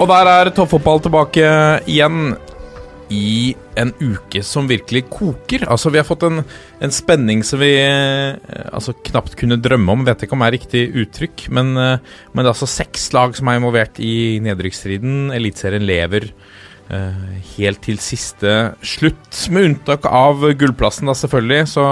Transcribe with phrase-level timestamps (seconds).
[0.00, 1.44] Og der er toppfotball tilbake
[1.90, 2.32] igjen
[3.12, 5.66] i en uke som virkelig koker.
[5.68, 6.40] Altså, vi har fått en,
[6.80, 8.38] en spenning som vi eh,
[8.70, 10.06] altså, knapt kunne drømme om.
[10.06, 13.36] Vet ikke om det er riktig uttrykk, men, eh, men det er altså seks lag
[13.36, 15.34] som er involvert i nedrykksstriden.
[15.36, 16.30] Eliteserien lever
[16.88, 19.44] uh, helt til siste slutt.
[19.52, 21.86] Med unntak av gullplassen, da, selvfølgelig, så,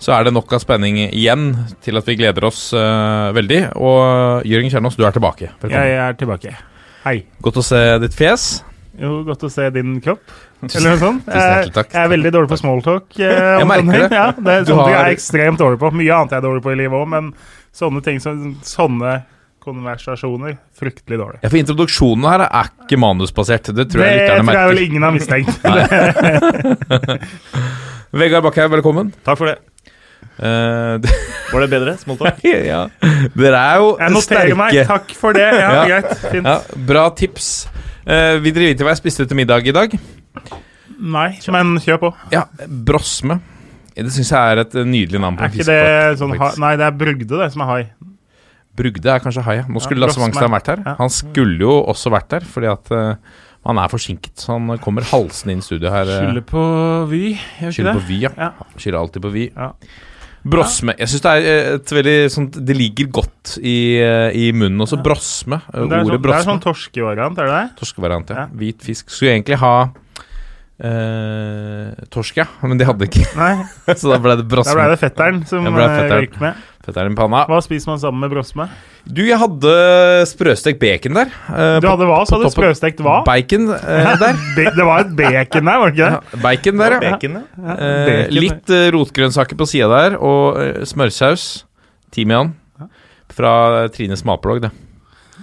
[0.00, 1.50] så er det nok av spenning igjen
[1.84, 3.66] til at vi gleder oss uh, veldig.
[3.76, 5.52] Og Jørgen Kjernås, du er tilbake.
[5.58, 5.82] Velkommen.
[5.82, 6.60] Jeg er tilbake.
[7.04, 7.18] Hei.
[7.44, 8.62] Godt å se ditt fjes.
[8.96, 10.22] Jo, godt å se din kropp.
[10.64, 11.26] Eller noe sånt.
[11.28, 11.90] Tusen takk.
[11.92, 13.10] Jeg er veldig dårlig på smalltalk.
[13.18, 14.08] eh, Jeg merker det.
[14.14, 15.90] Ja, det er Du sånne ting jeg er ekstremt dårlig på.
[16.00, 17.28] Mye annet jeg er dårlig på i livet òg, men
[17.76, 19.12] sånne ting som sånne
[19.64, 21.38] konversasjoner fryktelig dårlig.
[21.44, 23.70] Ja, for introduksjonen her er ikke manusbasert.
[23.76, 25.52] Det tror jeg det tror jeg vel ingen har mistenkt.
[28.14, 29.06] Vegard Bakkhaug, velkommen.
[29.26, 29.58] Takk for det.
[30.38, 31.14] Eh, det-
[31.54, 31.94] Var det bedre?
[32.00, 32.42] Smalltalk?
[32.72, 32.82] ja.
[33.36, 34.02] Dere er jo sterke.
[34.02, 34.78] Jeg noterer meg.
[34.88, 35.46] Takk for det.
[35.46, 35.84] Ja, Ja.
[35.88, 36.14] greit.
[36.32, 36.46] Fint.
[36.50, 36.58] Ja,
[36.90, 37.50] bra tips.
[38.04, 39.94] Uh, vi driver til hva jeg spiste til middag i dag.
[41.04, 42.10] Nei, men kjør på.
[42.32, 43.38] Ja, Brosme.
[43.94, 46.50] Det syns jeg er et nydelig navn på Er en fisk det fiskeflåte.
[46.50, 46.60] sånn.
[46.64, 47.82] Nei, det er Brugde, det, som er hai.
[48.74, 49.56] Brugde er kanskje hai.
[49.60, 49.66] ja.
[49.70, 50.18] Nå skulle Ja, Lasse.
[50.20, 50.82] Wangstad vært her.
[50.84, 50.94] Ja.
[50.98, 53.14] Han skulle jo også vært der, fordi at uh,
[53.64, 54.34] han er forsinket.
[54.42, 56.10] Så han kommer halsende inn i studio her.
[56.10, 56.64] eh, Skylder på
[57.12, 57.22] Vy,
[57.60, 58.32] gjør ikke Skylder på Vy, ja.
[58.36, 58.50] Ja.
[58.76, 59.44] Skylder alltid på Vy.
[59.54, 59.70] Ja.
[60.44, 60.92] Brosme.
[60.98, 64.84] Jeg syns det er eh, et veldig sånt Det ligger godt i, eh, i munnen
[64.84, 64.98] også.
[65.02, 65.60] Brosme.
[65.72, 67.76] eh, Men Det er, Ordet sånn, det er sånn torskevariant, er det det?
[67.80, 68.46] Torskevariant, ja.
[68.52, 69.08] Hvit fisk.
[69.08, 69.74] Skulle egentlig ha
[70.84, 73.24] eh, torsk, ja, men de hadde ikke.
[73.38, 73.52] Nei,
[73.98, 76.62] Så da ble det da ble det fetteren som røyk med.
[76.84, 77.46] Fetteren i panna.
[77.48, 78.66] Hva spiser man sammen med brosme?
[79.08, 79.70] Du, jeg hadde
[80.28, 81.30] sprøstekt bacon der.
[81.48, 82.18] eh, Du hadde hva?
[82.28, 83.22] Så hadde sprøstekt hva?
[83.24, 84.40] Bacon eh, der.
[84.76, 86.40] Det var et bacon der, var det ikke Ja, det?
[86.44, 87.00] bacon der, ja.
[87.06, 87.76] Bacon, ja.
[87.88, 91.46] Eh, litt eh, rotgrønnsaker på sida der, og eh, smørsaus.
[92.14, 92.52] Timian.
[93.34, 93.54] Fra
[93.90, 94.70] Trines matblogg, det.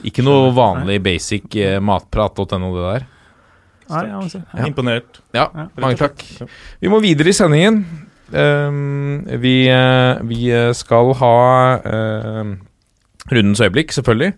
[0.08, 3.08] Ikke noe vanlig basic eh, matprat.no, det der.
[3.92, 4.22] Nei, ja.
[4.56, 4.66] Ja.
[4.70, 5.18] Imponert.
[5.36, 6.22] Ja, Ja, mange takk.
[6.80, 7.82] Vi må videre i sendingen.
[8.34, 11.38] Ehm, vi, eh, vi eh, skal ha
[11.84, 12.60] ehm,
[13.32, 14.34] rundens øyeblikk, selvfølgelig.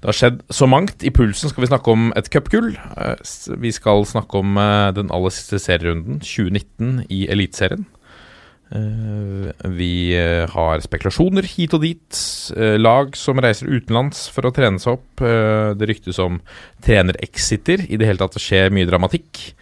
[0.00, 1.02] Det har skjedd så mangt.
[1.02, 2.74] I pulsen skal vi snakke om et cupgull.
[2.76, 3.16] Eh,
[3.58, 4.58] vi skal snakke om
[4.94, 7.86] den aller siste serierunden, 2019, i Eliteserien.
[9.70, 10.16] Vi
[10.50, 12.16] har spekulasjoner hit og dit.
[12.56, 15.22] lag som reiser utenlands for å trene seg opp.
[15.78, 16.40] Det ryktes om
[16.82, 17.84] trenerexiter.
[17.86, 19.54] I det hele tatt det skjer mye dramatikk.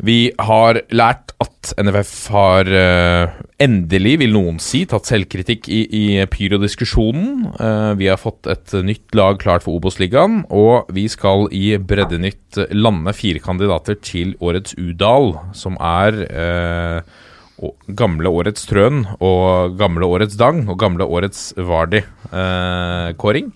[0.00, 6.04] Vi har lært at NFF har uh, endelig, vil noen si, tatt selvkritikk i, i
[6.32, 7.52] pyrodiskusjonen.
[7.58, 12.58] Uh, vi har fått et nytt lag klart for Obos-ligaen, og vi skal i Breddenytt
[12.74, 17.22] lande fire kandidater til årets Udal, som er uh,
[17.94, 23.52] gamle årets Trøn og gamle årets Dang og gamle årets Vardi-kåring.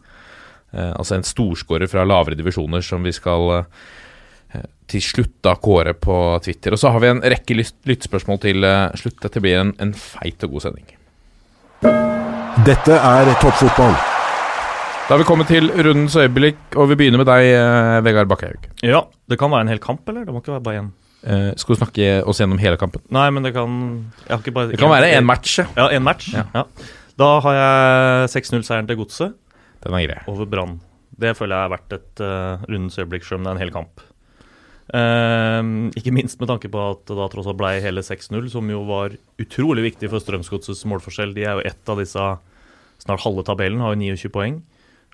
[0.76, 3.68] Altså en storskårer fra lavere divisjoner som vi skal eh,
[4.86, 6.72] til slutt da kåre på Twitter.
[6.76, 9.18] Og så har vi en rekke lyt- lyttspørsmål til eh, slutt.
[9.24, 10.92] Dette blir en, en feit og god sending.
[12.66, 13.96] Dette er toppfotball.
[15.06, 18.64] Da har vi kommet til rundens øyeblikk, og vi begynner med deg, eh, Vegard Bakkehaug.
[18.82, 20.24] Ja, det kan være en hel kamp, eller?
[20.26, 20.88] Det må ikke være bare én.
[21.26, 23.02] Eh, skal du snakke oss gjennom hele kampen?
[23.14, 23.76] Nei, men det kan
[24.26, 25.58] jeg har ikke bare Det kan være én match.
[25.62, 25.66] ja.
[25.76, 26.32] Ja, én match.
[26.34, 26.44] Ja.
[26.54, 26.64] Ja.
[27.18, 29.34] Da har jeg 6-0-seieren til Godset
[29.84, 30.18] Den er grei.
[30.30, 30.80] over Brann.
[31.18, 33.72] Det føler jeg er verdt et uh, rundens øyeblikk, selv om det er en hel
[33.72, 34.02] kamp.
[34.94, 38.68] Ehm, ikke minst med tanke på at det da tross alt ble hele 6-0, som
[38.70, 41.34] jo var utrolig viktig for Strømsgodsets målforskjell.
[41.34, 42.26] De er jo ett av disse
[43.02, 44.60] snart halve tabellen, har jo 29 poeng.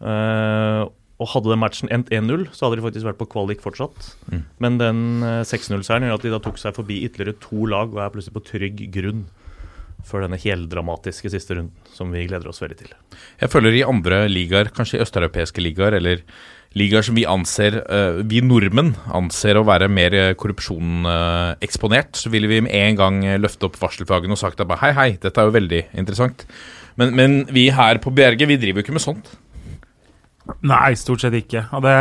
[0.02, 0.88] Uh,
[1.22, 4.08] og hadde den matchen endt 1-0, så hadde de faktisk vært på kvalik fortsatt.
[4.32, 4.40] Mm.
[4.64, 8.00] Men den eh, 6-0-seieren gjør at de da tok seg forbi ytterligere to lag og
[8.02, 9.20] er plutselig på trygg grunn
[10.08, 12.96] for denne heldramatiske siste runden, som vi gleder oss veldig til.
[13.38, 16.24] Jeg føler i andre ligaer, kanskje østeuropeiske ligaer, eller
[16.78, 22.50] ligaer som vi anser, eh, vi nordmenn anser å være mer korrupsjoneksponert, eh, så ville
[22.50, 25.48] vi med en gang eh, løfte opp varselfagene og sagt at hei, hei, dette er
[25.48, 26.46] jo veldig interessant.
[26.96, 29.30] Men, men vi her på Bjerge, vi driver jo ikke med sånt.
[30.66, 31.62] Nei, stort sett ikke.
[31.84, 31.94] Det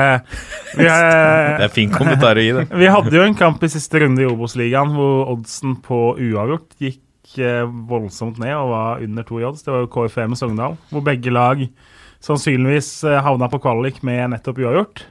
[0.73, 2.65] vi, Det er fin kommentar å gi, det.
[2.73, 6.99] vi hadde jo en kamp i siste runde i Obos-ligaen hvor oddsen på uavgjort gikk
[7.87, 9.63] voldsomt ned og var under to i odds.
[9.63, 11.61] Det var jo KFM Sogndal, hvor begge lag
[12.25, 15.03] sannsynligvis eh, havna på kvalik med nettopp uavgjort.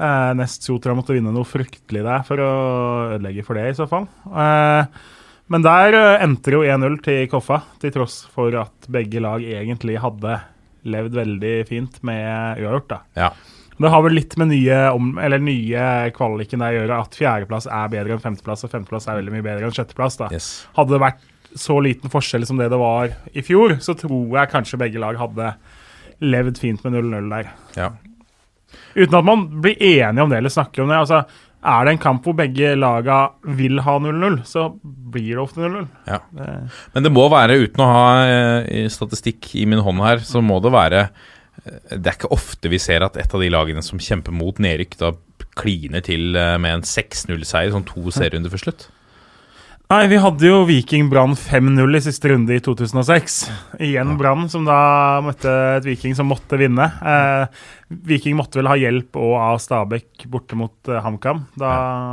[0.00, 2.50] Eh, nest Sotra måtte vinne noe fryktelig der for å
[3.16, 4.08] ødelegge for det, i så fall.
[4.30, 5.00] Eh,
[5.50, 9.44] men der eh, endte det jo 1-0 til Koffa, til tross for at begge lag
[9.44, 10.38] egentlig hadde
[10.88, 12.92] levd veldig fint med uavgjort.
[12.94, 13.00] da.
[13.26, 13.32] Ja.
[13.80, 15.82] Det har vel litt med nye, om, eller nye
[16.12, 19.44] kvaliken der å gjøre at fjerdeplass er bedre enn femteplass, og femteplass er veldig mye
[19.46, 20.18] bedre enn sjetteplass.
[20.20, 20.28] da.
[20.36, 20.48] Yes.
[20.76, 21.26] Hadde det vært
[21.58, 25.16] så liten forskjell som det det var i fjor, så tror jeg kanskje begge lag
[25.18, 25.54] hadde
[26.20, 27.52] levd fint med 0-0 der.
[27.76, 27.90] Ja.
[28.94, 30.98] Uten at man blir enige om det eller snakker om det.
[30.98, 31.22] altså
[31.60, 35.88] Er det en kamp hvor begge laga vil ha 0-0, så blir det ofte 0-0.
[36.08, 36.20] Ja.
[36.94, 40.60] Men det må være, uten å ha eh, statistikk i min hånd her, så må
[40.64, 44.00] det være eh, Det er ikke ofte vi ser at et av de lagene som
[44.00, 45.12] kjemper mot nedrykk, da
[45.60, 48.88] kliner til eh, med en 6-0-seier, sånn to serierunder før slutt.
[49.90, 53.38] Nei, vi hadde jo Viking Brann 5-0 i siste runde i 2006.
[53.82, 54.76] Igjen Brann, som da
[55.26, 55.50] møtte
[55.80, 56.86] et Viking som måtte vinne.
[57.02, 57.64] Eh,
[58.06, 61.42] Viking måtte vel ha hjelp òg av Stabæk borte mot eh, HamKam.
[61.58, 61.72] Da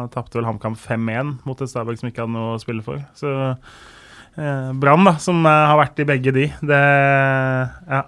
[0.09, 3.03] tapte vel HamKam 5-1 mot et Stabæk som ikke hadde noe å spille for.
[3.13, 8.07] Så eh, Brann, da, som eh, har vært i begge de, det Ja.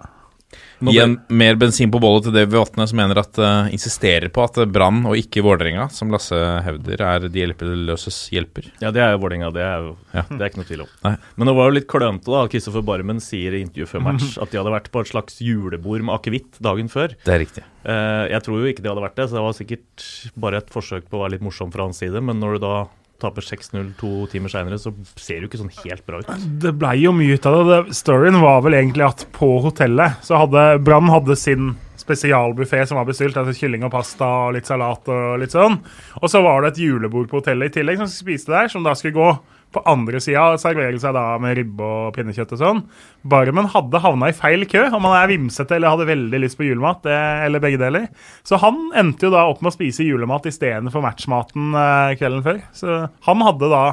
[0.80, 4.30] Nå Gi en mer bensin på bollet til Davy Vatne, som mener at uh, insisterer
[4.32, 8.70] på at Brann og ikke Vålerenga, som Lasse hevder, er de hjelpeløses hjelper.
[8.80, 9.50] Ja, det er jo Vålerenga.
[9.52, 10.24] Det er jo Ja.
[10.30, 10.92] det er ikke noe tvil om.
[11.04, 11.14] Nei.
[11.36, 14.50] Men det var jo litt klønete da Kristoffer Barmen sier i intervju før match at
[14.52, 17.12] de hadde vært på et slags julebord med akevitt dagen før.
[17.26, 17.66] Det er riktig.
[17.84, 20.08] Uh, jeg tror jo ikke de hadde vært det, så det var sikkert
[20.40, 22.24] bare et forsøk på å være litt morsom fra hans side.
[22.24, 22.74] Men når du da
[23.22, 26.48] taper 6-0 to timer seinere, så ser det jo ikke sånn helt bra ut.
[26.62, 27.78] Det blei jo mye ut av det.
[27.96, 33.08] Storyen var vel egentlig at på hotellet så hadde Brann hadde sin spesialbuffé som var
[33.08, 33.38] bestilt.
[33.38, 35.78] Altså kylling og pasta og litt salat og litt sånn.
[36.20, 38.96] Og så var det et julebord på hotellet i tillegg som spiste der, som da
[38.98, 39.30] skulle gå
[39.70, 42.82] på andre sida serverer servere seg da med ribbe og pinnekjøtt og sånn.
[43.30, 46.58] Bare man hadde havna i feil kø, om man er vimsete eller hadde veldig lyst
[46.58, 48.08] på julemat, det, eller begge deler.
[48.46, 52.60] Så han endte jo da opp med å spise julemat istedenfor matchmaten eh, kvelden før.
[52.76, 53.84] Så han hadde da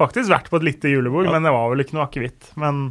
[0.00, 2.52] faktisk vært på et lite julebord, men det var vel ikke noe akevitt.
[2.60, 2.86] Men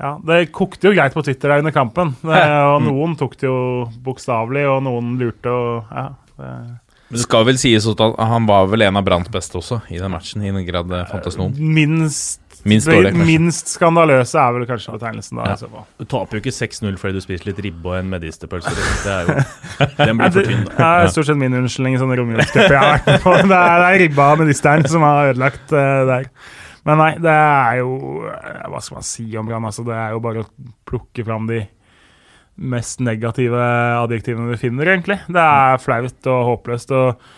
[0.00, 2.14] ja, det kokte jo greit på Twitter der under kampen.
[2.20, 2.42] Det,
[2.74, 3.60] og noen tok det jo
[4.04, 6.10] bokstavelig, og noen lurte og ja.
[6.40, 6.50] Det,
[7.10, 9.98] Men det skal vel sies at han var vel en av Branns beste også i
[9.98, 11.56] den matchen, i den grad det fantes noen.
[11.58, 15.54] minst Minst dårlig, minst skandaløse er vel kanskje betegnelsen da.
[15.54, 15.84] Ja.
[15.96, 18.72] Du taper jo ikke 6-0 fordi du spiser litt ribbe og en medisterpølse.
[18.76, 19.36] Det er jo
[20.10, 20.90] Den blir for tynn, da.
[20.90, 23.36] er stort sett min unnskyldning i sånne romjulscuper jeg har vært på.
[23.40, 26.28] Det er, det er ribba og medisteren som har ødelagt uh, der.
[26.88, 27.90] Men nei, det er jo
[28.24, 29.66] eh, Hva skal man si om Brann?
[29.68, 30.48] Altså, det er jo bare å
[30.88, 31.64] plukke fram de
[32.56, 33.60] mest negative
[34.00, 35.20] adjektivene du finner, egentlig.
[35.28, 36.96] Det er flaut og håpløst.
[36.96, 37.30] og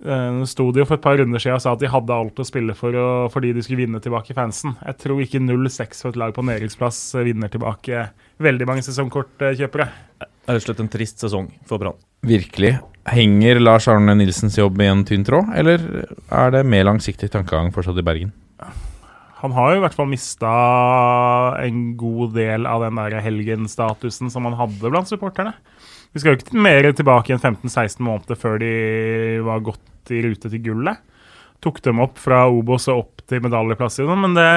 [0.00, 2.38] Uh, sto de jo for et par runder siden og sa at de hadde alt
[2.40, 4.72] å spille for og, fordi de skulle vinne tilbake fansen.
[4.80, 8.06] Jeg tror ikke 0-6 for et lag på nedrykksplass vinner tilbake
[8.40, 9.88] veldig mange sesongkortkjøpere.
[10.16, 12.00] Det er rett og slett en trist sesong for Brann.
[12.24, 12.78] Virkelig.
[13.12, 15.84] Henger Lars Arne Nilsens jobb i en tynn tråd, eller
[16.32, 18.32] er det mer langsiktig tankegang fortsatt i Bergen?
[19.40, 20.50] Han har jo i hvert fall mista
[21.64, 25.54] en god del av den der helgenstatusen som han hadde blant supporterne.
[26.12, 28.72] Vi skal jo ikke mer tilbake enn 15-16 måneder før de
[29.46, 31.00] var godt i rute til gullet.
[31.64, 34.50] Tok dem opp fra Obos og opp til medaljeplass i men det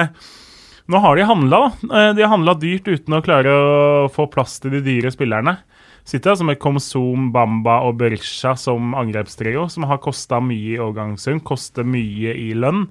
[0.84, 1.58] Nå har de handla.
[1.80, 5.54] Eh, De har handla dyrt uten å klare å få plass til de dyre spillerne.
[6.04, 11.40] Sitter altså med Komsom, Bamba og Berisha som angrepstrio, som har kosta mye i overgangssum,
[11.40, 12.84] koster mye i lønn,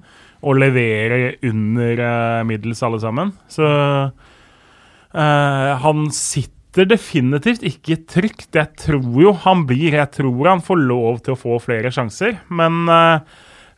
[0.44, 3.30] og leverer under eh, middels alle sammen.
[3.46, 8.50] Så eh, han sitter definitivt ikke trygt.
[8.58, 12.40] Jeg tror jo han blir Jeg tror han får lov til å få flere sjanser,
[12.50, 13.22] men eh,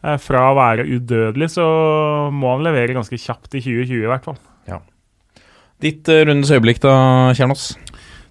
[0.00, 1.68] eh, fra å være udødelig så
[2.32, 4.40] må han levere ganske kjapt i 2020 i hvert fall.
[5.82, 6.94] Ditt uh, rundens øyeblikk da,
[7.36, 7.74] Kjernås?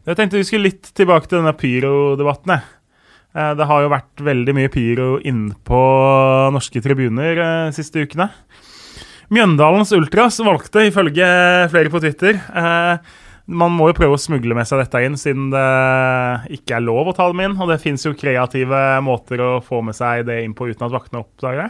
[0.06, 2.60] Jeg tenkte vi skulle litt tilbake til denne pyro-debatten.
[3.36, 5.80] Eh, Det har jo vært veldig mye pyro inne på
[6.54, 8.30] norske tribuner de siste ukene.
[9.34, 11.26] Mjøndalens Ultras valgte, ifølge
[11.74, 13.00] flere på Twitter eh,
[13.50, 15.66] Man må jo prøve å smugle med seg dette inn, siden det
[16.60, 17.58] ikke er lov å ta dem inn.
[17.62, 20.94] Og det fins jo kreative måter å få med seg det inn på uten at
[20.94, 21.70] vaktene oppdager det.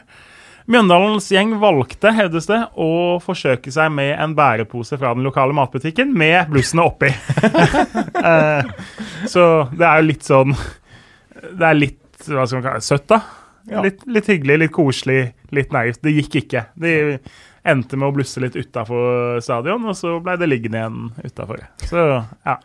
[0.65, 6.13] Mjøndalens gjeng valgte, hevdes det, å forsøke seg med en bærepose fra den lokale matbutikken
[6.17, 7.12] med blussene oppi.
[8.25, 8.69] Eh,
[9.29, 13.19] så det er jo litt sånn Det er litt hva skal man kalle søtt, da.
[13.86, 15.19] Litt, litt hyggelig, litt koselig,
[15.53, 16.00] litt naivt.
[16.01, 16.63] Det gikk ikke.
[16.74, 16.93] De
[17.69, 21.67] endte med å blusse litt utafor stadion, og så ble det liggende igjen utafor.
[21.86, 22.07] Så
[22.48, 22.57] ja.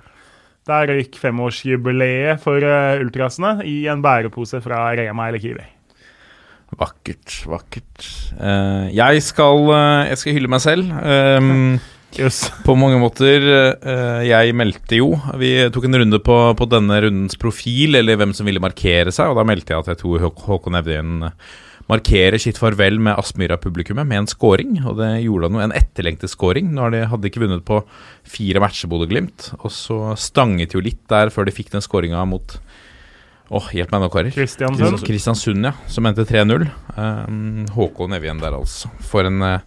[0.70, 5.68] Der røyk femårsjubileet for uh, ultrasene i en bærepose fra Rema eller Kiwi.
[6.78, 8.04] Vakkert, vakkert.
[8.38, 10.92] Eh, jeg, skal, eh, jeg skal hylle meg selv.
[11.02, 11.80] Um,
[12.20, 12.44] yes.
[12.66, 13.46] På mange måter.
[13.80, 18.36] eh, jeg meldte jo Vi tok en runde på, på denne rundens profil, eller hvem
[18.36, 21.26] som ville markere seg, og da meldte jeg at jeg tror Håkon Evjen
[21.90, 25.62] markerer sitt farvel med Aspmyra-publikummet med en scoring, og det gjorde han jo.
[25.64, 26.68] En etterlengtet scoring.
[26.76, 27.80] Nå de, hadde de ikke vunnet på
[28.30, 32.60] fire matcher, Bodø-Glimt, og så stanget jo litt der før de fikk den scoringa mot
[33.50, 34.30] Åh, hjelp meg nå, karer.
[34.30, 35.00] Kristiansund.
[35.02, 35.72] Kristiansund, ja.
[35.90, 36.68] Som endte 3-0.
[36.94, 38.92] Um, Håkon Evjen der, altså.
[39.02, 39.64] For en, eh,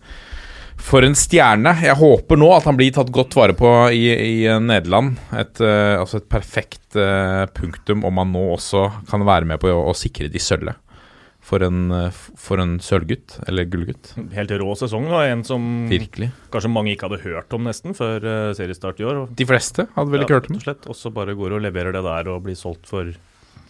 [0.80, 1.74] for en stjerne.
[1.84, 5.18] Jeg håper nå at han blir tatt godt vare på i, i eh, Nederland.
[5.36, 9.68] Et, uh, altså et perfekt uh, punktum om han nå også kan være med på
[9.74, 10.80] å, å sikre de sølvet.
[11.44, 11.92] For en,
[12.40, 14.14] for en sølvgutt, eller gullgutt.
[14.32, 15.10] Helt rå sesong.
[15.12, 15.26] Da.
[15.28, 16.30] En som Virkelig.
[16.56, 18.24] kanskje mange ikke hadde hørt om nesten før
[18.56, 19.26] seriestart i år.
[19.28, 20.78] De fleste hadde vel ikke hørt om det.
[20.88, 23.12] Og så bare går og leverer det der og blir solgt for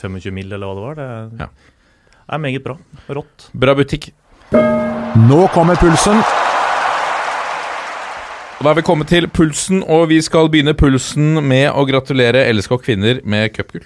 [0.04, 0.96] 25 mil, eller hva det var.
[1.00, 1.48] Det Ja.
[2.36, 2.78] er meget bra.
[3.10, 3.50] Rått.
[3.54, 4.12] Bra butikk.
[4.54, 6.22] Nå kommer pulsen.
[8.64, 12.78] Da er vi kommet til pulsen, og vi skal begynne pulsen med å gratulere LSK
[12.86, 13.84] kvinner med cupgull.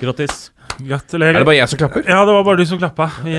[0.00, 0.50] Grattis.
[0.76, 1.38] Gratulerer.
[1.38, 2.02] Er det bare jeg som klapper?
[2.04, 3.06] Ja, det var bare du som klappa.
[3.24, 3.32] Vi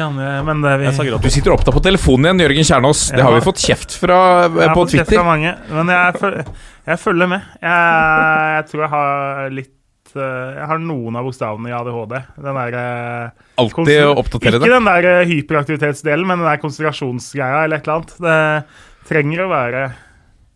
[0.48, 3.02] men det vi Jeg sa Du sitter opptatt på telefonen igjen, Jørgen Kjernås.
[3.14, 5.88] Det har vi fått kjeft fra Twitter Jeg har på fått kjeft fra mange, men
[5.94, 6.46] jeg, føl-
[6.88, 7.42] jeg følger med.
[7.62, 9.77] Jeg, jeg tror jeg har litt eh,
[10.16, 12.16] Jeg har noen av bokstavene i ADHD.
[12.46, 17.66] Den der eh, Alltid å oppdatere Ikke den der eh, hyperaktivitetsdelen, men den der konsentrasjonsgreia
[17.66, 18.16] eller et eller annet.
[18.28, 19.84] Det trenger å være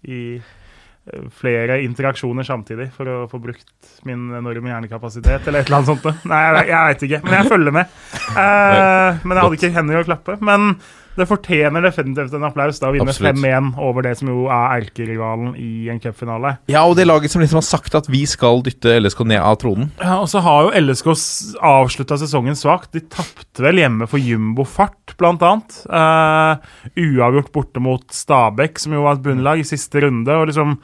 [0.08, 5.82] i eh, flere interaksjoner samtidig for å få brukt min enorme hjernekapasitet, eller et eller
[5.82, 6.26] annet sånt.
[6.32, 7.96] Nei, jeg, jeg veit ikke, men jeg følger med.
[8.32, 10.38] Uh, men jeg hadde ikke hender å klappe.
[10.42, 10.74] Men
[11.18, 15.54] det fortjener definitivt en applaus da å vinne 5-1 over det som jo er erkerivalen
[15.60, 16.56] i en cupfinale.
[16.72, 19.58] Ja, og det laget som liksom har sagt at vi skal dytte LSK ned av
[19.62, 19.90] tronen.
[20.00, 21.12] Ja, og så har jo LSK
[21.72, 22.94] avslutta sesongen svakt.
[22.96, 25.82] De tapte vel hjemme for Jumbo Fart, blant annet.
[25.92, 26.72] Eh,
[27.04, 30.32] uavgjort borte mot Stabæk, som jo var et bunnlag, i siste runde.
[30.32, 30.78] Og liksom,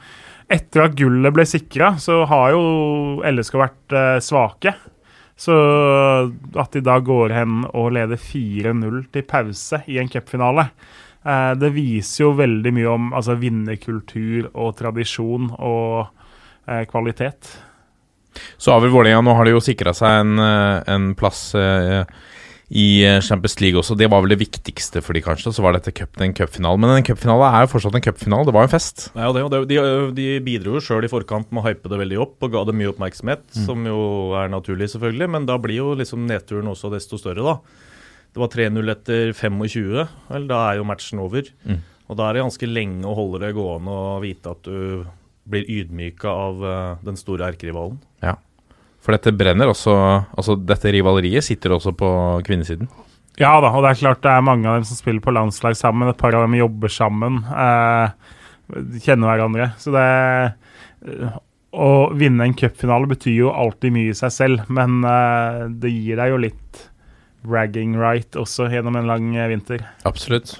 [0.52, 2.62] etter at gullet ble sikra, så har jo
[3.24, 4.76] LSK vært uh, svake.
[5.38, 5.54] Så
[6.58, 10.66] at de da går hen og leder 4-0 til pause i en cupfinale,
[11.22, 16.08] eh, det viser jo veldig mye om altså, vinnerkultur og tradisjon og
[16.66, 17.52] eh, kvalitet.
[18.58, 22.02] Så har vel Vålerenga Nå har de jo sikra seg en, eh, en plass eh,
[22.68, 23.96] i eh, Champions League også.
[23.96, 25.52] Det var vel det viktigste for de kanskje.
[25.56, 26.80] Så var dette cup, en cupfinale.
[26.80, 28.48] Men en cupfinale er jo fortsatt en cupfinale.
[28.48, 29.08] Det var en fest.
[29.16, 29.78] Ja, det, det, de,
[30.16, 32.76] de bidro jo sjøl i forkant med å hype det veldig opp og ga det
[32.76, 34.00] mye oppmerksomhet, som jo
[34.38, 35.30] er naturlig, selvfølgelig.
[35.36, 37.86] Men da blir jo liksom nedturen også desto større, da.
[38.36, 40.02] Det var 3-0 etter 25.
[40.28, 41.48] Vel, da er jo matchen over.
[41.64, 41.80] Mm.
[42.08, 45.08] Og da er det ganske lenge å holde det gående og vite at du
[45.48, 47.96] blir ydmyka av eh, den store erkerivalen.
[49.08, 49.92] For dette brenner også
[50.36, 52.08] Altså, dette rivaleriet sitter også på
[52.44, 52.90] kvinnesiden.
[53.40, 55.78] Ja da, og det er klart det er mange av dem som spiller på landslag
[55.78, 56.10] sammen.
[56.10, 57.38] Et par av dem jobber sammen.
[57.48, 58.34] Eh,
[59.00, 59.70] kjenner hverandre.
[59.80, 61.38] Så det eh,
[61.78, 61.88] Å
[62.18, 66.34] vinne en cupfinale betyr jo alltid mye i seg selv, men eh, det gir deg
[66.34, 66.84] jo litt
[67.48, 69.84] bragging right også gjennom en lang eh, vinter.
[70.08, 70.58] Absolutt.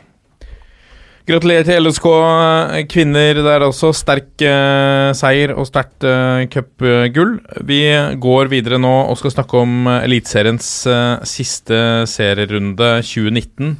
[1.28, 3.90] Gratulerer til LSK eh, kvinner der også.
[3.92, 7.34] Sterk eh, seier og sterkt eh, cupgull.
[7.68, 7.82] Vi
[8.16, 13.74] går videre nå og skal snakke om eh, Eliteseriens eh, siste serierunde 2019.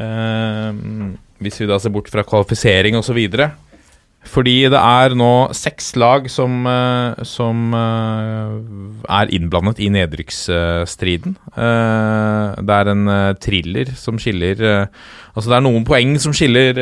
[0.00, 0.80] Eh,
[1.44, 3.20] hvis vi da ser bort fra kvalifisering osv.
[4.26, 8.56] Fordi det er nå seks lag som, eh, som eh,
[9.18, 11.36] er innblandet i nedrykksstriden.
[11.54, 14.60] Eh, det er en thriller som skiller
[15.36, 16.78] Altså det er noen poeng som skiller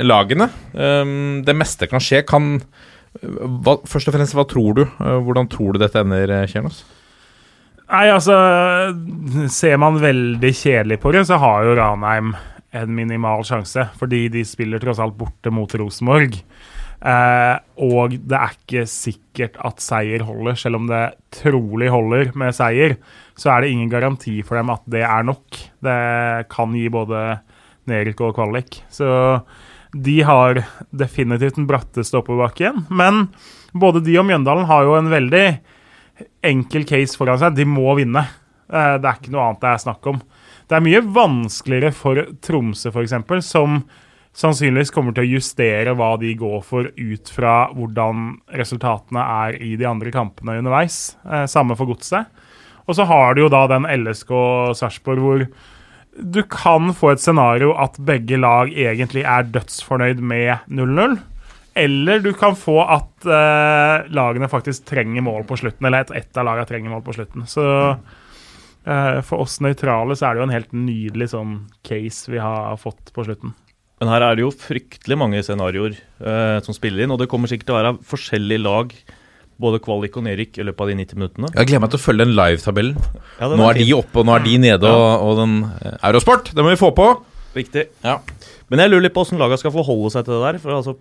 [0.00, 0.46] lagene.
[0.72, 2.22] Um, det meste kan skje.
[2.24, 2.54] Kan
[3.20, 4.86] hva, Først og fremst, hva tror du?
[4.96, 6.80] Hvordan tror du dette ender, Kjernos?
[7.88, 8.38] Nei, altså
[9.52, 12.32] Ser man veldig kjedelig på det, så har jo Ranheim
[12.80, 13.90] en minimal sjanse.
[14.00, 16.40] Fordi de spiller tross alt borte mot Rosenborg.
[16.98, 21.02] Eh, og det er ikke sikkert at seier holder, selv om det
[21.36, 22.96] trolig holder med seier.
[23.38, 25.60] Så er det ingen garanti for dem at det er nok.
[25.84, 25.98] Det
[26.50, 27.22] kan gi både
[27.88, 28.80] nedrykk og kvalik.
[28.92, 29.08] Så
[29.94, 32.86] de har definitivt den bratteste oppoverbakken.
[32.90, 33.28] Men
[33.72, 35.46] både de og Mjøndalen har jo en veldig
[36.50, 37.54] enkel case foran seg.
[37.56, 38.26] De må vinne.
[38.68, 40.20] Eh, Det er ikke noe annet det er snakk om.
[40.68, 43.14] Det er mye vanskeligere for Tromsø, f.eks.,
[43.46, 43.78] som
[44.38, 48.28] sannsynligvis kommer til å justere hva de går for ut fra hvordan
[48.58, 51.16] resultatene er i de andre kampene underveis.
[51.26, 52.28] Eh, Samme for Godset.
[52.88, 54.30] Og så har du jo da den LSK
[54.78, 55.48] Sarpsborg hvor
[56.18, 61.18] du kan få et scenario at begge lag egentlig er dødsfornøyd med 0-0.
[61.78, 65.86] Eller du kan få at eh, lagene faktisk trenger mål på slutten.
[65.86, 67.46] Eller et, ett av lagene trenger mål på slutten.
[67.46, 67.68] Så
[68.88, 72.78] Eh, for oss nøytrale så er det jo en helt nydelig sånn case vi har
[72.80, 73.52] fått på slutten.
[73.98, 77.50] Men her er det jo fryktelig mange scenarioer eh, som spiller inn, og det kommer
[77.50, 78.92] sikkert til å være forskjellige lag,
[79.58, 81.50] både kvalik og nedrykk, i løpet av de 90 minuttene.
[81.56, 83.08] Jeg gleder meg til å følge den live-tabellen.
[83.40, 86.52] Ja, Nå er de oppe, og nå er de nede, og, og den eh, Eurosport,
[86.54, 87.08] det må vi få på.
[87.56, 87.88] Viktig.
[88.04, 88.20] Ja.
[88.70, 90.60] Men jeg lurer litt på hvordan laga skal forholde seg til det der.
[90.62, 90.94] For altså,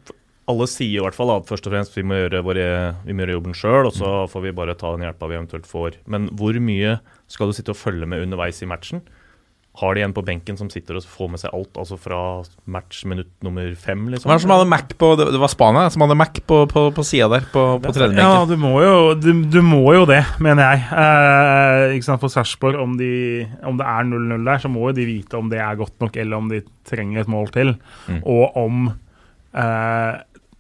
[0.48, 2.68] alle sier i hvert fall at først og fremst vi må gjøre, våre,
[3.04, 5.68] vi må gjøre jobben sjøl, og så får vi bare ta den hjelpa vi eventuelt
[5.70, 6.00] får.
[6.10, 6.98] Men hvor mye
[7.30, 9.04] skal du sitte og følge med underveis i matchen?
[9.78, 12.20] Har de en på benken som sitter og får med seg alt, altså fra
[12.66, 14.32] match minutt nummer fem, liksom?
[14.32, 17.28] Hvem som hadde Mac på Det var Spania som hadde Mac på, på, på sida
[17.36, 20.88] der, på, på Ja, du må jo, du, du må jo det, mener jeg.
[21.04, 24.96] Eh, ikke sant, For Sarpsborg, om, de- om det er 0-0 der, så må jo
[24.98, 27.76] de vite om det er godt nok, eller om de trenger et mål til.
[28.10, 28.24] Mm.
[28.26, 28.88] Og om
[29.54, 30.18] eh,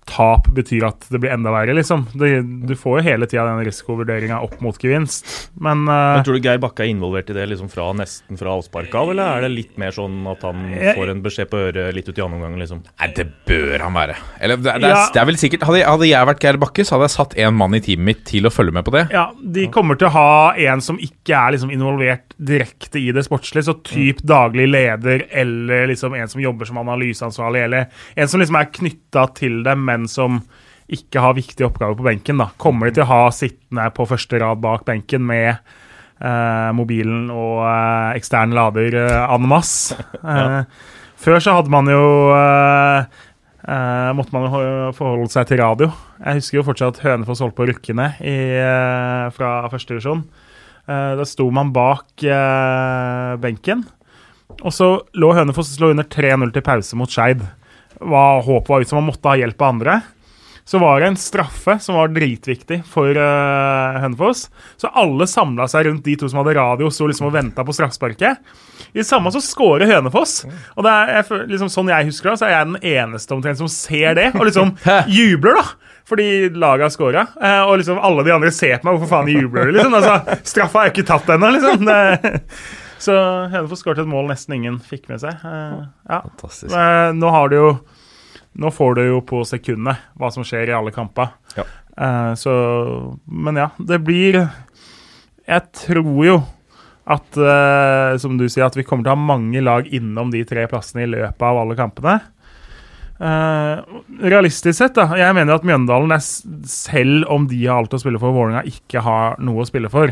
[0.08, 2.06] tap betyr at det blir enda verre, liksom.
[2.18, 2.30] Det,
[2.68, 5.28] du får jo hele tida den risikovurderinga opp mot gevinst.
[5.60, 8.56] Men, uh, Men tror du Geir Bakke er involvert i det liksom fra nesten fra
[8.56, 11.60] avspark av, eller er det litt mer sånn at han Jeg- får en beskjed på
[11.68, 12.84] øret litt ut i andre omgang, liksom?
[13.00, 14.16] Nei, det bør han være.
[14.42, 15.08] Eller det, er- det, er, Ja.
[15.14, 17.54] det er vel sikkert Hadde, hadde jeg vært Geir Bakke, så hadde jeg satt en
[17.60, 19.06] mann i teamet mitt til å følge med på det.
[19.12, 23.26] Ja, De kommer til å ha en som ikke er liksom involvert direkte i det
[23.26, 23.66] sportslige.
[23.68, 28.60] Så typ daglig leder eller liksom en som jobber som analyseansvarlig, eller en som liksom
[28.60, 30.44] er knytta til det, men som
[30.94, 32.38] ikke har viktige oppgaver på benken.
[32.38, 32.51] da.
[32.62, 37.66] Kommer de til å ha sittende på første rad bak benken med eh, mobilen og
[37.68, 39.98] eh, ekstern lader eh, en masse?
[40.24, 40.62] Eh,
[41.18, 43.06] Før så hadde man jo eh,
[43.66, 45.88] eh, måtte man jo forholde seg til radio.
[46.22, 50.22] Jeg husker jo fortsatt Hønefoss holdt på å rykke ned i, eh, fra første divisjon.
[50.88, 52.22] Eh, da sto man bak
[53.42, 53.82] benken,
[54.62, 57.42] og så lå Hønefoss slå under 3-0 til pause mot Skeid.
[58.01, 60.00] Hva- Håpet var ut som man måtte ha hjelp av andre.
[60.68, 64.50] Så var det en straffe som var dritviktig for uh, Hønefoss.
[64.75, 67.72] Så alle samla seg rundt de to som hadde radio, sto liksom og venta på
[67.72, 68.42] straffesparket.
[68.92, 70.42] I det samme så scorer Hønefoss.
[70.75, 73.62] Og det er jeg, liksom, sånn jeg husker det, så er jeg den eneste omtrent
[73.62, 74.74] som ser det, og liksom
[75.20, 75.94] jubler, da.
[76.08, 77.24] Fordi laget har scora.
[77.39, 78.98] Uh, og liksom alle de andre ser på meg.
[79.00, 79.78] Hvorfor faen jubler de?
[79.80, 79.95] liksom?
[80.02, 81.88] Altså, straffa er jo ikke tatt ennå, liksom.
[81.88, 82.43] Det,
[83.08, 83.15] så
[83.56, 85.39] Hønefoss skåret et mål nesten ingen fikk med seg.
[85.48, 86.26] Uh, ja.
[86.28, 86.76] Fantastisk.
[86.76, 87.69] Eh, Nå har du jo
[88.58, 91.36] Nå får du jo på sekundet hva som skjer i alle kamper.
[91.58, 91.65] Ja.
[91.98, 92.54] Eh, så
[93.26, 94.43] Men ja, det blir
[95.48, 96.38] Jeg tror jo
[97.08, 100.41] at, eh, som du sier, at vi kommer til å ha mange lag innom de
[100.43, 102.17] tre plassene i løpet av alle kampene.
[103.17, 103.80] Uh,
[104.22, 105.08] realistisk sett, da.
[105.17, 106.20] Jeg mener at Mjøndalen, er,
[106.70, 109.89] selv om de har alt å spille for, Vålinga Vålerenga ikke har noe å spille
[109.89, 110.12] for,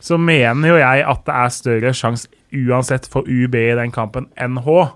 [0.00, 4.30] så mener jo jeg at det er større sjanse uansett for UB i den kampen
[4.40, 4.86] enn H.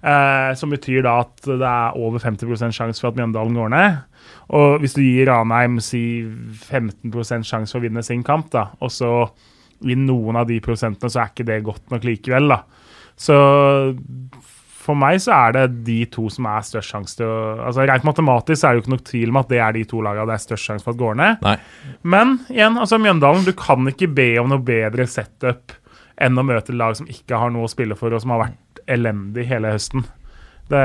[0.00, 3.98] Eh, som betyr da at det er over 50% sjanse for at Mjøndalen går ned.
[4.56, 8.92] Og hvis du gir Ranheim si 15% sjanse for å vinne sin kamp, da, og
[8.94, 9.12] så
[9.84, 12.62] vinner noen av de prosentene så er ikke det godt nok likevel, da.
[13.20, 13.36] Så
[14.80, 18.06] for meg så er det de to som er størst sjanse til å altså Rent
[18.08, 20.38] matematisk er det jo ikke noe tvil om at det er de to lagene det
[20.38, 21.44] er størst sjanse for at går ned.
[21.44, 21.54] Nei.
[22.14, 25.76] Men igjen, altså Mjøndalen, du kan ikke be om noe bedre setup
[26.20, 28.58] enn å møte lag som ikke har noe å spille for, og som har vært
[28.92, 30.04] elendig hele høsten.
[30.70, 30.82] Det,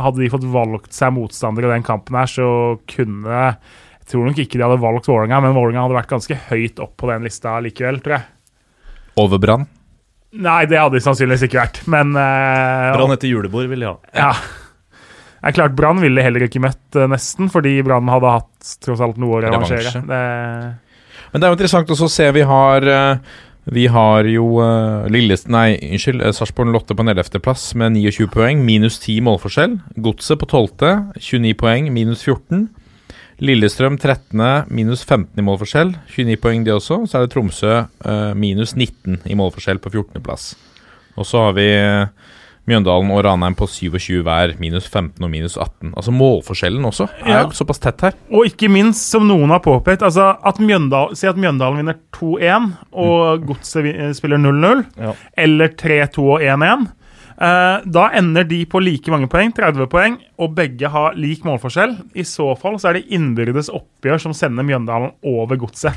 [0.00, 2.46] hadde de fått valgt seg motstandere i den kampen her, så
[2.88, 6.80] kunne Jeg tror nok ikke de hadde valgt Vålerenga, men Vålerenga hadde vært ganske høyt
[6.82, 8.26] opp på den lista likevel, tror jeg.
[9.20, 9.68] Over Brann.
[10.32, 13.96] Nei, det hadde de sannsynligvis ikke vært, men uh, Brann etter julebord vil de ha.
[14.16, 14.32] Ja.
[15.42, 19.00] Det er klart, Brann ville heller ikke møtt, eh, nesten, fordi Brann hadde hatt tross
[19.02, 20.04] alt noe å revansjere.
[20.06, 20.20] Det,
[21.32, 22.28] Men det er jo interessant også å se.
[22.36, 23.32] Vi har eh,
[23.64, 26.22] Vi har jo uh, Lilles, Nei, unnskyld.
[26.22, 29.76] eh, Sarpsborg Lotte på 11.-plass med 29 poeng, minus 10 målforskjell.
[30.02, 32.66] Godset på 12., 29 poeng, minus 14.
[33.42, 35.94] Lillestrøm 13., minus 15 i målforskjell.
[36.10, 37.04] 29 poeng, de også.
[37.06, 40.52] Så er det Tromsø uh, minus 19 i målforskjell på 14.-plass.
[41.20, 42.06] Og så har vi eh,
[42.70, 45.92] Mjøndalen og Ranheim på 27 hver, minus 15 og minus 18.
[45.98, 47.40] Altså målforskjellen også er Ja.
[47.50, 48.12] såpass tett her.
[48.30, 52.72] og ikke minst, som noen har påpekt, altså at Mjøndal, si at Mjøndalen vinner 2-1,
[52.92, 55.12] og Godset eh, spiller 0-0, Ja.
[55.36, 56.86] eller 3-2 og 1-1.
[57.42, 61.96] Eh, da ender de på like mange poeng, 30 poeng, og begge har lik målforskjell.
[62.14, 65.94] I så fall så er det innbyrdes oppgjør som sender Mjøndalen over Godset.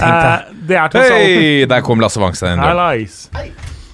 [0.00, 1.64] Eh, det er tross alt Hei!
[1.68, 3.52] Der kom Lasse Wangstein inn.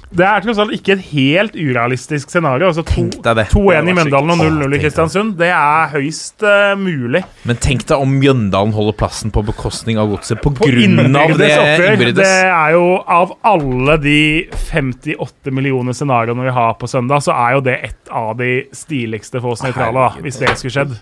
[0.08, 2.70] Det er tross alt ikke et helt urealistisk scenario.
[2.70, 3.44] Altså to- Tenk deg det.
[3.52, 5.34] 2-1 i Mjøndalen og 0-0 i Kristiansund.
[5.36, 7.22] Det er høyst uh, mulig.
[7.48, 12.16] Men tenk deg om Mjøndalen holder plassen på bekostning av godset av det innbyrdes.
[12.22, 14.18] Det er jo av alle de
[14.70, 19.42] 58 millioner scenarioene vi har på søndag, så er jo det et av de stiligste
[19.42, 20.96] for oss nøytrale, hvis det skulle skjedd.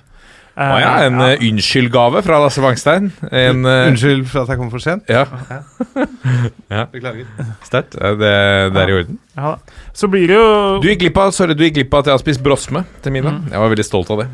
[0.56, 1.34] Å ja, en ja.
[1.36, 3.10] uh, unnskyldgave fra Lasse Wangstein.
[3.28, 5.04] En, eh, Unnskyld for at jeg kom for sent.
[5.12, 5.26] Ja,
[6.94, 7.26] Beklager.
[7.66, 7.92] sterkt.
[7.92, 8.30] Det,
[8.72, 9.18] det er i orden.
[9.36, 9.50] Ja.
[9.92, 10.46] Så blir det jo
[10.80, 13.12] Du gikk glipp av Sorry, du gikk glipp av at jeg har spist brosme til
[13.12, 13.42] middag.
[13.52, 14.28] Jeg var veldig stolt av det.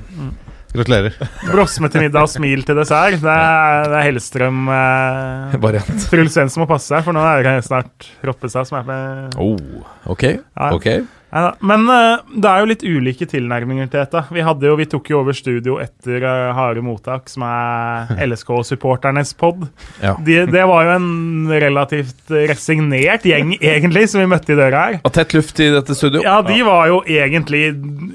[0.72, 1.16] Gratulerer.
[1.50, 3.18] brosme til middag og smil til dessert.
[3.20, 6.06] Det er, det er Hellstrøm eh, Variant.
[6.06, 9.34] Truls Svendsen må passe seg, for nå er det snart Roppestad som er med.
[9.42, 9.82] Oh,
[10.14, 10.28] ok.
[10.38, 10.70] Ja.
[10.70, 10.88] ok
[11.32, 11.54] Neida.
[11.64, 14.22] Men uh, det er jo litt ulike tilnærminger til dette.
[14.32, 19.64] Vi, jo, vi tok jo over studio etter uh, Harde mottak, som er LSK-supporternes pod.
[20.02, 20.14] Ja.
[20.20, 25.00] De, det var jo en relativt resignert gjeng, egentlig, som vi møtte i døra her.
[25.02, 26.22] Og tett luft i dette studio.
[26.24, 27.64] Ja, de var jo egentlig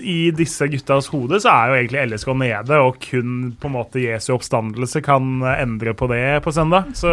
[0.05, 4.03] I disse guttas hode så er jo egentlig LSK nede, og kun på en måte
[4.03, 6.91] Jesu oppstandelse kan eh, endre på det på søndag.
[6.97, 7.11] Så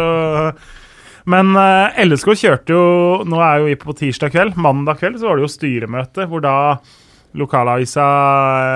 [1.31, 2.85] men eh, LSK kjørte jo
[3.25, 4.59] Nå er jo vi på tirsdag kveld.
[4.61, 6.55] Mandag kveld så var det jo styremøte, hvor da
[7.35, 8.03] lokalavisa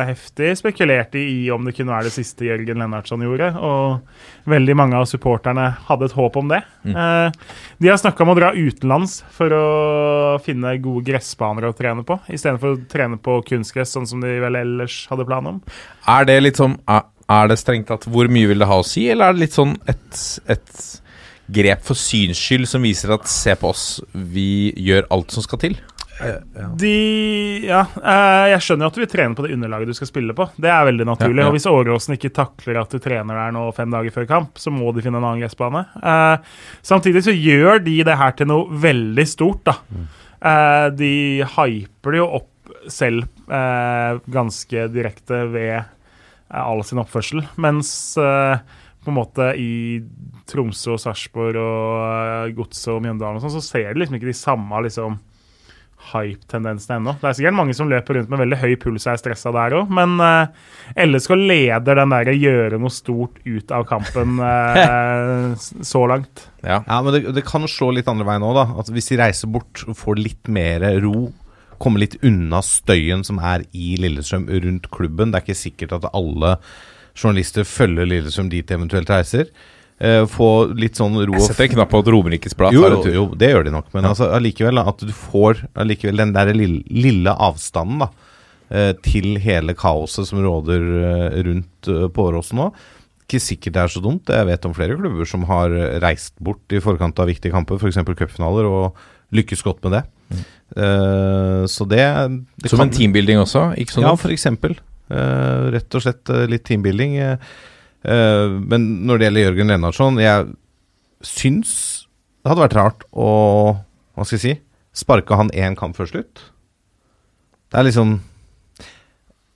[0.09, 3.51] heftig spekulerte i om det kunne være det siste Jørgen Lennartson gjorde.
[3.55, 6.61] Og veldig mange av supporterne hadde et håp om det.
[6.89, 9.67] Eh, de har snakka om å dra utenlands for å
[10.43, 14.59] finne gode gressbaner å trene på, istedenfor å trene på kunstgress, sånn som de vel
[14.59, 15.61] ellers hadde plan om.
[16.09, 16.79] Er det litt sånn
[17.29, 19.55] er det strengt tatt hvor mye vil det ha å si, eller er det litt
[19.55, 20.85] sånn et, et
[21.53, 25.61] grep for syns skyld som viser at se på oss, vi gjør alt som skal
[25.61, 25.79] til?
[26.75, 30.35] De Ja, eh, jeg skjønner at du vil trene på det underlaget du skal spille
[30.35, 30.49] på.
[30.59, 31.39] Det er veldig naturlig.
[31.39, 31.51] Ja, ja.
[31.51, 34.73] Og hvis Åråsen ikke takler at du trener der nå fem dager før kamp, så
[34.73, 35.85] må de finne en annen gressbane.
[36.03, 36.55] Eh,
[36.91, 39.77] samtidig så gjør de det her til noe veldig stort, da.
[40.39, 41.13] Eh, de
[41.55, 48.59] hyper det jo opp selv eh, ganske direkte ved eh, all sin oppførsel, mens eh,
[49.03, 50.01] på en måte i
[50.49, 54.31] Tromsø og Sarpsborg og uh, Godset og Mjøndalen og sånn, så ser du liksom ikke
[54.31, 55.19] de samme liksom
[56.09, 57.13] hype-tendensene ennå.
[57.19, 59.75] Det er sikkert mange som løper rundt med veldig høy puls og er stressa der
[59.81, 60.47] òg, men uh,
[60.95, 65.51] LSK leder den derre gjøre noe stort ut av kampen uh,
[65.91, 66.47] så langt.
[66.63, 66.81] Ja.
[66.85, 68.65] Ja, men det, det kan slå litt andre veien òg, da.
[68.81, 71.29] At hvis de reiser bort og får litt mer ro,
[71.79, 76.09] kommer litt unna støyen som er i Lillestrøm rundt klubben Det er ikke sikkert at
[76.11, 76.57] alle
[77.15, 79.47] journalister følger Lillestrøm dit de eventuelt reiser.
[79.99, 80.45] Eh, få
[80.79, 82.97] litt sånn ro Jeg og setter en knapp på at Romerikes Blad jo, tar en
[82.97, 83.13] jo, tur.
[83.17, 83.89] jo, det gjør de nok.
[83.93, 88.07] Men altså, allikevel da, at du får allikevel den der lille, lille avstanden da,
[88.71, 92.69] eh, til hele kaoset som råder eh, rundt eh, på Åråsen nå.
[93.27, 94.31] Ikke sikkert det er så dumt.
[94.31, 97.75] Jeg vet om flere klubber som har eh, reist bort i forkant av viktige kamper,
[97.83, 97.99] f.eks.
[98.07, 98.95] cupfinaler, og
[99.35, 100.03] lykkes godt med det.
[100.79, 102.05] Eh, så det,
[102.63, 103.67] det Som kan- en teambuilding også?
[103.77, 104.77] Ikke sånn ja, for eksempel.
[105.11, 107.17] Eh, rett og slett eh, litt teambuilding.
[107.17, 107.37] eh,
[108.03, 110.45] men når det gjelder Jørgen Lennartson, jeg
[111.25, 111.71] syns
[112.39, 113.29] det hadde vært rart å
[114.15, 114.53] Hva skal jeg si?
[114.95, 116.41] Sparke han én kamp før slutt.
[117.69, 118.15] Det er liksom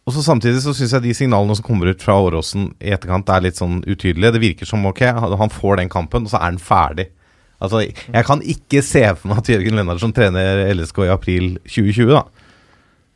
[0.04, 3.32] Og så Samtidig så syns jeg de signalene som kommer ut fra Åråsen i etterkant,
[3.32, 4.34] er litt sånn utydelige.
[4.36, 5.02] Det virker som ok,
[5.40, 7.08] han får den kampen, og så er han ferdig.
[7.64, 12.12] Altså, Jeg kan ikke se for meg at Jørgen Lennartson trener LSK i april 2020,
[12.12, 12.26] da.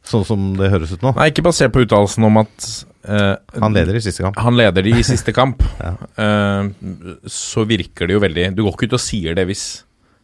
[0.07, 1.11] Sånn som det høres ut nå.
[1.17, 2.67] Nei, ikke basert på uttalelsen om at
[3.07, 4.39] eh, Han leder i siste kamp.
[4.43, 5.63] Han leder de i siste kamp.
[5.77, 5.93] Ja.
[6.19, 9.65] uh, så virker det jo veldig Du går ikke ut og sier det hvis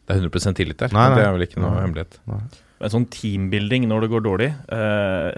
[0.04, 0.92] det er 100 tillit der.
[0.92, 1.18] Nei, nei.
[1.20, 1.84] Det er vel ikke noe Nei.
[1.86, 2.18] hemmelighet.
[2.84, 5.30] En sånn teambuilding når det går dårlig uh,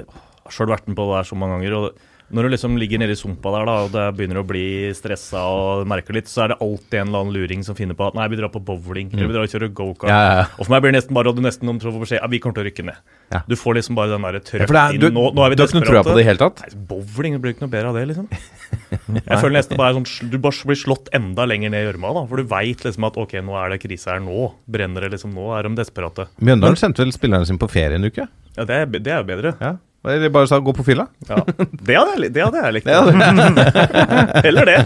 [0.46, 1.76] Har sjøl vært med på det her så mange ganger.
[1.78, 4.66] og Når du liksom ligger nede i sumpa der da, og det begynner å bli
[4.98, 8.08] stressa og merker litt, så er det alltid en eller annen luring som finner på
[8.08, 10.10] at nei, vi drar på bowling eller vi drar og kjører gokart.
[10.10, 10.48] Ja, ja, ja.
[10.58, 12.42] Og for meg blir det nesten bare at du nesten om får beskjed ja, vi
[12.42, 13.04] kommer til å rykke ned.
[13.34, 13.44] Ja.
[13.50, 15.08] Du får liksom bare den derre trøkk inn.
[15.14, 16.66] Nå, nå er vi du har ikke noe trua på det i hele tatt?
[16.66, 18.30] Nei, bowling det blir ikke noe bedre av det, liksom.
[19.30, 22.14] Jeg føler nesten bare sånn Du bare blir slått enda lenger ned i gjørma.
[22.30, 24.24] For du veit liksom at ok, nå er det krise her.
[24.24, 25.34] Nå brenner det liksom.
[25.36, 26.30] Nå er de desperate.
[26.42, 28.28] Mjøndalen sendte vel spillerne sine på ferie en uke?
[28.56, 29.54] Ja, det er, det er jo bedre.
[29.62, 29.76] Ja.
[30.06, 31.08] Eller bare sa gå på fylla?
[31.28, 31.40] Ja.
[31.50, 32.86] Det hadde jeg, det hadde jeg likt.
[32.86, 34.78] Det hadde- Heller det.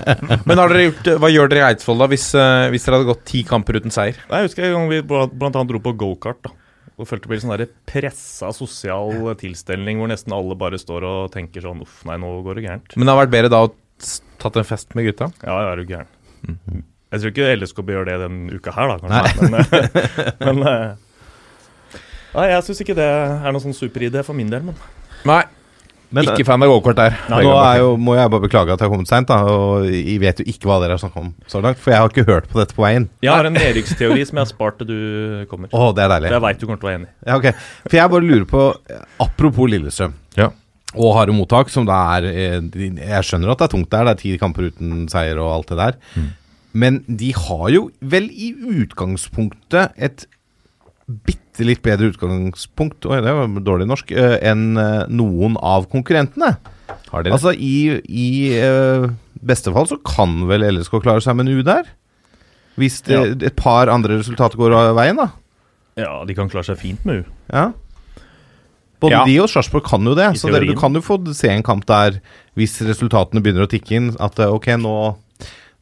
[0.47, 3.09] Men har dere gjort, hva gjør dere i Eidsvoll da hvis, eh, hvis dere hadde
[3.11, 4.17] gått ti kamper uten seier?
[4.31, 6.51] Nei, Jeg husker en gang vi bl- blant annet dro på gokart.
[6.99, 11.63] Og følte det ble sånn pressa sosial tilstelning hvor nesten alle bare står og tenker
[11.63, 12.95] sånn uff, nei, nå går det gærent.
[12.99, 13.73] Men det har vært bedre da å
[14.39, 15.29] tatt en fest med gutta?
[15.43, 16.83] Ja, jeg er jo gæren.
[17.09, 19.47] Jeg tror ikke LSK bør gjøre det den uka her, da, kanskje.
[19.47, 20.91] Men, eh, men eh,
[22.35, 24.75] Nei, jeg syns ikke det er noen sånn superidé for min del, men
[25.27, 25.41] Nei,
[26.11, 27.17] Men ikke fan av gokart der.
[27.29, 30.15] Nei, nå er jo, må jeg bare beklage at jeg har kommet seint, og jeg
[30.23, 31.77] vet jo ikke hva dere har snakket om så langt.
[31.83, 33.09] For jeg har ikke hørt på dette på veien.
[33.21, 35.69] jeg har en Eriksteori som jeg har spart til du kommer.
[35.71, 36.31] Oh, det er deilig.
[36.31, 37.11] For jeg veit du kommer til å være enig.
[37.27, 37.53] Ja, okay.
[37.85, 38.63] For jeg bare lurer på
[39.27, 40.49] Apropos Lillestrøm Ja.
[40.95, 42.57] og harde mottak, som da er eh,
[42.97, 45.69] Jeg skjønner at det er tungt der, det er ti kamper uten seier og alt
[45.75, 45.99] det der.
[46.73, 48.49] Men de har jo vel i
[48.81, 50.25] utgangspunktet et
[51.25, 56.53] bitte litt bedre utgangspunkt Oi, det var dårlig norsk uh, enn eh, noen av konkurrentene.
[57.09, 57.35] Har de det?
[57.35, 61.65] Altså, i, i uh, beste fall så kan vel LSK klare seg med en U
[61.67, 61.89] der?
[62.79, 65.31] Hvis det, et par andre resultater går av veien, da.
[65.99, 67.31] Ja, de kan klare seg fint med U.
[67.51, 67.69] Ja.
[68.99, 69.23] Både Ja.
[69.27, 70.29] de og Sarpsborg kan jo det.
[70.35, 72.21] I Så dere, du kan jo få se en kamp der,
[72.55, 74.95] hvis resultatene begynner å tikke inn, at ok, nå,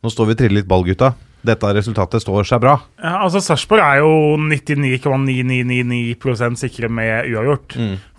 [0.02, 1.14] nå står vi og triller litt ball, gutta.
[1.48, 2.76] Dette resultatet står seg bra.
[3.00, 4.12] Ja, altså Sarpsborg er jo
[4.44, 7.70] 99,9999% sikre med uavgjort.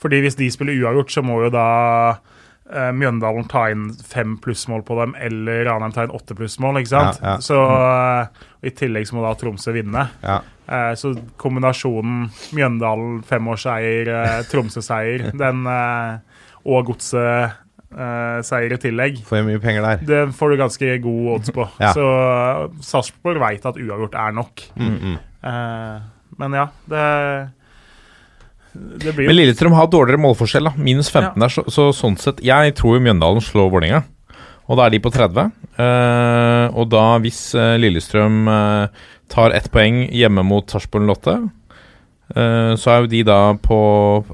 [0.03, 1.67] Fordi hvis de spiller uavgjort, så må jo da
[2.73, 6.75] eh, Mjøndalen ta inn fem plussmål på dem, eller Ranheim ta inn åtte plussmål.
[6.83, 7.17] ikke sant?
[7.23, 7.41] Ja, ja.
[7.45, 8.23] Så eh,
[8.69, 10.05] I tillegg så må da Tromsø vinne.
[10.25, 10.39] Ja.
[10.69, 11.07] Eh, så
[11.41, 12.17] kombinasjonen
[12.57, 16.13] Mjøndalen femårsseier, eh, Tromsø-seier den, eh,
[16.69, 16.81] og
[17.89, 20.03] Godset-seier i tillegg Får jeg mye penger der?
[20.05, 21.69] det får du ganske god odds på.
[21.85, 21.93] Ja.
[21.97, 24.65] Så uh, Sarpsborg veit at uavgjort er nok.
[24.77, 25.17] Mm, mm.
[25.45, 26.01] Uh,
[26.39, 27.05] men ja, det
[28.75, 30.75] Det blir Men Lillestrøm har dårligere målforskjell, da.
[30.77, 34.05] Minus 15 der, så, så sånn sett Jeg tror jo Mjøndalen slår Vålerenga.
[34.69, 35.49] Og da er de på 30.
[35.79, 41.47] Uh, og da, hvis eh, Lillestrøm eh, tar ett poeng hjemme mot Sarpsborg Lotte, eh,
[42.35, 43.79] så er jo de da på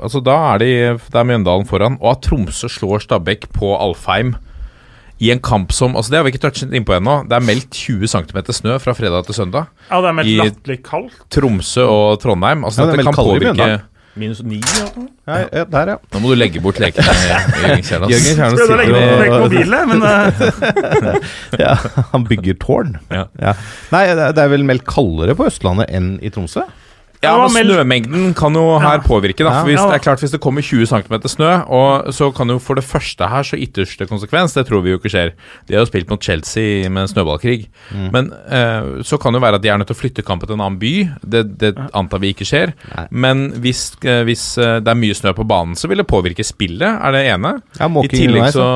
[0.02, 1.98] Altså, da er de Det er Mjøndalen foran.
[2.00, 4.34] Og at Tromsø slår Stabæk på Alfheim
[5.22, 7.20] i en kamp som Altså, det har vi ikke touchet innpå ennå.
[7.30, 9.68] Det er meldt 20 cm snø fra fredag til søndag.
[9.90, 11.14] Ja, det er meldt i- latterlig kaldt.
[11.30, 12.64] Tromsø og Trondheim.
[12.66, 13.90] Altså, Ja, det er meldt kan i påvirke Mjøndalen.
[14.16, 14.84] Minus ni, ja.
[15.26, 15.96] Ja, ja, der, ja.
[16.12, 17.02] Nå må du legge bort lekene.
[17.10, 21.16] Jørgen legge sitter vekk og mobilen, men eh,
[21.58, 21.72] ja,
[22.12, 22.92] Han bygger tårn.
[23.10, 23.24] Ja.
[23.90, 26.62] Nei, det er vel meldt kaldere på Østlandet enn i Tromsø?
[27.24, 29.44] Ja, men Snømengden kan jo her påvirke.
[29.44, 29.80] da For hvis.
[29.80, 32.84] Det er klart hvis det kommer 20 cm snø, og så kan jo for det
[32.86, 35.34] første her så ytterste konsekvens Det tror vi jo ikke skjer.
[35.68, 37.68] De har jo spilt mot Chelsea med snøballkrig.
[37.90, 38.08] Mm.
[38.14, 40.50] Men eh, så kan det jo være at de er nødt til å flytte kampen
[40.50, 40.94] til en annen by.
[41.22, 42.74] Det, det antar vi ikke skjer.
[42.94, 43.06] Nei.
[43.10, 46.46] Men hvis, eh, hvis eh, det er mye snø på banen, så vil det påvirke
[46.46, 47.56] spillet, er det ene.
[47.78, 48.66] Ja, I tillegg så,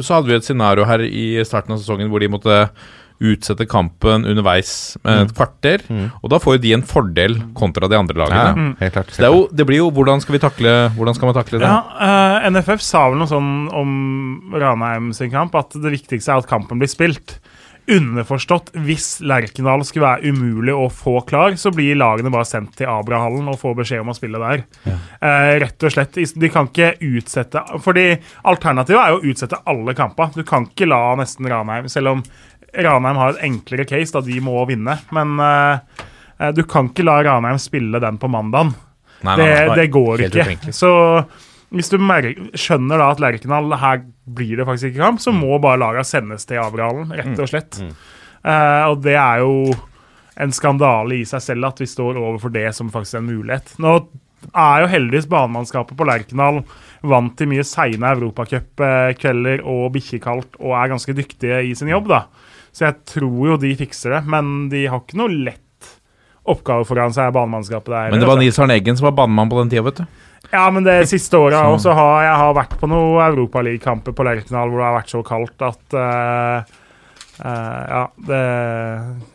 [0.00, 2.60] så hadde vi et scenario her i starten av sesongen hvor de måtte
[3.32, 4.72] utsette kampen underveis
[5.04, 5.84] med et kvarter.
[5.88, 6.06] Mm.
[6.20, 8.44] Og da får jo de en fordel kontra de andre lagene.
[8.44, 9.14] ja, helt klart.
[9.14, 11.60] Så det, er jo, det blir jo hvordan skal vi takle Hvordan skal man takle
[11.62, 11.68] det?
[11.68, 11.80] ja,
[12.44, 13.90] uh, NFF sa vel noe sånn om
[14.54, 17.38] Ranheim sin kamp, at det viktigste er at kampen blir spilt.
[17.84, 22.88] Underforstått, hvis Lerkendal skulle være umulig å få klar, så blir lagene bare sendt til
[22.88, 24.62] Abrahallen og får beskjed om å spille der.
[24.88, 26.16] Eh, rett og slett.
[26.16, 28.06] De kan ikke utsette Fordi
[28.48, 30.32] alternativet er jo å utsette alle kamper.
[30.32, 32.24] Du kan ikke la nesten Ranheim, selv om
[32.76, 34.96] Ranheim har et enklere case, da de må vinne.
[35.14, 38.74] Men eh, du kan ikke la Ranheim spille den på mandagen.
[39.24, 39.76] Nei, Det, nei, nei.
[39.78, 40.42] det går ikke.
[40.44, 40.74] utenkelig.
[40.76, 40.90] Så
[41.74, 45.80] hvis du skjønner da at Lerkendal her blir det faktisk ikke kamp, så må bare
[45.80, 47.80] laga sendes til Abrahallen, rett og slett.
[48.44, 49.72] Eh, og det er jo
[50.36, 53.74] en skandale i seg selv at vi står overfor det som faktisk er en mulighet.
[53.82, 53.96] Nå
[54.52, 56.60] er jo heldigvis banemannskapet på Lerkendal
[57.06, 62.24] vant til mye seine europacupkvelder og bikkjekaldt og er ganske dyktige i sin jobb, da.
[62.74, 65.60] Så jeg tror jo de fikser det, men de har ikke noe lett
[66.50, 68.10] oppgave foran seg, banemannskapet der.
[68.12, 68.40] Men det var.
[68.42, 70.06] Nils Arne Eggen som var banemann på den tida, vet du.
[70.52, 74.68] Ja, men det siste året også har jeg har vært på noen Europaligakamper på Lerkendal
[74.72, 76.74] hvor det har vært så kaldt at uh,
[77.40, 78.42] uh, Ja, det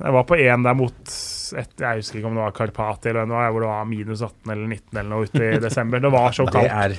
[0.04, 3.25] Jeg var på én der mot et, Jeg husker ikke om det var Karpati eller
[3.32, 6.04] noe, hvor det var minus 18 eller 19 eller noe ute i desember.
[6.06, 6.78] Det var så Det kaldt.
[6.86, 6.93] er,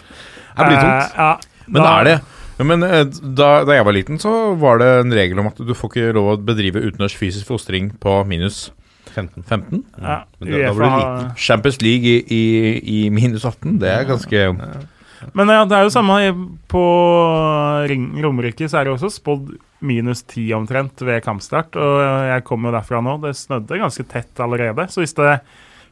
[0.58, 1.14] det blir tungt.
[1.14, 2.18] Uh, ja, Men da- er det
[2.66, 5.72] men eh, da, da jeg var liten, så var det en regel om at du
[5.74, 8.70] får ikke lov å bedrive utenlands fysisk fostring på minus
[9.14, 9.42] 15.
[9.48, 9.84] 15.
[10.00, 13.88] ja, Men da- da blir du har- Champions League i, i, i minus 18, det
[13.90, 14.44] er ganske
[15.34, 16.18] Men ja, det er jo samme
[16.70, 16.84] på
[18.22, 19.50] Romerike, så er det også spådd
[19.84, 21.76] minus 10 omtrent ved kampstart.
[21.76, 23.16] Og jeg kommer jo derfra nå.
[23.22, 24.86] Det snødde ganske tett allerede.
[24.92, 25.40] Så hvis det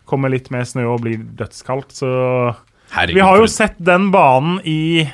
[0.09, 2.11] kommer litt mer snø og blir dødskaldt, så
[2.95, 3.15] Herregud.
[3.19, 5.05] Vi har jo sett den banen i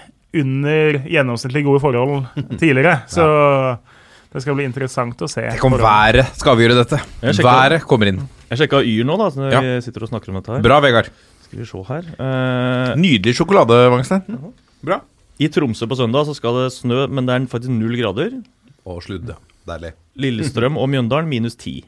[0.40, 2.24] under gjennomsnittlig gode forhold
[2.60, 3.26] tidligere, så
[4.34, 5.44] det skal bli interessant å se.
[5.54, 6.98] Tenk om været skal avgjøre dette.
[7.22, 8.22] Sjekker, Været kommer inn.
[8.50, 9.60] Jeg sjekka Yr nå, da, så når Ja.
[9.64, 10.62] vi sitter og snakker om dette her.
[10.66, 11.08] Bra, Vegard.
[11.46, 12.08] Skal vi se her.
[12.18, 14.26] Eh, Nydelig sjokolade, Wangstein.
[14.84, 15.00] Bra.
[15.38, 18.36] I Tromsø på søndag så skal det snø, men det er faktisk null grader.
[18.86, 19.32] Og sludd.
[19.66, 19.94] Deilig.
[20.20, 21.78] Lillestrøm og Mjøndalen minus ti.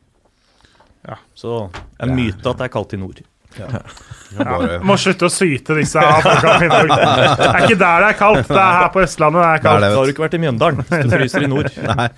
[1.06, 1.18] Ja.
[1.38, 1.68] Så
[2.02, 3.20] en myte at det er kaldt i nord.
[3.56, 6.96] Ja, må slutte å syte disse i Norge.
[7.40, 9.64] Det er ikke der det er kaldt, det er her på Østlandet det er Det
[9.66, 9.80] kaldt.
[9.86, 10.82] det, Da har du ikke vært i Mjøndalen.
[10.86, 11.70] Du fryser i nord.
[12.00, 12.08] Nei.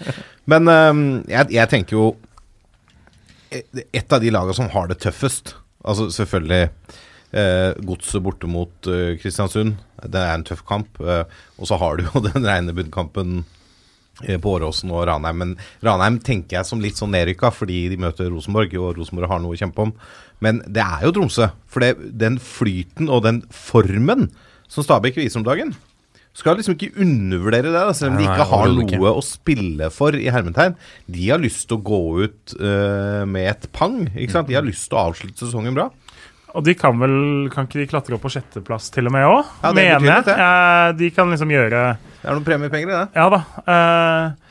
[0.49, 2.07] Men um, jeg, jeg tenker jo
[3.51, 5.55] et- Et av de lagene som har det tøffest
[5.89, 6.65] Altså selvfølgelig
[7.33, 9.77] eh, Godset borte mot uh, Kristiansund.
[10.05, 10.99] Det er en tøff kamp.
[11.01, 11.23] eh,
[11.59, 13.58] og så har du jo den rene bunnkampen eh,
[14.43, 15.43] på Åråsen og Ranheim.
[15.43, 19.43] Men Ranheim tenker jeg som litt sånn nedrykka fordi de møter Rosenborg, og Rosenborg har
[19.43, 19.95] noe å kjempe om.
[20.45, 21.51] Men det er jo Tromsø.
[21.71, 24.31] For det, den flyten og den formen
[24.69, 25.77] som Stabæk viser om dagen
[26.39, 30.15] skal liksom ikke undervurdere det, da, selv om de ikke har noe å spille for
[30.15, 30.77] i hermetegn.
[31.11, 34.05] De har lyst til å gå ut uh, med et pang.
[34.13, 34.51] ikke sant?
[34.51, 35.89] De har lyst til å avslutte sesongen bra.
[36.59, 37.15] Og de kan vel
[37.55, 39.55] Kan ikke de klatre opp på sjetteplass til og med òg?
[39.63, 40.35] Ja, mener jeg.
[40.35, 43.07] Eh, de kan liksom gjøre Det er noen premiepenger i det.
[43.15, 43.43] Ja da.
[43.71, 44.45] eh,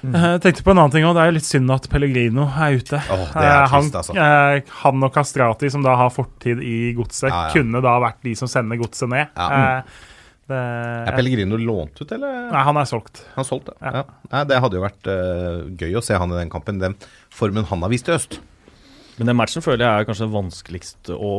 [0.00, 0.14] Mm.
[0.16, 1.12] Jeg tenkte på en annen ting òg.
[1.12, 2.96] Det er jo litt synd at Pellegrino er ute.
[3.12, 4.14] Åh, det er Eh, han, trist, altså.
[4.16, 7.50] eh, han og Kastrati, som da har fortid i godset, Ja, ja.
[7.52, 9.28] kunne da vært de som sender godset ned.
[9.36, 9.48] Ja.
[9.76, 9.82] Eh,
[10.48, 12.48] det, Er Pellegrino lånt ut, eller?
[12.50, 13.20] Nei, han er solgt.
[13.36, 13.76] Han solgt det.
[13.82, 13.92] Ja.
[14.00, 14.04] Ja.
[14.32, 16.80] Nei, det hadde jo vært uh, gøy å se han i den kampen.
[16.80, 16.96] Den
[17.28, 18.40] formen han har vist i øst.
[19.20, 21.32] Men den matchen føler jeg er kanskje vanskeligst å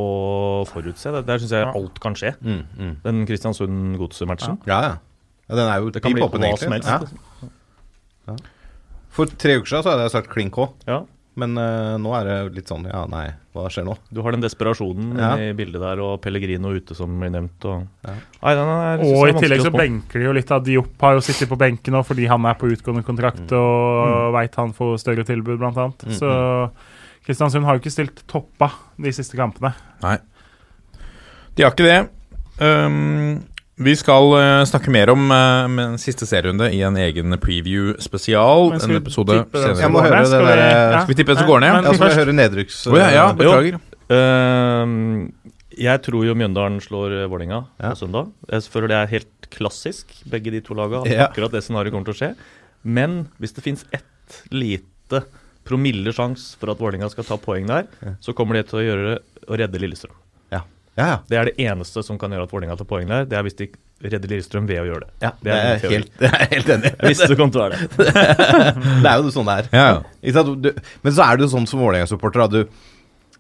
[0.70, 1.10] forutse.
[1.16, 2.36] Der, der syns jeg alt kan skje.
[2.46, 2.92] Mm, mm.
[3.08, 4.60] Den Kristiansund-godset-matchen.
[4.70, 4.92] Ja, ja.
[5.50, 5.56] ja.
[5.58, 6.84] Den er jo Det kan bli åpen, egentlig.
[6.86, 7.16] helst.
[8.30, 8.36] Ja.
[9.12, 11.02] For tre uker siden så hadde jeg sagt klink K, Ja.
[11.42, 13.98] men uh, nå er det litt sånn Ja, nei, hva skjer nå?
[14.14, 15.34] Du har den desperasjonen Ja.
[15.42, 17.66] i bildet der, og Pellegrino ute, som blir nevnt.
[17.68, 17.84] Og...
[18.06, 18.14] Ja.
[18.46, 21.26] Nei, den er, Og i tillegg så benker de jo litt av Diop har jo
[21.26, 25.26] sittet på benken nå fordi han er på utgående kontrakt og veit han får større
[25.28, 26.08] tilbud, blant annet.
[26.08, 26.32] Mm, Så
[27.26, 29.74] Kristiansund har jo ikke stilt toppa de siste kampene.
[30.02, 30.18] Nei.
[31.58, 32.00] De har ikke det.
[32.62, 33.42] Um,
[33.82, 38.74] vi skal uh, snakke mer om uh, med siste serierunde i en egen preview-spesial.
[38.78, 39.78] En episode senere.
[39.82, 41.02] Jeg må høre skal det Skal vi- ja.
[41.02, 41.74] Skal vi tippe hvem som går ned?
[41.78, 42.80] Men Ja, så må jeg høre nedrykks...
[42.88, 43.80] Oh, ja, ja, eh, beklager.
[44.12, 45.30] Uh,
[45.82, 47.94] jeg tror jo Mjøndalen slår eh, Vålerenga Ja.
[47.94, 48.32] på søndag.
[48.52, 51.04] Jeg føler det er helt klassisk, begge de to laga.
[51.10, 51.30] Ja.
[51.30, 52.32] Akkurat det scenarioet kommer til å skje.
[52.84, 55.24] Men hvis det fins ett lite
[55.68, 58.16] promille sjanse for at Vålerenga skal ta poeng der, Ja.
[58.24, 59.14] så kommer det til å gjøre
[59.48, 60.16] å redde Lillestrøm.
[60.52, 60.64] Ja.
[60.98, 61.18] ja, ja.
[61.30, 63.26] Det er det eneste som kan gjøre at Vålerenga tar poeng der.
[63.30, 63.70] Det er hvis de
[64.02, 65.12] redder Lillestrøm ved å gjøre det.
[65.22, 65.32] ja.
[65.42, 66.94] Det Det er er helt, det er helt enig.
[66.98, 68.14] Jeg visste det kom til å være det.
[69.06, 69.70] Det er jo sånn det er.
[69.76, 69.86] Ja,
[70.26, 70.44] ja.
[70.56, 70.72] Du,
[71.04, 72.66] men så er det jo sånn som Vålerenga-supporter at du,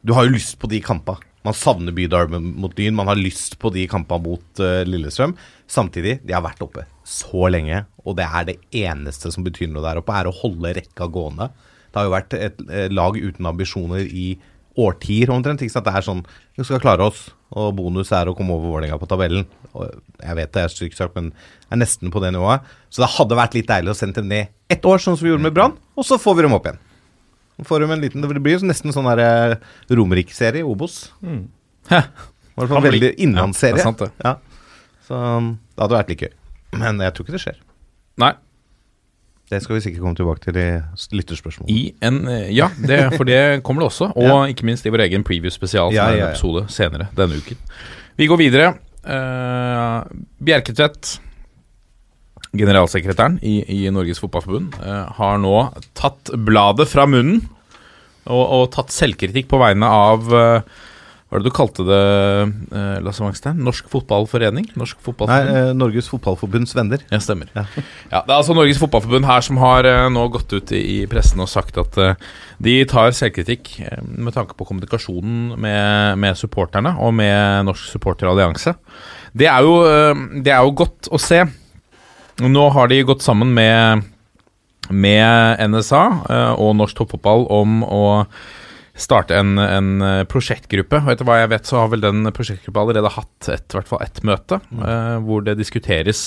[0.05, 1.21] du har jo lyst på de kampene.
[1.41, 5.33] Man savner Bydarmen mot Dyn, man har lyst på de kampene mot uh, Lillestrøm.
[5.65, 9.81] Samtidig, de har vært oppe så lenge, og det er det eneste som betyr noe
[9.81, 11.47] der oppe, er å holde rekka gående.
[11.91, 14.33] Det har jo vært et eh, lag uten ambisjoner i
[14.79, 15.61] årtier omtrent.
[15.61, 15.87] Ikke sant?
[15.87, 16.23] Det er sånn
[16.57, 19.47] Vi skal klare oss, og bonus er å komme over Vålerenga på tabellen.
[19.75, 22.63] Og jeg vet det er stygt sagt, men jeg er nesten på det nivået.
[22.91, 25.33] Så det hadde vært litt deilig å sende dem ned ett år, sånn som vi
[25.33, 26.79] gjorde med Brann, og så får vi dem opp igjen.
[27.67, 29.57] Får dem en liten, det blir jo nesten sånn der eh,
[29.91, 31.11] Romerike-serie, Obos.
[31.21, 31.43] Mm.
[31.91, 31.99] Hæ.
[32.51, 33.83] I hvert fall veldig innlandsserie.
[33.83, 34.07] Ja, det.
[34.23, 34.33] Ja.
[35.07, 36.31] Så um, det hadde vært litt gøy.
[36.81, 37.59] Men jeg tror ikke det skjer.
[38.21, 38.31] Nei.
[39.51, 40.67] Det skal vi sikkert komme tilbake til i
[41.19, 41.67] lytterspørsmål.
[41.71, 44.11] I en eh, Ja, det, for det kommer det også.
[44.19, 44.37] Og Ja.
[44.53, 46.31] ikke minst i vår egen preview-spesial, som Ja, er en ja, ja.
[46.31, 47.59] episode senere denne uken.
[48.17, 48.69] Vi går videre.
[49.01, 50.05] Uh,
[50.45, 51.17] Bjerketvedt,
[52.57, 55.55] generalsekretæren i, i Norges Fotballforbund, uh, har nå
[55.97, 57.41] tatt bladet fra munnen
[58.27, 60.81] og, og tatt selvkritikk på vegne av eh,
[61.31, 61.97] Hva er det du kalte det,
[62.75, 63.61] eh, Lasse Wangstein?
[63.63, 64.65] Norsk Fotballforening?
[64.75, 66.99] Norsk Nei, eh, Norges Fotballforbunds venner.
[67.07, 67.47] Ja, stemmer.
[67.55, 67.63] Ja.
[68.11, 68.19] Ja.
[68.27, 71.39] Det er altså Norges Fotballforbund her som har eh, nå gått ut i, i pressen
[71.39, 72.19] og sagt at eh,
[72.59, 78.75] de tar selvkritikk eh, med tanke på kommunikasjonen med, med supporterne og med Norsk Supporterallianse.
[79.31, 81.45] Det, er jo, eh, det er jo godt å se.
[82.43, 84.03] Nå har de gått sammen med,
[84.91, 86.03] med NSA
[86.59, 88.01] og Norsk Toppfotball om å
[88.97, 90.99] starte en, en eh, prosjektgruppe.
[91.03, 93.89] Og etter hva jeg vet, så har vel den prosjektgruppa allerede hatt et, i hvert
[93.89, 96.23] fall ett møte, eh, hvor det diskuteres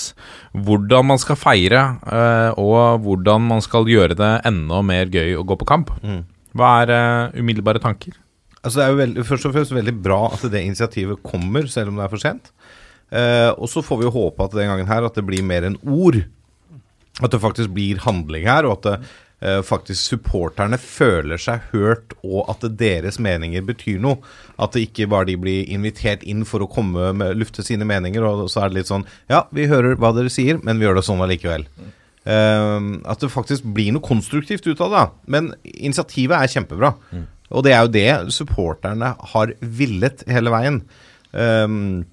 [0.55, 5.47] hvordan man skal feire, eh, og hvordan man skal gjøre det enda mer gøy å
[5.47, 5.93] gå på kamp.
[6.05, 6.23] Mm.
[6.55, 8.17] Hva er eh, umiddelbare tanker?
[8.65, 11.93] Altså Det er jo veldig, først og fremst veldig bra at det initiativet kommer, selv
[11.93, 12.49] om det er for sent.
[13.13, 15.67] Eh, og så får vi jo håpe at den gangen her at det blir mer
[15.69, 16.23] enn ord.
[17.21, 19.13] At det faktisk blir handling her, og at det,
[19.67, 24.21] faktisk supporterne føler seg hørt, og at deres meninger betyr noe.
[24.57, 28.25] At det ikke bare de blir invitert inn for å komme med, lufte sine meninger,
[28.25, 31.01] og så er det litt sånn Ja, vi hører hva dere sier, men vi gjør
[31.01, 31.69] det sånn allikevel.
[32.25, 35.05] Uh, at det faktisk blir noe konstruktivt ut av det.
[35.37, 36.95] Men initiativet er kjempebra.
[37.55, 40.81] Og det er jo det supporterne har villet hele veien.
[41.35, 42.05] Um,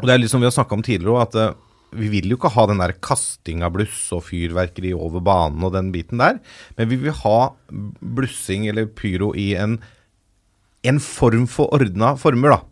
[0.00, 1.52] og det er litt som vi har snakka om tidligere òg, at eh,
[1.94, 5.74] vi vil jo ikke ha den der kasting av bluss og fyrverkeri over banen og
[5.76, 6.40] den biten der,
[6.78, 7.38] men vi vil ha
[7.70, 9.78] blussing eller pyro i en,
[10.84, 12.62] en form for ordna former, da.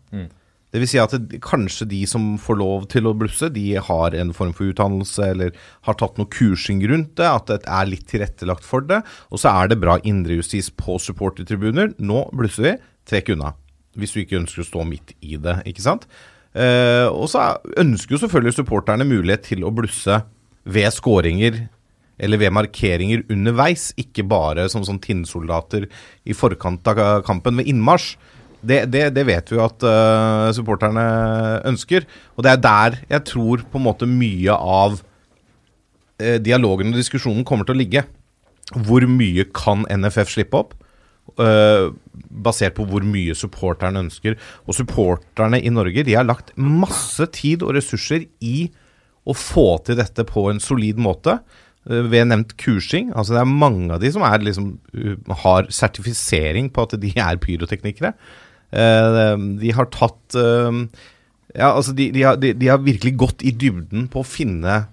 [0.73, 4.15] Det vil si at det, kanskje de som får lov til å blusse, de har
[4.17, 5.51] en form for utdannelse eller
[5.85, 9.03] har tatt noe kursing rundt det, at det er litt tilrettelagt for det.
[9.29, 11.93] Og så er det bra indrejustis på supportertribuner.
[12.01, 12.73] Nå blusser vi,
[13.05, 13.53] trekk unna.
[13.93, 16.09] Hvis du ikke ønsker å stå midt i det, ikke sant.
[16.53, 20.21] Eh, og så er- ønsker jo selvfølgelig supporterne mulighet til å blusse
[20.65, 21.67] ved skåringer
[22.19, 25.87] eller ved markeringer underveis, ikke bare som sånn tinnsoldater
[26.25, 28.15] i forkant av kampen ved innmarsj.
[28.63, 31.03] Det, det, det vet vi jo at uh, supporterne
[31.67, 32.05] ønsker.
[32.37, 35.01] Og det er der jeg tror på en måte mye av
[36.21, 38.05] uh, dialogen og diskusjonen kommer til å ligge.
[38.71, 40.77] Hvor mye kan NFF slippe opp?
[41.41, 41.89] Eh,
[42.43, 44.37] basert på hvor mye supporterne ønsker.
[44.67, 48.69] Og supporterne i Norge de har lagt masse tid og ressurser i
[49.23, 51.39] å få til dette på en solid måte.
[51.89, 53.11] eh, ved nevnt kursing.
[53.13, 57.11] Altså Det er mange av de som er liksom, uh, har sertifisering på at de
[57.11, 58.13] er pyroteknikere.
[58.71, 60.33] Eh, de har tatt
[61.53, 64.87] Ja, altså de, de, har, de, de har virkelig gått i dybden på å finne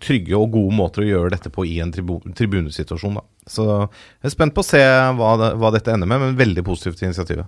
[0.00, 3.18] trygge og gode måter å gjøre dette på i en tribu tribunesituasjon.
[3.18, 3.24] da.
[3.46, 6.64] Så jeg er spent på å se hva, det, hva dette ender med, men veldig
[6.66, 7.46] positivt initiativet.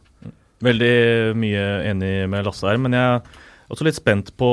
[0.64, 0.94] Veldig
[1.38, 4.48] mye enig med Lasse her, men jeg er også litt spent på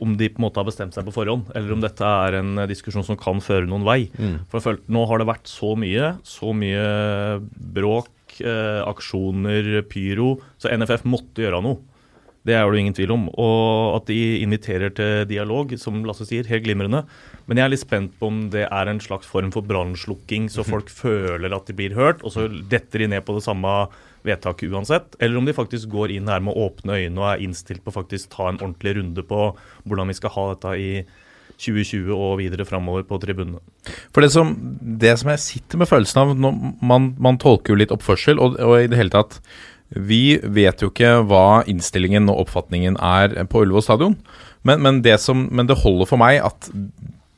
[0.00, 2.62] om de på en måte har bestemt seg på forhånd, eller om dette er en
[2.70, 4.00] diskusjon som kan føre noen vei.
[4.48, 6.86] For jeg følte, Nå har det vært så mye, så mye
[7.76, 11.82] bråk, eh, aksjoner, pyro, så NFF måtte gjøre noe.
[12.48, 13.26] Det er det jo ingen tvil om.
[13.36, 17.04] Og at de inviterer til dialog, som Lasse sier, helt glimrende.
[17.46, 20.66] Men jeg er litt spent på om det er en slags form for brannslukking, så
[20.66, 23.74] folk føler at de blir hørt, og så detter de ned på det samme
[24.26, 25.16] vedtaket uansett.
[25.20, 28.32] Eller om de faktisk går inn her med åpne øyne og er innstilt på faktisk
[28.34, 29.48] ta en ordentlig runde på
[29.84, 30.92] hvordan vi skal ha dette i
[31.58, 33.60] 2020 og videre framover på tribunene.
[34.14, 37.94] For det som, det som jeg sitter med følelsen av man, man tolker jo litt
[37.94, 39.40] oppførsel, og, og i det hele tatt
[39.96, 44.18] Vi vet jo ikke hva innstillingen og oppfatningen er på Ullevål stadion,
[44.66, 46.68] men, men, det som, men det holder for meg at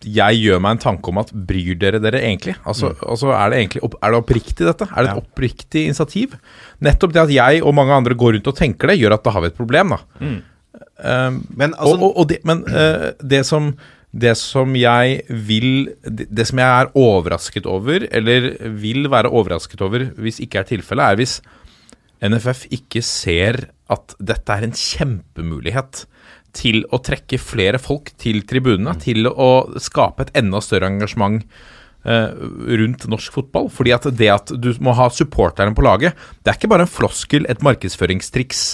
[0.01, 2.55] jeg gjør meg en tanke om at bryr dere dere egentlig?
[2.65, 4.89] Altså, altså Er det egentlig opp, er det oppriktig, dette?
[4.89, 6.37] Er det et oppriktig initiativ?
[6.81, 9.35] Nettopp det at jeg og mange andre går rundt og tenker det, gjør at da
[9.37, 10.01] har vi et problem, da.
[11.01, 13.75] Um, Men altså, og, og, og det, men eh, det som
[14.11, 18.49] det som jeg vil det, det som jeg er overrasket over, eller
[18.83, 21.37] vil være overrasket over hvis ikke er tilfellet, er hvis
[22.21, 26.05] NFF ikke ser at dette er en kjempemulighet
[26.57, 29.51] til å trekke flere folk til tribunene, til å
[29.81, 31.43] skape et enda større engasjement
[32.05, 32.31] eh,
[32.81, 33.69] rundt norsk fotball.
[33.73, 36.93] Fordi at det at du må ha supporterne på laget, det er ikke bare en
[36.93, 38.65] floskel, et markedsføringstriks,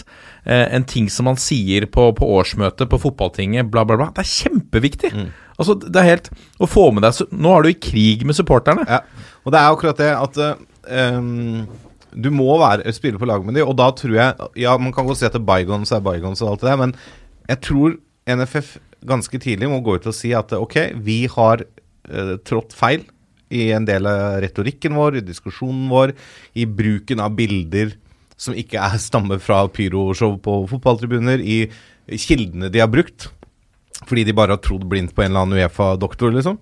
[0.44, 4.12] eh, en ting som man sier på, på årsmøtet på fotballtinget, bla, bla, bla.
[4.16, 5.12] Det er kjempeviktig.
[5.56, 6.26] Altså, det er helt
[6.60, 8.84] Å få med deg Nå er du i krig med supporterne.
[8.84, 9.00] Ja,
[9.44, 10.40] og det er akkurat det at
[11.16, 11.62] um,
[12.16, 15.06] du må være, spille på lag med dem, og da tror jeg Ja, man kan
[15.06, 15.92] godt si at det er bygons
[16.42, 16.94] og alt det der, men
[17.46, 22.34] jeg tror NFF ganske tidlig må gå ut og si at ok, vi har uh,
[22.42, 23.04] trådt feil
[23.54, 26.16] i en del av retorikken vår, i diskusjonen vår,
[26.58, 27.94] i bruken av bilder
[28.36, 31.68] som ikke er stammer fra pyroshow på fotballtribuner, i
[32.20, 33.30] kildene de har brukt.
[34.06, 36.58] Fordi de bare har trodd blindt på en eller annen Uefa-doktor, liksom.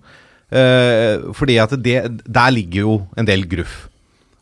[0.53, 3.87] Uh, fordi at det, der ligger jo en del gruff.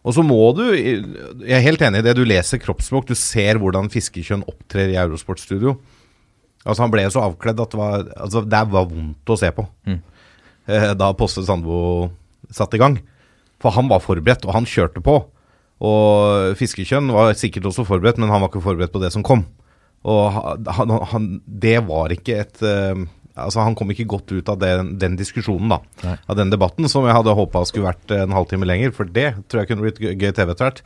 [0.03, 2.15] Og så må du Jeg er helt enig i det.
[2.17, 3.07] Du leser kroppsspråk.
[3.07, 5.77] Du ser hvordan fiskekjønn opptrer i Eurosportstudio.
[6.63, 9.67] Altså Han ble så avkledd at det var Altså det var vondt å se på.
[9.87, 10.01] mm.
[10.99, 12.11] da Poste Sandbo
[12.51, 12.99] satte i gang.
[13.63, 15.17] For han var forberedt, og han kjørte på.
[15.83, 19.45] Og Fiskekjønn var sikkert også forberedt, men han var ikke forberedt på det som kom.
[20.03, 23.05] Og han, han, han, det var ikke et eh,
[23.39, 26.15] Altså Han kom ikke godt ut av den, den diskusjonen, da.
[26.29, 28.93] Av den debatten, som jeg hadde håpa skulle vært en halvtime lenger.
[28.93, 30.81] For det tror jeg kunne blitt gøy TV etter hvert.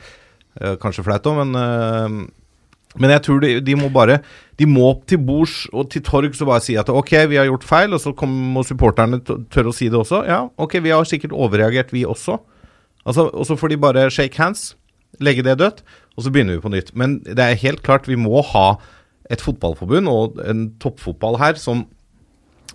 [0.61, 2.27] Eh, kanskje flaut òg, men eh,
[2.97, 4.21] men jeg tror de, de må bare
[4.57, 7.45] De må opp til bords og til torgs og bare si at ok, vi har
[7.49, 10.23] gjort feil, og så må supporterne tørre å si det også.
[10.25, 12.39] Ja, ok, vi har sikkert overreagert, vi også.
[13.07, 14.71] Altså, og så får de bare shake hands,
[15.23, 15.83] legge det dødt,
[16.17, 16.89] og så begynner vi på nytt.
[16.97, 18.79] Men det er helt klart, vi må ha
[19.29, 21.85] et fotballforbund og en toppfotball her som,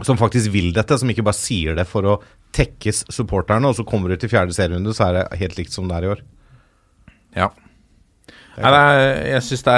[0.01, 2.20] som faktisk vil dette, som ikke bare sier det for å
[2.57, 5.88] tekkes supporterne, og så kommer du til fjerde serierunde, så er det helt likt som
[5.88, 6.24] det er i år.
[7.36, 7.51] Ja.
[8.53, 9.76] Nei, det er, jeg syns det,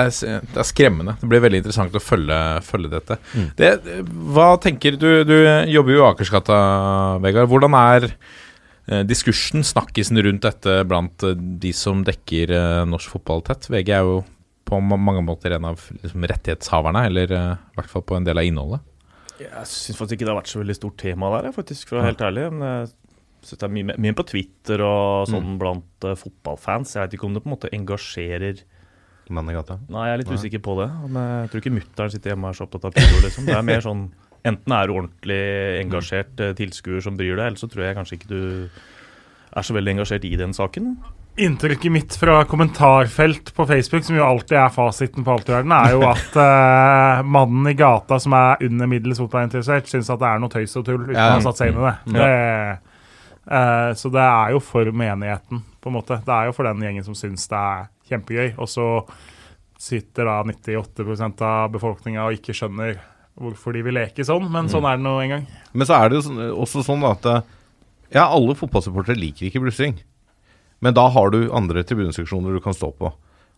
[0.50, 1.14] det er skremmende.
[1.20, 3.18] Det blir veldig interessant å følge, følge dette.
[3.58, 3.68] Det,
[4.34, 5.36] hva tenker du Du
[5.70, 6.56] jobber jo i Akersgata,
[7.22, 7.46] Vegard.
[7.52, 13.46] Hvordan er eh, diskursen, snakkisen rundt dette blant eh, de som dekker eh, norsk fotball
[13.46, 13.70] tett?
[13.70, 14.24] VG er jo
[14.66, 17.44] på mange måter en av liksom, rettighetshaverne, eller i
[17.76, 18.82] hvert fall på en del av innholdet.
[19.40, 22.02] Jeg syns faktisk ikke det har vært så veldig stort tema der, faktisk, for å
[22.02, 22.44] være helt ærlig.
[22.54, 22.92] Men jeg
[23.48, 26.94] synes det er mye, mye på Twitter og sånn blant uh, fotballfans.
[26.96, 28.62] Jeg vet ikke om det på en måte engasjerer
[29.32, 29.78] Mann i gata.
[29.88, 30.86] Nei, jeg er litt usikker på det.
[31.08, 33.46] Men jeg tror ikke mutter'n sitter hjemme og er så opptatt av pyro, liksom.
[33.48, 34.06] Det er mer sånn
[34.44, 35.40] Enten er du ordentlig
[35.80, 38.42] engasjert eh, tilskuer som bryr deg, eller så tror jeg kanskje ikke du
[39.56, 40.90] er så veldig engasjert i den saken.
[41.36, 45.72] Inntrykket mitt fra kommentarfelt på Facebook, som jo alltid er fasiten på alt i verden,
[45.74, 50.28] er jo at uh, mannen i gata som er under middels fotballinteressert, syns at det
[50.30, 51.32] er noe tøys og tull uten Ja.
[51.32, 51.94] å ha satt seg inn i det.
[52.14, 52.28] det.
[53.50, 56.20] uh, så det er jo for menigheten, på en måte.
[56.22, 58.54] Det er jo for den gjengen som syns det er kjempegøy.
[58.62, 58.86] Og så
[59.84, 62.94] sitter da 98% av befolkninga og ikke skjønner
[63.34, 65.46] hvorfor de vil leke sånn, men sånn er det nå en gang.
[65.74, 67.40] Men så er det jo sånn, også sånn at eh,
[68.14, 69.96] Ja, alle fotballsupportere liker ikke blussing.
[70.84, 73.10] Men da har du andre tribuneseksjoner du kan stå på.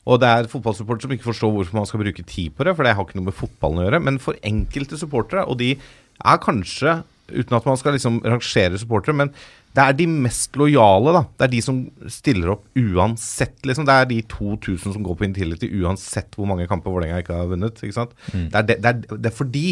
[0.06, 2.86] Og det er fotballsupportere som ikke forstår hvorfor man skal bruke tid på det, for
[2.86, 4.02] det har ikke noe med fotballen å gjøre.
[4.06, 9.16] Men for enkelte supportere, og de er kanskje, uten at man skal liksom rangere supportere,
[9.18, 9.32] men
[9.76, 11.24] det er de mest lojale, da.
[11.36, 11.80] Det er de som
[12.12, 13.88] stiller opp uansett, liksom.
[13.88, 17.50] Det er de 2000 som går på Intility uansett hvor mange kamper Vålerenga ikke har
[17.50, 17.82] vunnet.
[17.82, 18.14] ikke sant?
[18.30, 19.66] Det, er de, det, er, det er for de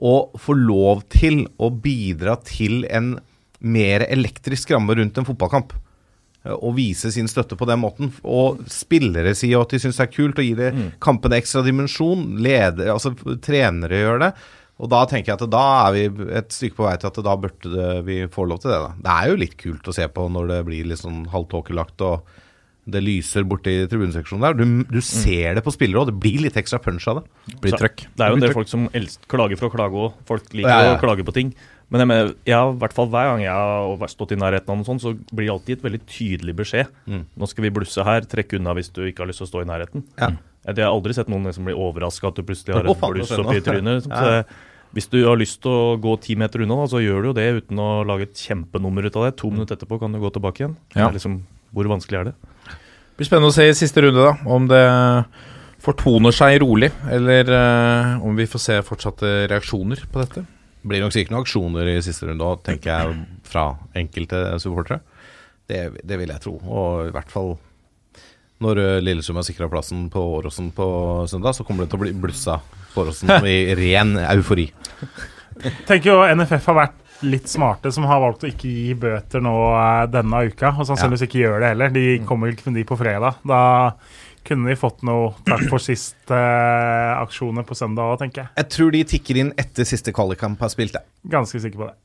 [0.00, 3.14] å få lov til å bidra til en
[3.60, 5.72] mer elektrisk ramme rundt en fotballkamp.
[6.44, 8.12] Eh, Og vise sin støtte på den måten.
[8.24, 12.38] Og spillere sier at de syns det er kult, og gir det kampen ekstra dimensjon.
[12.42, 13.14] Ledere, altså
[13.44, 14.32] trenere gjør det.
[14.80, 17.34] Og da tenker jeg at da er vi et stykke på vei til at da
[17.36, 18.78] burde det, vi få lov til det.
[18.80, 18.92] da.
[19.04, 22.30] Det er jo litt kult å se på når det blir litt sånn halvtåkelagt og
[22.90, 24.56] det lyser borti tribuneseksjonen der.
[24.56, 27.54] Du, du ser det på spillere, og det blir litt ekstra punch av det.
[27.60, 28.06] Blir Så trøkk.
[28.16, 30.16] Det er jo en del folk som elsker, klager for å klage òg.
[30.26, 30.96] Folk liker Ja, ja.
[30.96, 31.52] å klage på ting.
[31.90, 34.78] Men jeg, mener, jeg i hvert fall hver gang jeg har stått i nærheten av
[34.78, 36.92] noe sånt, så blir det alltid gitt veldig tydelig beskjed.
[37.10, 37.24] Mm.
[37.34, 39.64] Nå skal vi blusse her, trekk unna hvis du ikke har lyst til å stå
[39.64, 40.04] i nærheten.
[40.20, 40.32] Ja.
[40.68, 43.62] Jeg har aldri sett noen som blir overraska at du plutselig har faen, bluss oppi
[43.66, 44.06] trynet.
[44.08, 44.42] Så Ja.
[44.90, 47.46] Hvis du har lyst til å gå ti meter unna, så gjør du jo det
[47.60, 49.36] uten å lage et kjempenummer ut av det.
[49.38, 50.74] To minutter etterpå kan du gå tilbake igjen.
[50.96, 51.04] Ja.
[51.04, 51.36] Det er liksom,
[51.70, 52.32] hvor vanskelig er det?
[52.66, 54.32] Det blir spennende å se i siste runde, da.
[54.50, 54.82] Om det
[55.84, 60.42] fortoner seg rolig, eller uh, om vi får se fortsatte reaksjoner på dette.
[60.82, 63.66] Blir nok sikkert noen aksjoner i siste runde òg, tenker jeg, fra
[63.98, 65.02] enkelte supportere.
[65.68, 66.54] Det, det vil jeg tro.
[66.64, 67.54] Og i hvert fall
[68.60, 70.86] når eh, Lillesund har sikra plassen på Åråsen på
[71.30, 72.58] søndag, så kommer det til å bli blussa
[72.92, 74.66] på Åråsen i ren eufori.
[75.88, 79.54] tenker jo NFF har vært litt smarte som har valgt å ikke gi bøter nå
[79.72, 80.74] eh, denne uka.
[80.76, 81.94] Og sannsynligvis ikke gjør det heller.
[81.96, 83.40] De kommer ikke med de på fredag.
[83.48, 83.62] Da
[84.46, 88.52] kunne de fått noe takk for sist-aksjoner på søndag òg, tenker jeg.
[88.60, 90.96] Jeg tror de tikker inn etter siste kvalikkamp har spilt.
[90.96, 91.04] jeg.
[91.32, 91.96] Ganske sikker på det.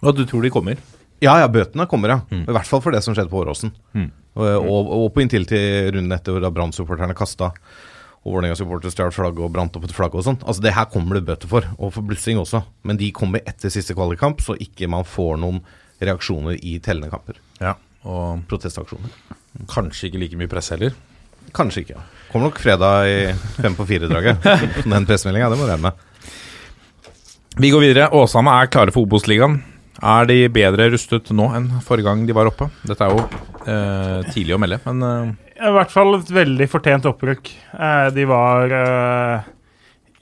[0.00, 0.80] Og du tror de kommer?
[1.20, 2.20] Ja, ja, bøtene kommer, ja.
[2.32, 3.74] I hvert fall for det som skjedde på Åråsen.
[3.94, 7.50] Og, og, og på inntil til runden etter da Brann-supporterne kasta
[8.20, 10.38] og Vålerenga-supportere stjal flagg og brant opp et flagg og sånn.
[10.44, 12.60] Altså Det her kommer det bøter for, og for blussing også.
[12.84, 15.62] Men de kommer etter siste kvalikkamp, så ikke man får noen
[16.04, 17.38] reaksjoner i tellende kamper.
[17.60, 17.74] Ja.
[18.04, 19.12] Og Protestaksjoner.
[19.72, 20.92] kanskje ikke like mye press heller.
[21.56, 22.02] Kanskje ikke.
[22.30, 23.18] Kommer nok fredag i
[23.58, 24.44] Fem på fire-draget.
[24.92, 26.06] Den pressemeldinga, det må du regne med.
[27.60, 28.08] Vi går videre.
[28.14, 29.58] Åsane er klare for Obos-ligaen.
[30.00, 32.70] Er de bedre rustet nå enn forrige gang de var oppe?
[32.88, 33.24] Dette er jo
[33.66, 37.50] eh, tidlig å melde, men eh, I hvert fall et veldig fortjent opprykk.
[37.74, 39.50] Eh, de var eh,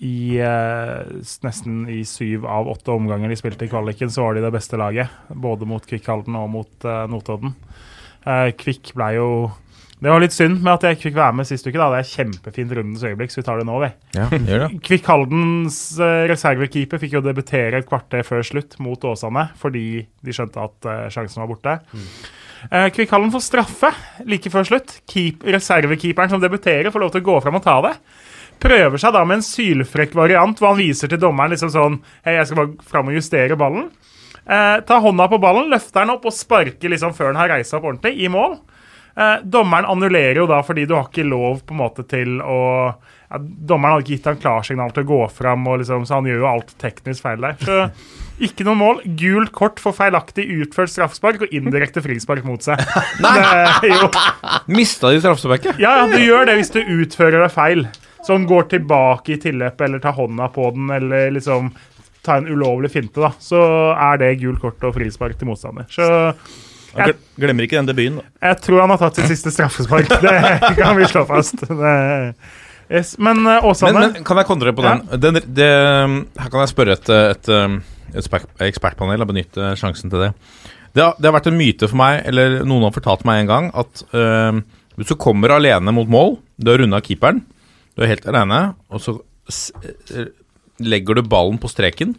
[0.08, 1.12] i eh,
[1.46, 4.80] nesten i syv av åtte omganger de spilte i kvaliken, så var de det beste
[4.80, 5.14] laget.
[5.30, 7.54] Både mot Kvikk Halden og mot eh, Notodden.
[8.24, 9.30] Eh, Kvikk ble jo
[9.98, 11.74] Det var litt synd med at jeg ikke fikk være med sist uke.
[11.74, 13.90] da Det er kjempefint rundens øyeblikk, så vi tar det nå, vi.
[14.14, 14.68] ja, gjør det.
[14.86, 19.86] Kvikk Haldens eh, reservekeeper fikk jo debutere et kvarter før slutt mot Åsane, fordi
[20.22, 21.78] de skjønte at eh, sjansen var borte.
[22.70, 23.92] Eh, Kvikk Halden får straffe
[24.28, 25.00] like før slutt.
[25.10, 27.94] Keep, reservekeeperen som debuterer, får lov til å gå fram og ta det.
[28.62, 32.34] Prøver seg da med en sylfrekk variant hvor han viser til dommeren liksom sånn Hei,
[32.40, 33.90] jeg skal bare fram og justere ballen.
[34.48, 37.70] Eh, tar hånda på ballen, løfter den opp og sparker liksom før den har reist
[37.74, 38.58] seg opp ordentlig, i mål.
[39.16, 42.60] Eh, dommeren annullerer jo da fordi du har ikke lov på en måte til å
[43.28, 46.38] ja, Dommeren hadde ikke gitt han klarsignal til å gå fram, liksom, så han gjør
[46.40, 47.58] jo alt teknisk feil der.
[47.60, 47.78] Så
[48.48, 49.02] ikke noe mål.
[49.20, 52.80] Gult kort for feilaktig utført straffespark og indirekte frispark mot seg.
[53.88, 54.08] Jo.
[54.78, 55.76] Mista de straffesparket?
[55.82, 57.84] Ja, ja, du gjør det hvis du utfører det feil.
[58.26, 61.70] Som går tilbake i tilløpet eller tar hånda på den, eller liksom
[62.24, 63.30] tar en ulovlig finte, da.
[63.40, 63.60] Så
[63.92, 65.86] er det gult kort og frispark til motstander.
[65.92, 66.08] Så
[66.94, 68.16] Han gle- glemmer ikke den debuten.
[68.22, 68.48] da.
[68.48, 70.08] jeg tror han har tatt sitt siste straffespark.
[70.08, 71.60] Det kan vi slå fast.
[71.68, 71.92] Det,
[72.90, 73.16] yes.
[73.20, 75.04] Men uh, Åsane Men, men kan jeg kontre på den?
[75.20, 75.68] den det,
[76.40, 77.78] her kan jeg spørre et, et, um,
[78.14, 78.30] et
[78.70, 80.32] ekspertpanel og benytte sjansen til det.
[80.96, 83.50] Det har, det har vært en myte for meg, eller noen har fortalt meg en
[83.50, 84.60] gang, at øh,
[84.98, 87.42] hvis du kommer alene mot mål, du har runda keeperen,
[87.94, 89.14] du er helt alene, og så
[89.52, 90.30] s eh,
[90.80, 92.16] legger du ballen på streken,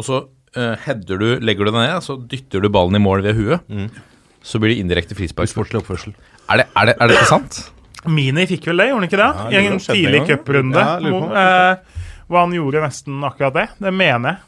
[0.00, 0.22] og så
[0.56, 4.00] header du, legger du deg ned, så dytter du ballen i mål ved huet.
[4.42, 5.50] Så blir det indirekte frispark.
[5.50, 6.14] Usportslig oppførsel.
[6.50, 7.60] Er det, er, det, er dette sant?
[8.08, 9.30] Mini fikk vel det, gjorde han ikke det?
[9.54, 10.80] Ja, I en tidlig cuprunde.
[10.80, 13.66] Ja, hvor, eh, hvor han gjorde nesten akkurat det.
[13.84, 14.46] Det mener jeg.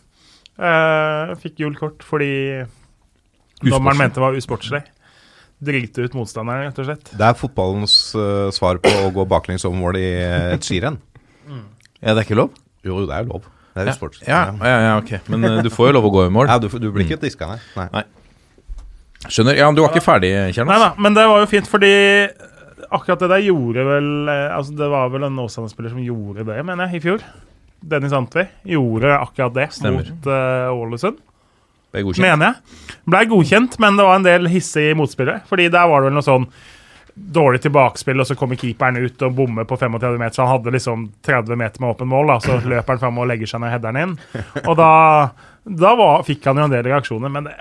[0.63, 2.33] Eh, fikk gult kort fordi
[3.63, 4.83] dommeren mente det var usportslig.
[5.63, 7.13] Drite ut motstanderen, rett og slett.
[7.15, 10.99] Det er fotballens uh, svar på å gå baklengs over mål i eh, et skirenn.
[12.01, 12.57] Ja, det er ikke lov?
[12.83, 13.47] Jo, det er lov.
[13.73, 14.23] Det er jo sports.
[14.27, 15.15] Ja, ja, ja, ok.
[15.33, 16.49] Men uh, du får jo lov å gå i mål.
[16.53, 17.61] Ja, du, du blir ikke diska, nei.
[17.79, 17.89] nei.
[17.95, 18.05] Nei.
[19.31, 19.57] Skjønner.
[19.57, 21.93] Ja, men du var ikke ferdig, Nei da, men det var jo fint, fordi
[22.93, 26.59] akkurat det der gjorde vel eh, Altså, det var vel en Åsane-spiller som gjorde det,
[26.67, 27.23] mener jeg, i fjor.
[27.93, 28.45] Dennis Antvi
[28.75, 30.11] gjorde akkurat det Stemmer.
[30.11, 31.23] mot uh, Ålesund,
[31.93, 32.27] Det er godkjent.
[32.27, 32.99] mener jeg.
[33.15, 35.43] Blei godkjent, men det var en del hissige motspillere.
[35.49, 36.47] Fordi der var det vel noe sånn
[37.15, 40.35] dårlig tilbakespill, og så kommer keeperen ut og bommer på 35 meter.
[40.37, 43.31] Så han hadde liksom 30 meter med åpen mål, da, så løper han fram og
[43.31, 44.19] legger seg ned headeren inn.
[44.65, 44.91] Og da,
[45.69, 47.57] da var, fikk han jo en del reaksjoner, men det,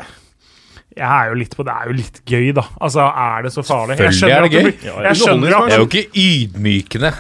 [0.92, 2.66] jeg er jo litt på Det er jo litt gøy, da.
[2.84, 3.96] Altså, er det så farlig?
[3.96, 5.06] Jeg Selvfølgelig er det gøy.
[5.06, 7.12] jeg skjønner Det er jo ikke ydmykende.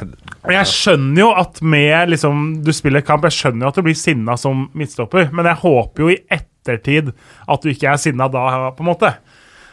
[0.51, 3.95] jeg skjønner jo at med liksom Du spiller kamp, jeg skjønner jo at du blir
[3.95, 7.13] sinna som midtstopper, men jeg håper jo i ettertid
[7.47, 8.43] at du ikke er sinna da,
[8.75, 9.13] på en måte.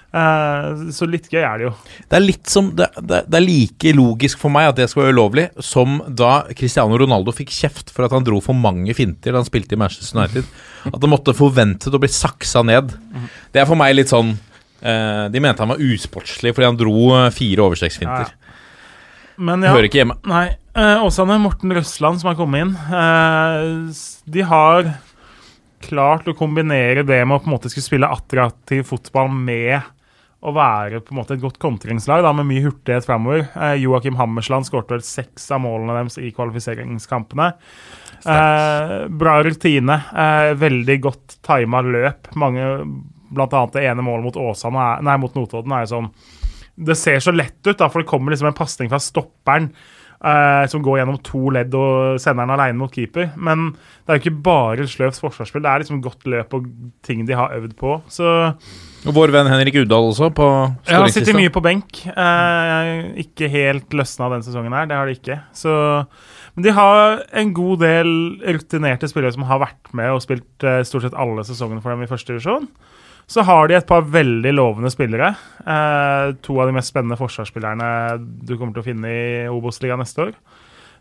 [0.08, 1.72] Eh, så litt gøy er det jo.
[2.08, 5.04] Det er litt som det, det, det er like logisk for meg at det skal
[5.04, 9.34] være ulovlig, som da Cristiano Ronaldo fikk kjeft for at han dro for mange finter
[9.34, 10.48] da han spilte i Manchester United.
[10.88, 12.94] At han måtte forventet å bli saksa ned.
[13.52, 14.32] Det er for meg litt sånn
[14.80, 18.32] eh, De mente han var usportslig fordi han dro eh, fire overstreksfinter.
[19.38, 19.74] Men ja.
[19.76, 20.16] Hører ikke hjemme.
[20.26, 20.48] Nei.
[20.78, 22.72] Åsane, Morten Røsland som har kommet inn.
[22.96, 24.00] Eh,
[24.30, 24.92] de har
[25.84, 29.78] klart å kombinere det med å på en måte skulle spille attraktiv fotball med
[30.38, 33.48] å være på en måte et godt kontringslag da, med mye hurtighet framover.
[33.58, 37.48] Eh, Joakim Hammersland skåret vel seks av målene deres i kvalifiseringskampene.
[38.22, 39.98] Eh, bra rutine.
[40.14, 42.30] Eh, veldig godt tima løp.
[42.38, 42.70] Mange,
[43.34, 46.06] blant annet det ene målet mot Åsane nei, mot Notodden er jo sånn
[46.78, 49.72] Det ser så lett ut, da, for det kommer liksom en pasning fra stopperen
[50.24, 53.30] eh, som går gjennom to ledd og sender den alene mot keeper.
[53.36, 55.64] Men det er jo ikke bare sløvt forsvarsspill.
[55.64, 56.68] Det er liksom godt løp og
[57.06, 57.98] ting de har øvd på.
[58.12, 58.26] Så
[59.06, 60.48] Og vår venn Henrik Udal også, på
[60.88, 62.02] ja, han sitter mye på benk.
[62.10, 62.92] Eh,
[63.24, 65.40] ikke helt løsna den sesongen her, det har de ikke.
[65.54, 65.72] Så,
[66.56, 68.12] men de har en god del
[68.42, 72.02] rutinerte spillere som har vært med og spilt eh, stort sett alle sesongene for dem
[72.02, 72.66] i første divisjon.
[73.28, 75.34] Så har de et par veldig lovende spillere.
[75.60, 77.90] Eh, to av de mest spennende forsvarsspillerne
[78.48, 80.38] du kommer til å finne i Obos-ligaen neste år.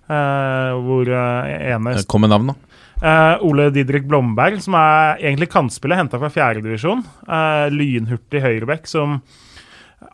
[0.07, 2.57] Eh, hvor eh, ene Kom med navn, da.
[2.97, 7.03] Eh, Ole Didrik Blomberg, som er egentlig kantspiller, henta fra fjerdedivisjon.
[7.29, 9.19] Uh, lynhurtig høyrebekk som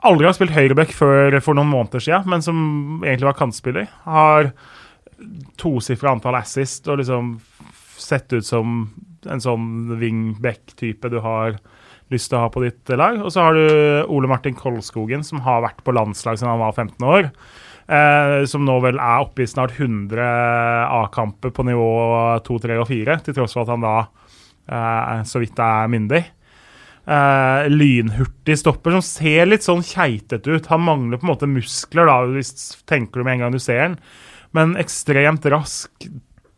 [0.03, 2.57] aldri har spilt høyrebekk før for noen måneder siden, men som
[3.03, 3.87] egentlig var kantspiller.
[4.05, 4.51] Har
[5.59, 7.37] tosifra antall assist og liksom
[7.99, 8.89] sett ut som
[9.29, 11.57] en sånn wingback-type du har
[12.11, 13.21] lyst til å ha på ditt lag.
[13.23, 13.67] Og så har du
[14.11, 17.29] Ole Martin Kolskogen, som har vært på landslag siden han var 15 år.
[17.83, 20.23] Eh, som nå vel er oppe i snart 100
[21.01, 21.89] A-kamper på nivå
[22.45, 23.97] 2, 3 og 4, til tross for at han da
[24.71, 26.23] eh, så vidt er myndig.
[27.03, 30.69] Eh, lynhurtig stopper som ser litt sånn keitete ut.
[30.71, 32.53] Han mangler på en måte muskler, da, hvis
[32.89, 33.97] tenker du med en gang du ser den.
[34.55, 36.07] Men ekstremt rask.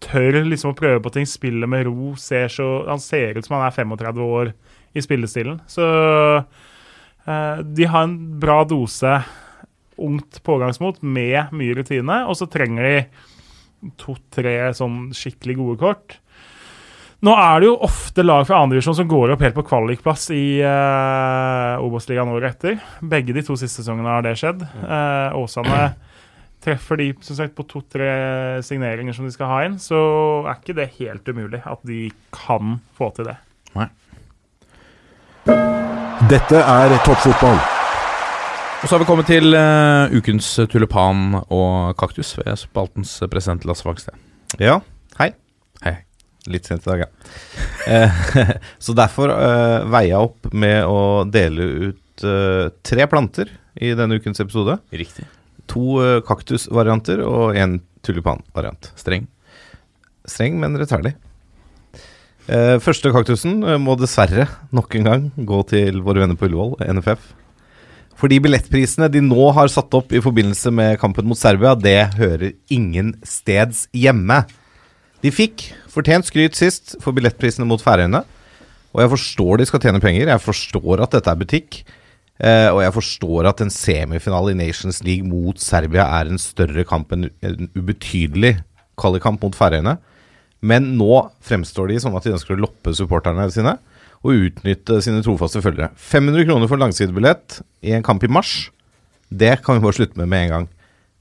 [0.06, 1.26] Tør liksom å prøve på ting.
[1.26, 2.14] Spiller med ro.
[2.20, 4.52] Ser så, han ser ut som han er 35 år
[4.96, 5.60] i spillestilen.
[5.68, 5.86] Så
[7.28, 9.20] eh, de har en bra dose
[9.96, 16.18] ungt pågangsmot med mye rutine, og så trenger de to-tre sånn skikkelig gode kort.
[17.26, 20.60] Nå er det jo ofte lag fra andredivisjon som går opp helt på kvalikplass i
[20.62, 22.76] uh, Obos-ligaen året etter.
[23.02, 24.62] Begge de to siste sesongene har det skjedd.
[24.84, 25.88] Uh, Åsane
[26.66, 28.10] treffer de som sagt på to-tre
[28.66, 30.00] signeringer som de skal ha inn, så
[30.46, 33.38] er ikke det helt umulig at de kan få til det.
[36.26, 37.58] Dette er toppfotball.
[38.82, 43.86] Og så har vi kommet til uh, ukens tulipan og kaktus ved spaltens president Lasse
[43.86, 44.16] Fagsted.
[44.58, 44.80] Ja,
[45.20, 45.28] hei.
[45.84, 45.94] Hei.
[46.50, 47.10] Litt sent i dag, ja.
[47.86, 48.16] Eh,
[48.82, 54.18] så derfor uh, veier jeg opp med å dele ut uh, tre planter i denne
[54.18, 54.80] ukens episode.
[54.90, 55.28] Riktig.
[55.70, 58.90] To uh, kaktusvarianter og en tulipanvariant.
[58.98, 59.30] Streng.
[60.26, 61.14] Streng, men rettferdig.
[62.46, 66.78] Eh, første kaktusen eh, må dessverre nok en gang gå til våre venner på Ullevål,
[66.94, 67.32] NFF.
[68.22, 72.54] Fordi billettprisene de nå har satt opp i forbindelse med kampen mot Serbia, det hører
[72.72, 74.44] ingen steds hjemme.
[75.26, 78.22] De fikk fortjent skryt sist for billettprisene mot Færøyene.
[78.96, 81.82] Og jeg forstår de skal tjene penger, jeg forstår at dette er butikk.
[82.36, 86.86] Eh, og jeg forstår at en semifinale i Nations League mot Serbia er en større
[86.88, 88.60] kamp enn en ubetydelig
[89.02, 89.98] kvalikkamp mot Færøyene.
[90.66, 93.76] Men nå fremstår de som at de ønsker å loppe supporterne sine
[94.26, 95.92] og utnytte sine trofaste følgere.
[96.02, 98.72] 500 kroner for langsidebillett i en kamp i mars,
[99.30, 100.68] det kan vi bare slutte med med en gang.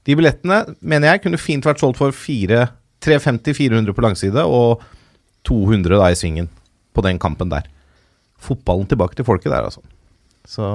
[0.05, 2.13] De billettene mener jeg kunne fint vært solgt for
[3.05, 4.81] 350-400 på langside og
[5.45, 6.49] 200 da i svingen
[6.95, 7.67] på den kampen der.
[8.41, 9.81] Fotballen tilbake til folket der, altså.
[10.45, 10.65] Så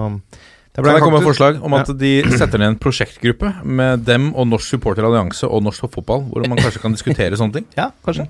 [0.70, 4.30] det Kan jeg komme med forslag om at de setter ned en prosjektgruppe med dem
[4.38, 7.66] og Norsk Supporterallianse og Norsk Fotball, hvor man kanskje kan diskutere sånne ting?
[7.78, 8.28] Ja, kanskje.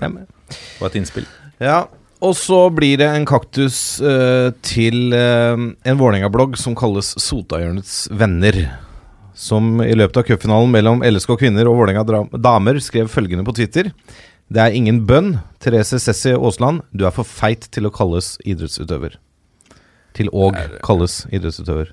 [0.00, 0.26] Men-
[0.80, 1.26] Og et innspill.
[1.62, 1.86] Ja,
[2.24, 8.58] Og så blir det en kaktus uh, til uh, en Vålerenga-blogg som kalles Sotahjørnets venner.
[9.34, 12.04] Som i løpet av cupfinalen mellom LSK kvinner og Vålerenga
[12.38, 13.90] damer skrev følgende på Twitter.
[14.48, 15.34] Det er ingen bønn.
[15.60, 19.18] Therese Sessi Aasland, du er for feit til å kalles idrettsutøver.
[20.14, 21.92] Til òg kalles idrettsutøver.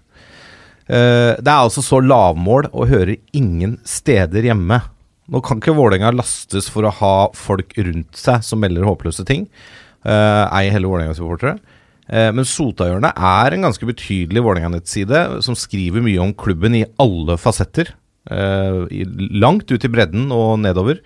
[0.88, 4.80] Uh, det er altså så lavmål og hører ingen steder hjemme.
[5.32, 9.48] Nå kan ikke Vålerenga lastes for å ha folk rundt seg som melder håpløse ting.
[10.04, 11.56] Uh, ei heller Vålerenga-supportere.
[12.12, 17.38] Uh, men Sotahjørnet er en ganske betydelig Vålerenga-nettside som skriver mye om klubben i alle
[17.40, 17.94] fasetter.
[18.28, 19.06] Uh, i,
[19.40, 21.00] langt ut i bredden og nedover,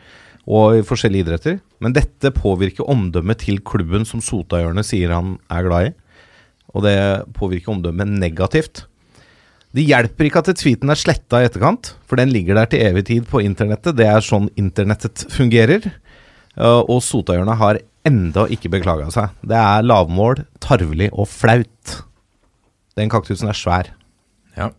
[0.50, 1.62] og i forskjellige idretter.
[1.84, 5.96] Men dette påvirker omdømmet til klubben som Sotahjørnet sier han er glad i.
[6.74, 6.98] Og det
[7.38, 8.88] påvirker omdømmet negativt.
[9.76, 13.06] Det hjelper ikke at tweeten er sletta i etterkant, for den ligger der til evig
[13.10, 13.98] tid på internettet.
[14.00, 15.90] Det er sånn internettet fungerer.
[16.56, 19.34] Uh, og Sotahjørnet har enda ikke beklaga seg.
[19.44, 21.98] Det er lavmål, tarvelig og flaut.
[22.96, 23.90] Den kaktusen er svær.
[24.56, 24.70] Ja.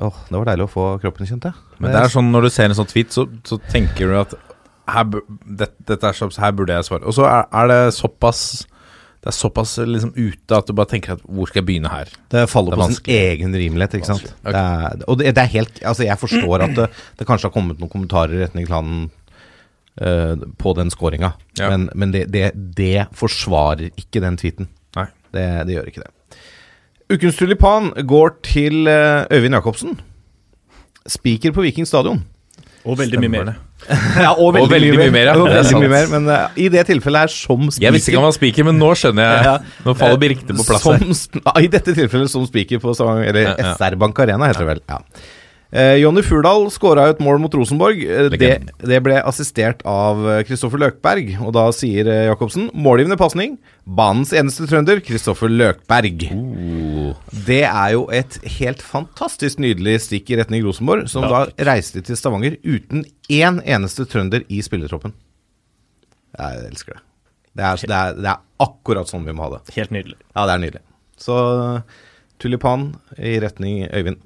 [0.00, 1.50] Åh, det var deilig å få kroppen kjent, det.
[1.82, 4.36] Men det er sånn når du ser en sånn tweet, så, så tenker du at
[4.90, 7.04] her, bu- det, dette er så, her burde jeg svare.
[7.10, 8.44] Og så er, er det såpass
[9.20, 12.08] Det er såpass liksom ute at du bare tenker at hvor skal jeg begynne her?
[12.32, 14.30] Det faller Det på sin egen rimelighet, ikke sant.
[14.40, 14.54] Okay.
[14.54, 16.86] Det er, og det, det er helt Altså, jeg forstår at det,
[17.20, 19.10] det kanskje har kommet noen kommentarer i retning klanen
[20.00, 21.68] uh, på den scoringa, Ja.
[21.68, 24.70] men, men det, forsvarer ikke den tweeten.
[24.96, 25.06] Nei.
[25.36, 26.40] Det, det gjør ikke det.
[27.10, 29.96] Ukens tulipan går til eh, Øyvind Jacobsen.
[31.10, 32.20] Speaker på Viking stadion.
[32.84, 33.50] Og veldig mye mer.
[34.20, 35.34] Ja, og veldig mye mer, ja.
[35.40, 38.20] Og veldig mye mer, men uh, i det tilfellet er som speaker Jeg visste ikke
[38.20, 39.46] han var speaker, men nå skjønner jeg.
[39.48, 39.84] Ja.
[39.86, 40.84] Nå faller Birkte på plass.
[40.84, 43.74] Som, I dette tilfellet som speaker på Stavanger, eller Ja, ja.
[43.80, 44.82] SR Bank Arena, heter det vel.
[44.92, 45.00] Ja.
[45.70, 48.00] Eh, Jonny Furdal skåra et mål mot Rosenborg.
[48.02, 48.50] Eh, det,
[48.82, 53.54] det ble assistert av eh, Kristoffer Løkberg, og da sier eh, Jacobsen målgivende pasning.
[53.86, 56.24] Banens eneste trønder, Kristoffer Løkberg.
[57.46, 62.18] Det er jo et helt fantastisk nydelig stikk i retning Rosenborg, som da reiste til
[62.18, 65.14] Stavanger uten én eneste trønder i spillertroppen.
[66.34, 67.04] Jeg elsker det.
[67.58, 69.74] Det er, det, er, det er akkurat sånn vi må ha det.
[69.78, 70.18] Helt nydelig.
[70.34, 70.82] Ja, det er nydelig.
[71.20, 71.36] Så
[72.42, 74.22] tulipan i retning Øyvind.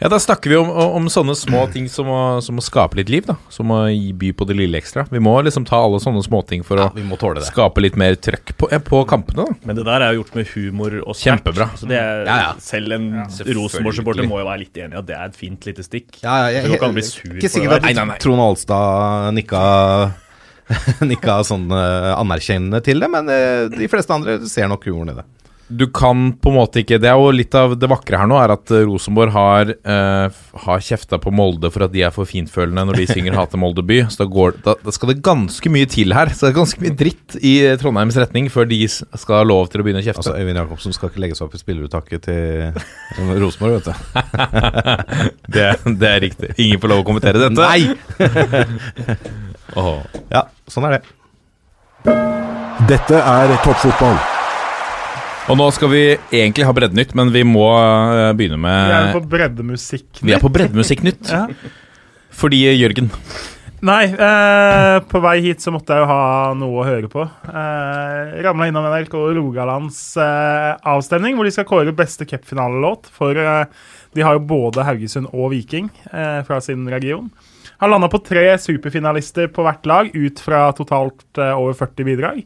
[0.00, 3.10] Ja, Da snakker vi om, om sånne små ting som å, som å skape litt
[3.12, 3.36] liv, da.
[3.52, 3.82] Som å
[4.20, 5.06] by på det lille ekstra.
[5.10, 7.48] Vi må liksom ta alle sånne småting for Ja, å vi må tåle det.
[7.50, 9.46] skape litt mer trøkk på, eh, på kampene.
[9.46, 11.40] da Men det der er jo gjort med humor og sterk.
[11.44, 11.70] Kjempebra.
[11.76, 12.52] Så det er, Ja, ja.
[12.60, 13.26] Selv en ja,
[13.56, 16.22] Rosenborg-supporter må jo være litt enig i at det er et fint lite stikk.
[16.22, 18.18] Ja, ja, jeg, Du jeg, kan bli sur ikke sikkert at Nei, nei, nei.
[18.22, 19.60] Trond Alstad nikka
[21.10, 25.18] Nikka sånn eh, anerkjennende til det, men eh, de fleste andre ser nok humoren i
[25.18, 25.24] det.
[25.70, 28.36] Du kan på en måte ikke Det er jo litt av det vakre her nå,
[28.42, 32.26] er at eh, Rosenborg har, uh, har kjefta på Molde for at de er for
[32.26, 34.08] fintfølende når de synger 'Hate Molde by'.
[34.10, 36.32] Så da, går, da, da skal det ganske mye til her.
[36.34, 39.70] Så det er ganske mye dritt i eh, Trondheims retning før de skal ha lov
[39.70, 40.24] til å begynne å kjefte.
[40.24, 43.94] Altså, Øyvind Jacobsen skal ikke legge seg opp i spilleruttaket til Rosenborg, vet du.
[45.54, 45.68] det,
[46.02, 46.52] det er riktig.
[46.58, 47.54] Ingen får lov å kommentere dette.
[47.62, 47.94] Nei!
[49.78, 50.02] oh.
[50.34, 51.06] Ja, sånn er det.
[52.90, 54.39] Dette er toppfotball.
[55.50, 57.66] Og nå skal vi egentlig ha Breddenytt, men vi må
[58.38, 60.20] begynne begynne Vi er på breddemusikk.
[60.22, 61.30] Vi er på Breddemusikknytt.
[61.40, 61.46] Ja.
[62.40, 63.10] Fordi Jørgen
[63.80, 66.24] Nei, eh, på vei hit så måtte jeg jo ha
[66.56, 67.22] noe å høre på.
[67.24, 73.08] Eh, Ramla innom NRK Rogalands eh, avstemning, hvor de skal kåre beste cupfinalelåt.
[73.14, 73.64] For eh,
[74.12, 77.30] de har jo både Haugesund og Viking eh, fra sin region.
[77.80, 82.44] Har landa på tre superfinalister på hvert lag, ut fra totalt eh, over 40 bidrag.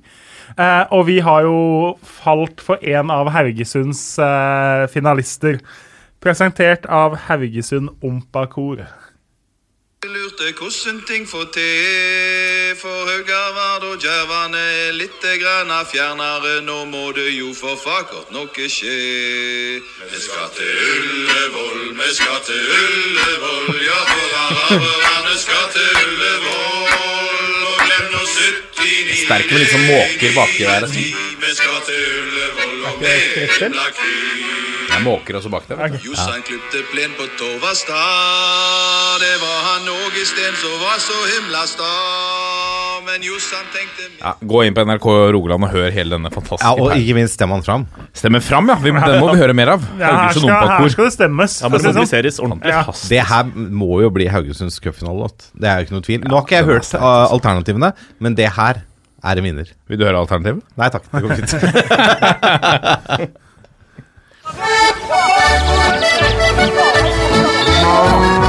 [0.55, 5.59] Eh, og vi har jo falt for en av Haugesunds eh, finalister.
[6.23, 8.85] Presentert av Haugesund Ompakor.
[10.05, 16.61] Lurte hvordan ting får til, for Haugard og Djervane er litt grann fjernere.
[16.63, 18.95] Nå må det jo for fakkert noe skje.
[19.81, 27.34] Vi skal til Ullevål, vi skal til Ullevål, ja, for araberne skal til Ullevål.
[29.25, 30.85] Sterk med litt sånn måker baki der.
[30.85, 30.89] Er
[33.49, 34.64] ikke det
[34.95, 35.81] Det er måker også bak der.
[35.91, 35.97] du.
[36.07, 39.19] Jossan klippte plen på Torvastad.
[39.25, 41.91] Det var han Åge Steen som var så himla sta.
[43.09, 46.73] Men Jossan tenkte Ja, gå inn på NRK Rogaland og hør hele denne fantastiske Ja,
[46.81, 47.83] Og ikke minst stemmer han fram.
[48.17, 48.79] Stemmer fram, ja!
[48.81, 49.85] Vi, den må vi høre mer av.
[49.99, 51.59] Ja, her, skal, her skal det stemmes.
[51.61, 51.99] Ja, men det sånn.
[51.99, 52.73] mobiliseres ordentlig.
[52.73, 52.83] Ja.
[53.11, 53.51] Det her
[53.83, 55.51] må jo bli Haugesunds cupfinalelåt.
[55.59, 56.21] Det er jo ikke noe tvil.
[56.31, 57.93] Nå har ikke jeg hørt alternativene,
[58.25, 58.85] men det her
[59.25, 59.69] er en vinner.
[59.91, 60.65] Vil du høre alternativet?
[60.81, 61.51] Nei takk, det går fint.
[65.57, 66.01] 而
[68.41, 68.44] 且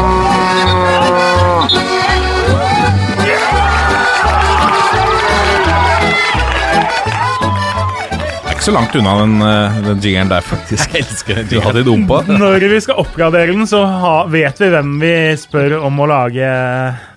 [8.66, 10.94] ikke så langt unna den, eh, den jingeren der, faktisk.
[10.96, 12.24] Jeg elsker den Du hadde litt ompa.
[12.44, 16.48] Når vi skal oppgradere den, så ha, vet vi hvem vi spør om å lage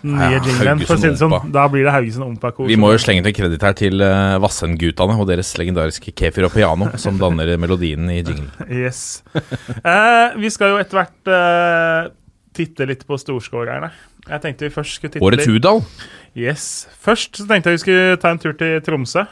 [0.03, 0.82] den nye Ja, jingeren.
[0.84, 2.68] For å si det sånn, da blir det Haugesund Ompa-kor.
[2.68, 6.53] Vi må jo slenge til kreditt her til uh, Vassendgutane og deres legendariske Kefir og
[6.53, 8.53] Piano, som danner melodien i jinglen.
[8.68, 9.24] Yes.
[9.32, 12.12] Uh, vi skal jo etter hvert uh,
[12.55, 13.88] titte litt på storskårerne.
[14.28, 15.80] Jeg tenkte vi først skulle titte Årets litt Udal.
[16.36, 16.70] Yes.
[17.01, 19.24] Først så tenkte jeg vi skulle ta en tur til Tromsø.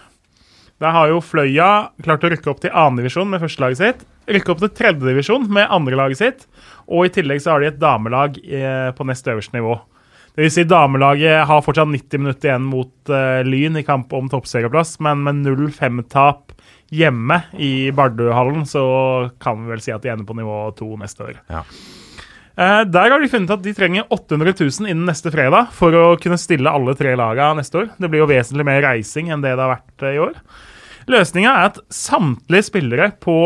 [0.82, 4.06] Der har jo Fløya klart å rykke opp til annendivisjon med førstelaget sitt.
[4.28, 6.46] Rykke opp til tredjedivisjon med andrelaget sitt.
[6.86, 9.78] Og i tillegg så har de et damelag eh, på nest øverste nivå.
[10.36, 14.26] Det vil si Damelaget har fortsatt 90 minutter igjen mot uh, Lyn i kamp om
[14.28, 16.52] toppserieplass, men med 0-5-tap
[16.92, 18.82] hjemme i Bardøhallen så
[19.40, 21.40] kan vi vel si at de ender på nivå to neste år.
[21.48, 21.64] Ja.
[22.56, 26.04] Eh, der har de funnet at de trenger 800 000 innen neste fredag for å
[26.20, 27.90] kunne stille alle tre lagene neste år.
[28.00, 30.38] Det blir jo vesentlig mer reising enn det det har vært eh, i år.
[31.06, 33.36] Løsninga er at samtlige spillere på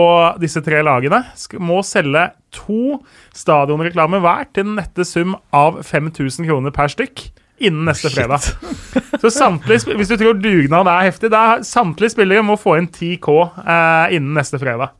[0.41, 1.19] disse tre lagene
[1.61, 3.01] må selge to
[3.37, 7.27] stadionreklamer hver til den nette sum av 5000 kroner per stykk
[7.61, 8.47] innen neste fredag.
[9.21, 13.37] Så samtlige, Hvis du tror dugnad er heftig, da samtlige spillere må få inn 10K
[13.61, 14.95] eh, innen neste fredag.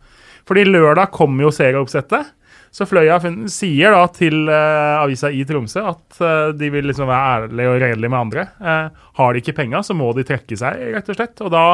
[0.45, 2.35] Fordi lørdag kommer jo serieoppsettet.
[2.71, 3.17] Så Fløya
[3.51, 7.81] sier da til uh, avisa i Tromsø at uh, de vil liksom være ærlige og
[7.83, 8.47] redelige med andre.
[8.63, 11.43] Uh, har de ikke penga, så må de trekke seg, rett og slett.
[11.43, 11.65] Og da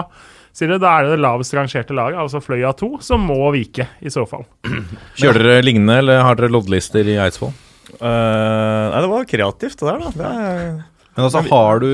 [0.57, 3.89] sier de, da er det det lavest rangerte laget, altså Fløya 2, som må vike,
[4.01, 4.47] i så fall.
[5.21, 7.53] Kjører dere lignende, eller har dere loddlister i Eidsvoll?
[7.97, 10.15] Eh, nei, det var kreativt, det der, da.
[10.17, 10.71] Det er,
[11.13, 11.91] Men altså, har du,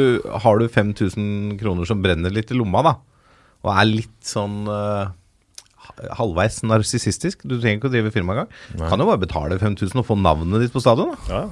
[0.47, 2.95] har du 5000 kroner som brenner litt i lomma, da,
[3.67, 4.63] og er litt sånn
[6.19, 8.49] halvveis narsissistisk Du trenger ikke å drive firma engang.
[8.89, 11.15] Kan jo bare betale 5000 og få navnet ditt på stadion.
[11.29, 11.45] da ja.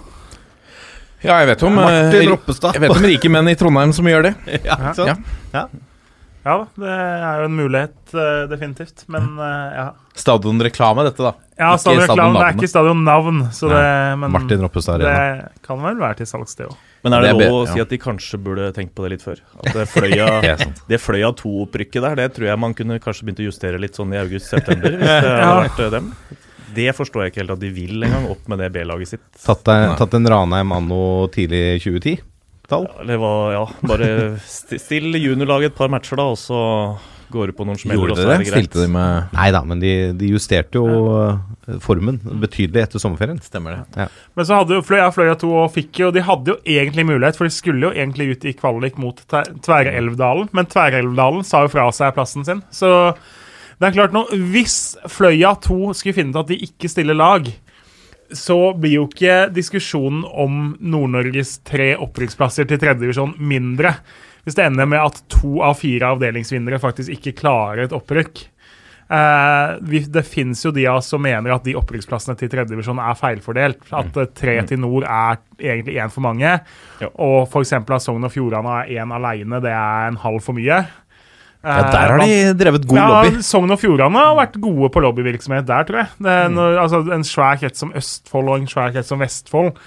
[1.21, 2.77] Ja, jeg vet om Martin eh, Roppestad.
[2.77, 4.35] Jeg vet om rike menn i Trondheim som gjør det.
[4.69, 5.33] Ja, ikke sant?
[5.53, 5.67] Ja.
[6.41, 9.05] Ja da, det er jo en mulighet, eh, definitivt.
[9.13, 9.89] Men eh, ja.
[10.17, 11.35] Stadionreklame, dette, da.
[11.61, 12.39] Ja, stadionreklame.
[12.39, 13.83] Det er ikke stadionnavn, så det
[14.23, 15.43] men Martin Roppestad Arena.
[15.45, 16.79] det kan vel være til salgs, det òg.
[17.03, 19.11] Men er det, Det er lov å si at de kanskje burde tenkt på det
[19.15, 19.39] litt før?
[19.63, 20.27] At det Fløya,
[20.91, 24.13] Det Fløya 2-opprykket der, det tror jeg man kunne kanskje begynt å justere litt sånn
[24.13, 24.99] i august-september.
[24.99, 25.55] Hvis det hadde Ja.
[25.65, 26.11] vært eh, dem.
[26.77, 29.25] Det forstår jeg ikke helt at de vil engang, opp med det B-laget sitt.
[29.43, 31.01] Tatt, deg, tatt en Ranheim anno
[31.35, 32.21] tidlig 2010?
[32.71, 32.85] Tall?
[33.03, 34.11] Hva, ja, bare
[34.47, 36.61] sti- still juniorlaget et par matcher, da, og så
[37.33, 38.45] går du på noen smeller, Gjorde dere er det?
[38.45, 38.67] det greit.
[38.67, 41.79] Stilte de med Nei da, men de, de justerte jo ja.
[41.85, 43.41] formen betydelig etter sommerferien.
[43.45, 44.05] Stemmer det.
[44.05, 44.09] Ja.
[44.39, 47.39] Men så hadde jo Fløya Fløya 2 og fikk jo De hadde jo egentlig mulighet,
[47.39, 51.89] for de skulle jo egentlig ut i kvalik mot Tverrelvdalen, men Tverrelvdalen sa jo fra
[51.95, 52.65] seg plassen sin.
[52.75, 52.91] Så
[53.81, 57.47] det er klart nå, hvis Fløya 2 skulle finne ut at de ikke stiller lag,
[58.37, 63.97] så blir jo ikke diskusjonen om Nord-Norges tre opprykksplasser til tredjedivisjon mindre.
[64.45, 68.47] Hvis det ender med at to av fire avdelingsvinnere faktisk ikke klarer et opprykk.
[69.11, 73.01] Eh, vi, det fins jo de av oss som mener at de opprykksplassene til tredjedivisjon
[73.03, 73.83] er feilfordelt.
[73.91, 76.57] At eh, tre til nord er egentlig én for mange.
[77.03, 77.11] Ja.
[77.19, 77.75] Og f.eks.
[77.81, 80.83] at Sogn og Fjordane er én aleine, det er en halv for mye.
[81.61, 83.43] Ja, der har de drevet god ja, lobby.
[83.45, 86.13] Sogn og Fjordane har vært gode på lobbyvirksomhet der, tror jeg.
[86.25, 89.75] Det er når, altså, en svær krets som Østfold og en svær krets som Vestfold
[89.75, 89.83] eh,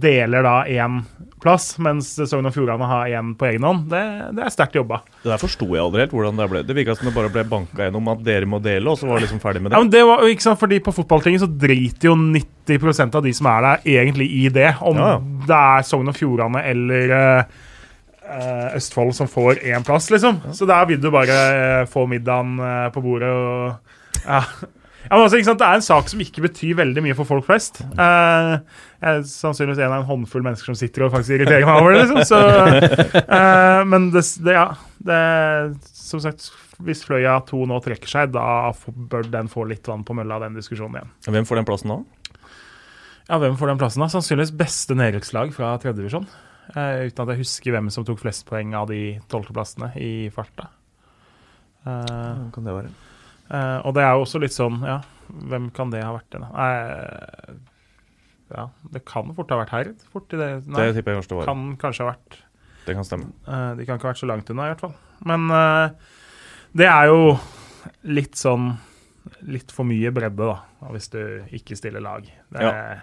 [0.00, 1.02] deler da én
[1.38, 3.84] plass, mens Sogn og Fjordane har én på egen hånd.
[3.92, 4.00] Det,
[4.34, 5.00] det er sterkt jobba.
[5.22, 6.62] Det der forsto jeg aldri helt hvordan det ble.
[6.66, 9.20] Det virka som det bare ble banka gjennom at dere må dele, og så var
[9.20, 9.84] det liksom ferdig med Ja, det.
[9.84, 13.46] men det var, ikke sant, fordi På fotballtinget så driter jo 90% av de som
[13.52, 14.72] er der, egentlig i det.
[14.82, 15.12] Om Ja.
[15.46, 17.44] det er Sogn og Fjordane eller eh,
[18.28, 20.40] eh, Østfold som får én plass, liksom.
[20.52, 23.78] Så der vil du bare eh, få middagen eh, på bordet og
[24.26, 24.42] ja.
[25.08, 25.62] Ja, men altså, ikke sant?
[25.62, 27.80] Det er en sak som ikke betyr veldig mye for folk flest.
[27.80, 28.50] Eh,
[29.00, 31.96] jeg er sannsynligvis en av en håndfull mennesker som sitter og faktisk irriterer meg over
[31.96, 32.02] det.
[32.02, 32.20] liksom.
[32.28, 32.40] Så,
[33.22, 34.66] eh, men det, det, ja,
[35.08, 35.22] det
[35.96, 36.50] Som sagt,
[36.84, 40.60] hvis Fløya 2 nå trekker seg, da bør den få litt vann på mølla, den
[40.60, 41.16] diskusjonen igjen.
[41.30, 41.98] Hvem får den plassen da?
[43.28, 44.12] Ja, Hvem får den plassen, da?
[44.12, 46.28] Sannsynligvis beste nedrykkslag fra tredjedivisjon.
[46.68, 50.68] Uh, uten at jeg husker hvem som tok flest poeng av de tolvteplassene i farta.
[51.84, 53.07] Uh, kan det være?
[53.50, 56.28] Eh, og det er jo også litt sånn, ja Hvem kan det ha vært?
[56.32, 56.48] det da?
[56.64, 57.54] Eh,
[58.54, 60.04] ja, det kan fort ha vært Herd.
[60.12, 60.48] Fort i det.
[60.66, 61.48] Nei, Det tipper jeg kanskje det var.
[61.50, 62.38] kan kanskje ha vært
[62.86, 63.28] Det kan stemme.
[63.46, 64.94] Uh, De kan ikke ha vært så langt unna, i hvert fall.
[65.28, 65.90] Men eh,
[66.80, 67.38] det er jo
[68.08, 68.70] litt sånn
[69.44, 71.18] Litt for mye bredde, da, hvis du
[71.52, 72.24] ikke stiller lag.
[72.48, 72.94] Det, Ja.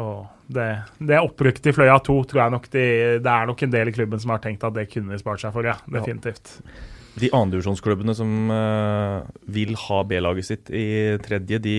[0.00, 0.64] og det,
[0.96, 2.84] det opprykket i Fløya 2 tror jeg nok de,
[3.20, 5.40] det er nok en del i klubben som har tenkt at det kunne de spart
[5.44, 5.74] seg for, ja.
[5.92, 6.54] Definitivt.
[7.16, 9.22] De andredivisjonsklubbene som eh,
[9.56, 11.78] vil ha B-laget sitt i tredje, de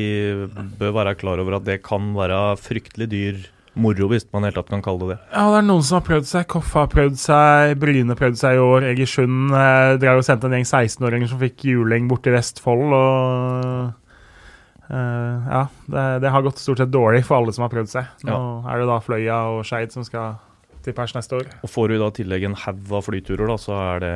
[0.80, 3.46] bør være klar over at det kan være fryktelig dyr
[3.78, 5.20] moro, hvis man helt tatt kan kalle det det.
[5.36, 6.48] Ja, det er noen som har prøvd seg.
[6.50, 8.88] Koffa har prøvd seg, Bryne prøvde seg i år.
[8.94, 12.98] Egersund eh, drev og sendte en gjeng 16-åringer som fikk juling borte i Vestfold.
[12.98, 17.94] Og eh, ja, det, det har gått stort sett dårlig for alle som har prøvd
[17.94, 18.26] seg.
[18.28, 20.42] Nå er det da Fløya og Skeid som skal
[20.88, 21.48] til pers neste år.
[21.62, 24.16] Og får du da i tillegg en haug av flyturer, da, så er det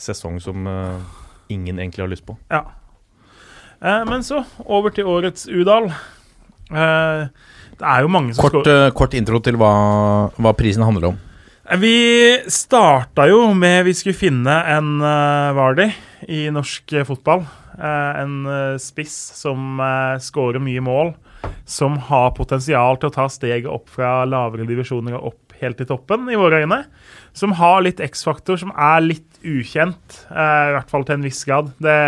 [0.00, 0.98] sesong som eh,
[1.52, 2.36] ingen egentlig har lyst på.
[2.52, 2.64] Ja.
[3.80, 5.90] Eh, men så over til årets Udal.
[6.70, 7.28] Eh,
[7.76, 9.72] det er jo mange som Kort, kort intro til hva,
[10.40, 11.22] hva prisen handler om.
[11.80, 11.96] Vi
[12.46, 15.88] starta jo med vi skulle finne en uh, Vardi
[16.30, 17.42] i norsk fotball.
[17.76, 21.10] Eh, en uh, spiss som uh, skårer mye mål.
[21.66, 25.88] Som har potensial til å ta steget opp fra lavere divisjoner og opp helt til
[25.88, 26.84] toppen, i våre øyne.
[27.36, 30.22] Som har litt X-faktor, som er litt ukjent.
[30.30, 31.68] eh, I hvert fall til en viss grad.
[31.84, 31.98] Det,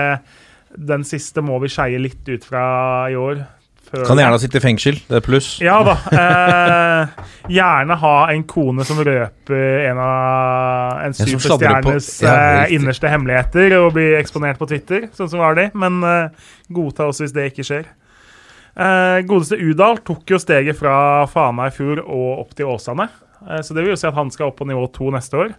[0.89, 2.65] den siste må vi skeie litt ut fra
[3.13, 3.45] i år.
[3.91, 5.47] før- Kan gjerne sitte i fengsel, det er pluss.
[5.65, 5.95] ja da.
[6.13, 13.77] Eh, gjerne ha en kone som røper en av en superstjernes ja, eh, innerste hemmeligheter
[13.79, 15.71] og blir eksponert på Twitter, sånn som var det.
[15.75, 16.29] Men eh,
[16.73, 17.87] godta oss hvis det ikke skjer.
[18.79, 23.09] Eh, godeste Udal tok jo steget fra Fana i fjor og opp til Åsane.
[23.47, 25.55] Eh, så det vil jo si at han skal opp på nivå to neste år.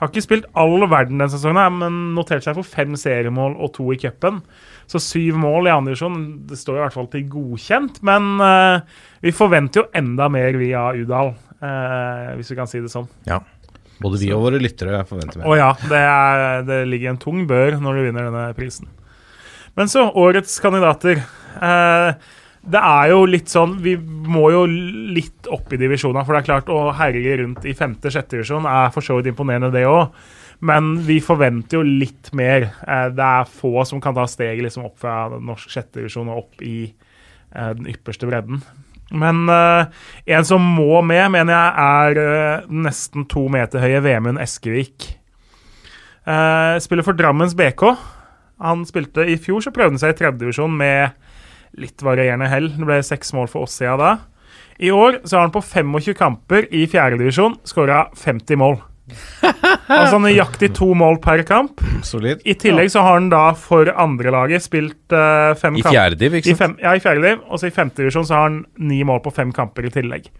[0.00, 3.90] Har ikke spilt all verden denne sesongen, men notert seg for fem seriemål og to
[3.92, 4.38] i cupen.
[4.88, 8.00] Så syv mål i andre divisjon, det står i hvert fall til godkjent.
[8.06, 8.80] Men uh,
[9.20, 13.10] vi forventer jo enda mer via Udal, uh, hvis vi kan si det sånn.
[13.28, 13.42] Ja.
[14.00, 17.76] Både vi og våre lyttere forventer Å ja, det, er, det ligger en tung bør
[17.82, 18.88] når du vinner denne prisen.
[19.76, 21.20] Men så, årets kandidater.
[21.60, 22.30] Eh,
[22.60, 26.48] det er jo litt sånn Vi må jo litt opp i divisjonene, for det er
[26.50, 30.12] klart å herje rundt i femte-sjette divisjon er for så vidt imponerende, det òg.
[30.60, 32.68] Men vi forventer jo litt mer.
[32.84, 36.42] Eh, det er få som kan ta steget liksom opp fra norsk sjette divisjon og
[36.44, 38.60] opp i eh, den ypperste bredden.
[39.10, 40.04] Men eh,
[40.36, 45.14] en som må med, mener jeg, er nesten to meter høye Vemund Eskevik.
[46.84, 47.82] Spiller for Drammens BK.
[48.60, 51.16] Han spilte I fjor så prøvde han seg i tredjedivisjon med
[51.78, 52.70] litt varierende hell.
[52.76, 54.12] Det ble seks mål for Åssida da.
[54.80, 58.78] I år så har han på 25 kamper i fjerdedivisjon skåra 50 mål.
[59.90, 61.82] altså nøyaktig to mål per kamp.
[62.06, 62.40] Solid.
[62.48, 65.96] I tillegg så har han da for andrelaget spilt uh, fem I kamper.
[65.96, 66.62] fjerde div, ikke sant?
[66.62, 67.42] fem, ja, i fjerde div.
[67.50, 70.30] Og så i femte divisjon så har han ni mål på fem kamper i tillegg.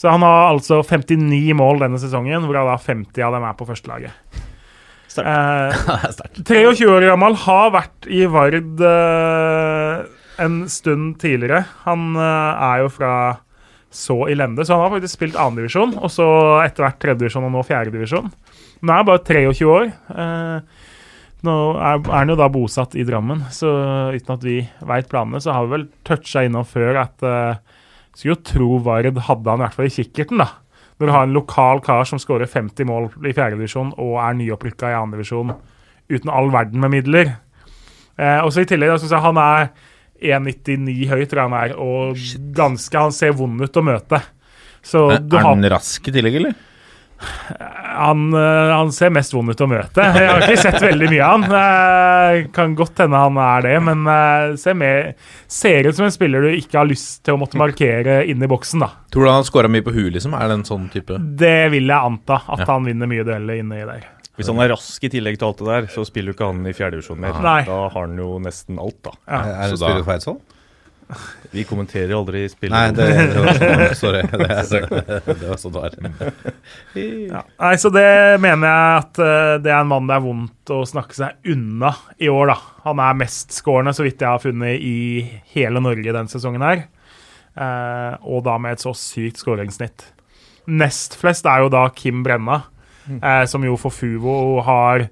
[0.00, 3.68] Så han har altså 59 mål denne sesongen, hvorav da 50 av dem er på
[3.68, 4.40] førstelaget.
[5.20, 5.82] Eh,
[6.48, 10.02] 23 år gammel, har vært i Vard eh,
[10.40, 11.64] en stund tidligere.
[11.84, 13.14] Han eh, er jo fra
[13.92, 16.26] så elendig, så han har faktisk spilt annendivisjon, og så
[16.64, 18.30] etter hvert tredjedivisjon og nå fjerdedivisjon.
[18.82, 19.90] Er han bare 23 år.
[20.16, 20.88] Eh,
[21.46, 23.68] nå er, er han jo da bosatt i Drammen, så
[24.14, 24.56] uten at vi
[24.88, 27.78] veit planene, så har vi vel toucha innom før at uh,
[28.12, 30.50] Skulle jo tro Vard hadde han i hvert fall i kikkerten, da.
[31.00, 34.90] Når du har en lokal kar som skårer 50 mål i fjerdedivisjon og er nyopprykka
[34.92, 35.54] i andredivisjon
[36.12, 37.32] uten all verden med midler.
[38.20, 39.70] Eh, og så I tillegg da, synes jeg han er
[40.22, 42.16] 1,99 høy, tror jeg han er, og
[42.56, 44.22] ganske Han ser vond ut å møte.
[44.82, 46.54] Så Er du er har, rask i tillegg, eller?
[47.96, 50.02] han, eh, han ser mest vond ut å møte.
[50.02, 51.44] Jeg har ikke sett veldig mye av han.
[51.60, 55.12] Eh, kan godt hende han er det, men eh, ser, med,
[55.50, 58.50] ser ut som en spiller du ikke har lyst til å måtte markere inn i
[58.50, 58.82] boksen.
[58.82, 58.90] da.
[59.12, 60.34] Tror du han har scora mye på huet, liksom?
[60.38, 61.20] Er det en sånn type?
[61.38, 62.72] Det vil jeg anta, at Ja.
[62.72, 64.08] han vinner mye dueller inni der.
[64.42, 66.66] Hvis han er rask i tillegg til alt det der, så spiller jo ikke han
[66.66, 67.38] i fjerdedivisjon mer.
[67.44, 67.60] Nei.
[67.70, 69.14] Da har han jo nesten alt, da.
[69.30, 69.42] Ja.
[69.62, 70.40] Er det spiller for Eidsvoll?
[71.52, 72.72] Vi kommenterer aldri spillet.
[72.72, 73.96] Nei, det, det var sånn.
[74.00, 74.20] Sorry.
[74.30, 75.96] Det, er- det var sånn det var.
[76.96, 77.42] Ja.
[77.60, 78.06] Nei, så det
[78.40, 81.90] mener jeg at eh, det er en mann det er vondt å snakke seg unna
[82.16, 82.56] i år, da.
[82.86, 86.86] Han er mestskårende, så vidt jeg har funnet, i hele Norge den sesongen her.
[87.60, 90.06] Eh, og da med et så sykt skåringssnitt.
[90.72, 92.62] Nest flest er jo da Kim Brenna,
[93.10, 95.08] eh, som jo for Fuvo har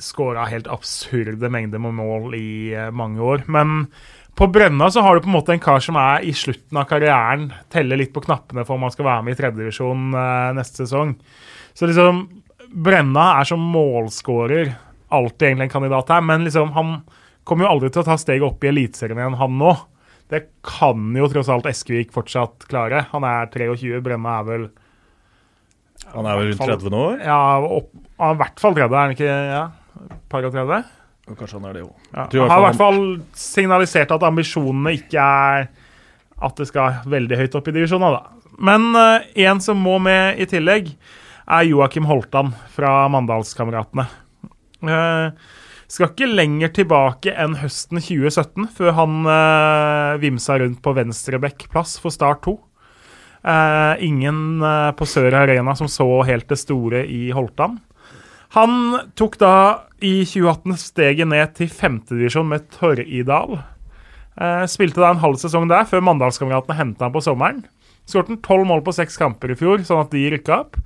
[0.00, 3.44] skåra helt absurde mengder med mål i eh, mange år.
[3.46, 3.86] Men
[4.38, 6.88] på Brenna så har du på en måte en kar som er i slutten av
[6.88, 10.84] karrieren, teller litt på knappene for om han skal være med i tredjedivisjon eh, neste
[10.84, 11.16] sesong.
[11.76, 12.24] Så liksom
[12.70, 14.72] Brenna er som målskårer
[15.10, 17.00] alltid egentlig en kandidat her, men liksom han
[17.44, 19.72] kommer jo aldri til å ta steget opp i Eliteserien igjen, han nå.
[20.30, 23.08] Det kan jo tross alt Eskevik fortsatt klare.
[23.10, 24.68] Han er 23, Brenna er vel
[26.10, 27.02] Han er vel rundt 30 nå?
[27.22, 29.36] ja, opp, han er i hvert fall 30, er han ikke?
[29.50, 29.62] Ja,
[30.32, 30.96] par og 30?
[31.30, 31.94] Kanskje han er det òg.
[32.10, 32.24] Ja.
[32.26, 33.00] Han har i hvert fall
[33.38, 35.68] signalisert at ambisjonene ikke er
[36.40, 38.54] at det skal veldig høyt opp i divisjonene, da.
[38.60, 40.90] Men uh, en som må med i tillegg,
[41.50, 44.06] er Joakim Holtan fra Mandalskameratene.
[44.84, 45.32] Uh,
[45.90, 52.14] skal ikke lenger tilbake enn høsten 2017 før han uh, vimsa rundt på venstrebekkplass for
[52.14, 52.54] Start 2.
[53.40, 57.78] Eh, ingen eh, på Sør Arena som så helt det store i Holtan.
[58.56, 59.54] Han tok da
[60.02, 63.60] i 2018 steget ned til femtedivisjon med Torridal.
[64.40, 67.64] Eh, spilte da en halv sesong der, før Mandalskameratene henta han på sommeren.
[68.08, 70.80] Skåret tolv mål på seks kamper i fjor, sånn at de rykka opp.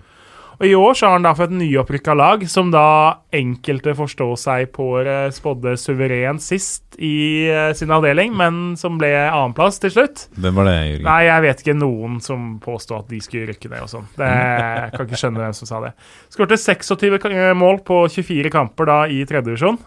[0.60, 2.86] Og I år så har han da fått et nyopprykka lag, som da
[3.34, 9.10] enkelte forstår seg på eh, spådde suverent sist i eh, sin avdeling, men som ble
[9.24, 10.26] annenplass til slutt.
[10.38, 11.08] Hvem var det, Jørgen?
[11.08, 14.06] Nei, jeg vet ikke noen som påstod at de skulle rykke ned og sånn.
[14.24, 15.94] Jeg kan ikke skjønne hvem som sa det.
[16.32, 19.80] Skårte 26 eh, mål på 24 kamper da i tredjedivisjon.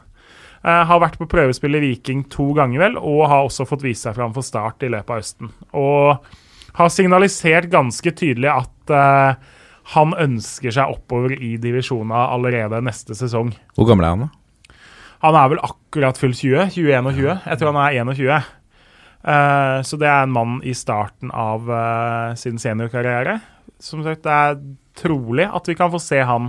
[0.65, 4.07] Uh, har vært på prøvespill i Viking to ganger, vel, og har også fått vise
[4.07, 5.51] seg fram for start i løpet av høsten.
[5.77, 6.33] Og
[6.77, 9.53] har signalisert ganske tydelig at eh,
[9.93, 13.53] han ønsker seg oppover i divisjonene allerede neste sesong.
[13.77, 14.77] Hvor gammel er han, da?
[15.23, 16.67] Han er vel akkurat fylt 20.
[16.75, 17.29] 21 og 20.
[17.47, 18.49] Jeg tror han er 21.
[19.27, 23.39] Uh, så det er en mann i starten av uh, sin seniorkarriere.
[23.81, 24.59] Som sagt, det er
[24.97, 26.47] trolig at vi kan få se han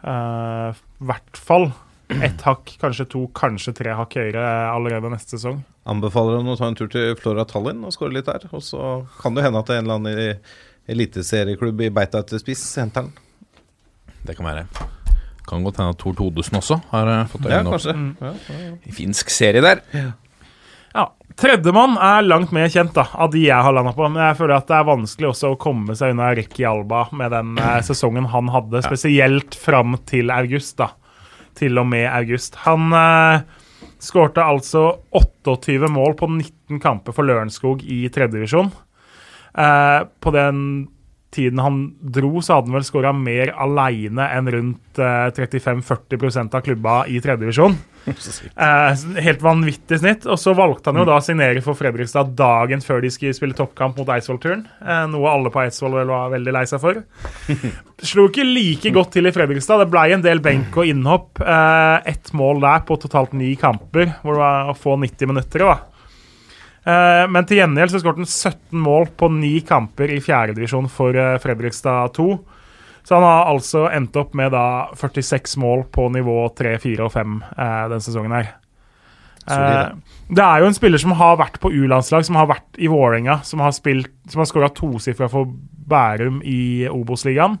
[0.00, 1.66] eh, i hvert fall
[2.08, 5.58] ett hakk, kanskje to, kanskje tre hakk høyere allerede neste sesong.
[5.88, 8.46] Anbefaler han å ta en tur til Flora Tallinn og skåre litt der.
[8.56, 10.38] Og så kan det hende at det er en eller annen i-
[10.88, 13.12] eliteserieklubb i beita etter spiss henter han.
[14.26, 14.66] Det kan være.
[15.48, 17.86] Kan godt hende at Tor Todesen også har eh, fått Ja, øynene opp.
[17.96, 18.08] Mm.
[18.20, 18.72] Ja, ja, ja.
[18.84, 19.84] i finsk serie der.
[19.92, 21.06] Ja,
[21.38, 24.08] Tredjemann er langt mer kjent da, av de jeg har landa på.
[24.10, 27.32] Men jeg føler at det er vanskelig også å komme seg unna Ricky Alba med
[27.36, 30.76] den eh, sesongen han hadde, spesielt fram til august.
[30.80, 30.92] da.
[31.58, 32.58] Til og med august.
[32.66, 33.46] Han eh,
[34.02, 34.84] skårte altså
[35.14, 38.72] 28 mål på 19 kamper for Lørenskog i tredjedivisjon.
[39.56, 40.62] Eh, på den
[41.30, 46.64] tiden han dro, så hadde han vel skåra mer aleine enn rundt eh, 35-40% av
[46.64, 47.76] klubba i tredjedivisjon.
[48.08, 50.22] Eh, helt vanvittig snitt.
[50.32, 53.52] Og så valgte han jo da å signere for Fredrikstad dagen før de skulle spille
[53.58, 54.62] toppkamp mot Eidsvoll-turen.
[54.80, 57.02] Eh, noe alle på Eidsvoll vel var veldig lei seg for.
[58.08, 59.82] Slo ikke like godt til i Fredrikstad.
[59.84, 61.42] Det ble en del benk og innhopp.
[61.44, 65.66] Eh, Ett mål der på totalt ni kamper, hvor det var å få 90 minutter.
[65.68, 65.97] da.
[66.88, 71.16] Eh, Men til gjengjeld så skåret han 17 mål på ni kamper i fjerdedivisjon for
[71.16, 72.28] eh, Fredrikstad 2.
[73.08, 77.12] Så han har altså endt opp med da 46 mål på nivå 3, 4 og
[77.14, 78.50] 5 eh, denne sesongen her.
[79.48, 82.90] Eh, det er jo en spiller som har vært på U-landslag, som har vært i
[82.92, 85.48] Vålerenga, som har, spilt, som har skåra tosifra for
[85.88, 87.56] Bærum i Obos-ligaen.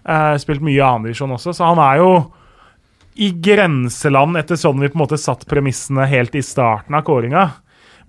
[0.00, 2.12] Eh, spilt mye annendivisjon også, så han er jo
[3.20, 7.50] i grenseland etter sånn vi på en måte satt premissene helt i starten av kåringa.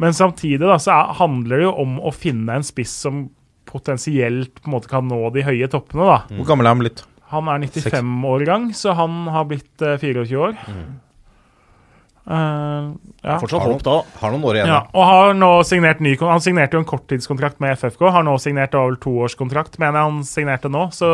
[0.01, 3.27] Men samtidig da, så er, handler det jo om å finne en spiss som
[3.69, 6.07] potensielt på en måte kan nå de høye toppene.
[6.09, 6.39] da.
[6.39, 7.05] Hvor gammel er han blitt?
[7.31, 10.57] Han er 95-årgang, så han har blitt uh, 24 år.
[12.31, 12.89] Eh,
[13.21, 13.37] ja.
[13.41, 13.95] Fortsatt håp da.
[14.21, 14.69] Har noen år igjen.
[14.69, 18.05] Ja, og har nå signert ny Han signerte jo en korttidskontrakt med FFK.
[18.13, 20.87] Har nå signert over toårskontrakt, mener jeg han signerte nå.
[20.95, 21.09] Så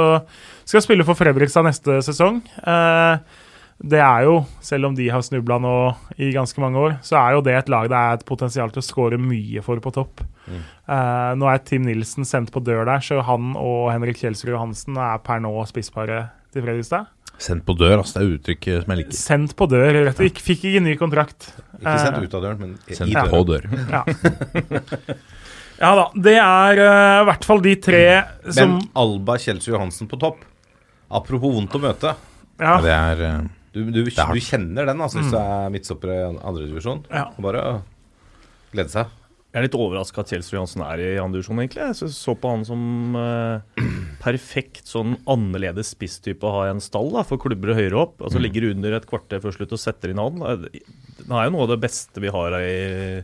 [0.67, 2.41] skal spille for Fredrikstad neste sesong.
[2.59, 3.43] Eh,
[3.77, 5.73] det er jo, selv om de har snubla nå
[6.17, 8.81] i ganske mange år, så er jo det et lag det er et potensial til
[8.81, 10.23] å skåre mye for på topp.
[10.47, 14.97] Eh, nå er Tim Nilsen sendt på dør der, så han og Henrik Kjelsrud Johansen
[14.97, 17.05] er per nå spissparet til Fredrikstad.
[17.37, 18.17] Sendt på dør, altså.
[18.17, 19.13] Det er uttrykk som jeg liker.
[19.19, 20.39] Sendt på dør, rett og slett.
[20.41, 21.51] Fikk ikke ny kontrakt.
[21.77, 23.29] Ikke sendt Eh, ut av døren, men i Sendt døren.
[23.29, 23.67] på dør.
[23.93, 24.01] Ja.
[25.77, 26.05] ja da.
[26.15, 28.01] Det er eh, i hvert fall de tre
[28.49, 30.41] som Men Alba Kjelsrud Johansen på topp.
[31.13, 32.15] Apropos vondt å møte.
[32.57, 33.37] ja, Ja, det er eh,
[33.77, 37.05] Du, du, du, er kjenner den altså, hvis du er midtstopper i andredivisjon.
[37.13, 37.27] Ja.
[37.45, 37.77] Bare å
[38.73, 39.13] glede seg.
[39.55, 41.85] Jeg er litt overraska at Kjelsrud Johansen er i andre divisjon, egentlig.
[41.87, 43.85] Jeg så- så på han som eh,
[44.21, 48.19] perfekt sånn annerledes spisstype å ha i en stall da, for klubber høyere opp.
[48.21, 50.37] Altså Ligger under et kvarter før slutt og setter inn han.
[50.67, 50.73] Det
[51.31, 53.23] er jo noe av det beste vi har i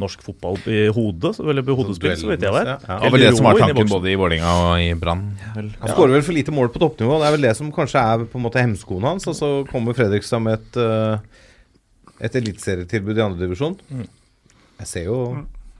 [0.00, 2.70] norsk fotball i hodet, eller på hodespill, så vidt jeg vet.
[2.72, 2.98] Ja, ja.
[3.04, 5.22] det var det som var tanken både i Vålinga og i Brann.
[5.54, 7.20] Han skårer vel for lite mål på toppnivå.
[7.22, 9.28] Det er vel det som kanskje er på en måte hemskoen hans.
[9.30, 11.18] Og så kommer Fredrikstad med et, uh,
[12.20, 13.78] et eliteserietilbud i andredivisjon.
[13.90, 14.06] Mm.
[14.80, 15.18] Jeg ser jo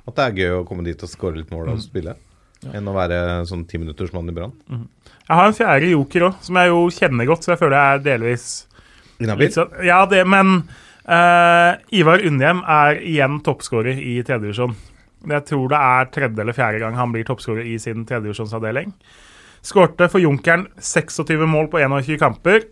[0.06, 1.72] at det er gøy å komme dit og skåre litt mål Mm.
[1.74, 2.14] og spille.
[2.76, 3.18] Enn å være
[3.48, 4.52] sånn timinuttersmann i Brann.
[4.68, 7.94] Jeg har en fjerde joker òg, som jeg jo kjenner godt, så jeg føler jeg
[7.94, 8.46] er delvis
[9.20, 9.48] Inhabil.
[9.54, 10.68] sånn Ja, det, men
[11.10, 14.76] eh, Ivar Undhjem er igjen toppskårer i tredjedivisjon.
[15.30, 18.94] Jeg tror det er tredje eller fjerde gang han blir toppskårer i sin tredjedivisjonsavdeling.
[19.66, 22.64] Skårte for Junkeren 26 mål på 21 kamper.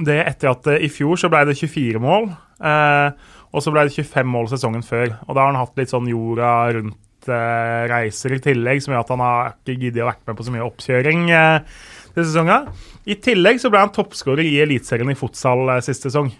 [0.00, 2.30] Det etter at eh, i fjor så ble det 24 mål.
[2.62, 3.08] Eh,
[3.52, 5.18] og så ble det 25 mål sesongen før.
[5.26, 9.24] Og da har han hatt litt sånn jorda rundt-reiser i tillegg, som gjør at han
[9.24, 11.82] har ikke giddet å vært med på så mye oppkjøring eh,
[12.14, 12.72] til sesongen.
[13.04, 16.32] I tillegg så ble han toppskårer i Eliteserien i fotsal sist sesong.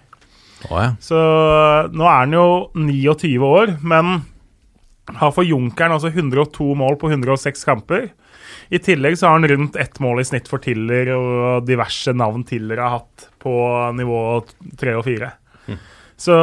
[0.70, 0.90] Å ja.
[1.02, 1.18] Så
[1.92, 2.46] nå er han jo
[2.78, 4.20] 29 år, men
[5.18, 8.12] Har for Junkeren altså 102 mål på 106 kamper.
[8.72, 12.44] I tillegg så har han rundt ett mål i snitt for Tiller og diverse navn
[12.48, 13.52] Tiller har hatt på
[13.98, 14.20] nivå
[14.80, 15.32] 3 og 4.
[16.22, 16.34] Så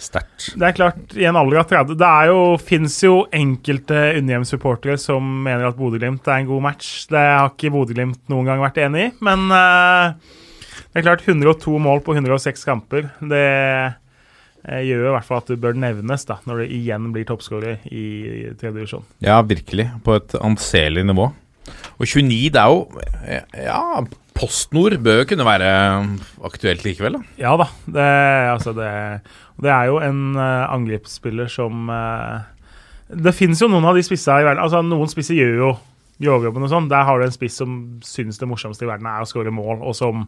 [0.00, 0.52] Sterkt.
[0.56, 4.96] det er klart, i en alder av 30 Det er jo, fins jo enkelte Undhjem-supportere
[5.00, 6.92] som mener at Bodø-Glimt er en god match.
[7.10, 10.38] Det har ikke Bodø-Glimt noen gang vært enig i, men eh,
[10.90, 13.10] det er klart 102 mål på 106 kamper.
[13.22, 13.44] Det
[14.66, 17.84] eh, gjør i hvert fall at du bør nevnes da, når du igjen blir toppskårer
[17.86, 18.06] i
[18.58, 19.06] tredje divisjon.
[19.22, 19.86] Ja, virkelig.
[20.02, 21.30] På et anselig nivå.
[22.00, 22.88] Og 29, det er jo
[23.54, 24.02] Ja,
[24.34, 25.68] PostNord bør jo kunne være
[26.48, 27.36] aktuelt likevel, da.
[27.38, 27.68] Ja da.
[27.86, 28.08] Det,
[28.56, 28.90] altså det,
[29.62, 32.40] det er jo en angrepsspiller som eh,
[33.28, 35.72] Det finnes jo noen av de spissa i verden altså Noen spisser gjør jo
[36.20, 36.88] jobbjobben og sånn.
[36.90, 39.78] Der har du en spiss som syns det morsomste i verden er å skåre mål,
[39.80, 40.26] og som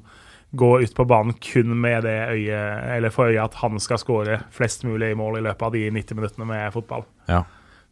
[0.52, 4.42] går ut på banen kun med det øyet, eller for øyet at han skal skåre
[4.52, 7.06] flest mulig mål i løpet av de 90 minuttene med fotball.
[7.30, 7.44] Ja.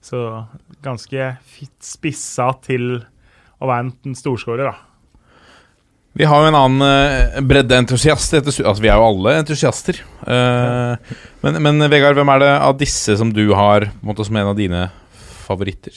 [0.05, 0.20] Så
[0.85, 3.03] ganske fitt spissa til
[3.61, 4.77] å være en storskårer, da.
[6.19, 8.35] Vi har jo en annen uh, breddeentusiast.
[8.35, 10.01] Altså, vi er jo alle entusiaster.
[10.27, 11.12] Eh,
[11.45, 14.51] men, men Vegard, hvem er det av disse som du har en måte, som en
[14.51, 14.89] av dine
[15.47, 15.95] favoritter?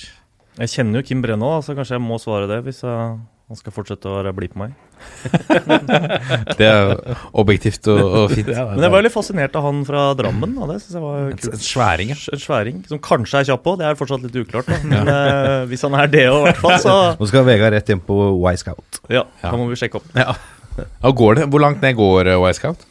[0.60, 3.15] Jeg kjenner jo Kim Brenna, så kanskje jeg må svare det hvis jeg,
[3.52, 4.72] han skal fortsette å bli på meg.
[6.60, 6.94] Det er
[7.36, 8.48] objektivt og, og fint.
[8.48, 10.53] Men jeg var litt fascinert av han fra Drammen.
[10.56, 10.68] Da.
[10.72, 11.57] Det synes jeg var En, kult.
[11.57, 12.18] en sværing, ja.
[12.34, 13.82] En sværing, som kanskje er kjapp òg.
[13.82, 14.72] Det er fortsatt litt uklart.
[14.72, 14.80] Da.
[14.88, 17.91] Men eh, hvis han er det òg, i hvert fall, så Nå skal Vegard rett
[17.91, 18.18] hjem på
[18.53, 19.03] Y-Scout.
[19.11, 20.07] ja, da må vi sjekke opp.
[20.15, 20.38] Ja,
[21.11, 21.49] går det?
[21.52, 22.88] Hvor langt ned går uh, Y-Scout?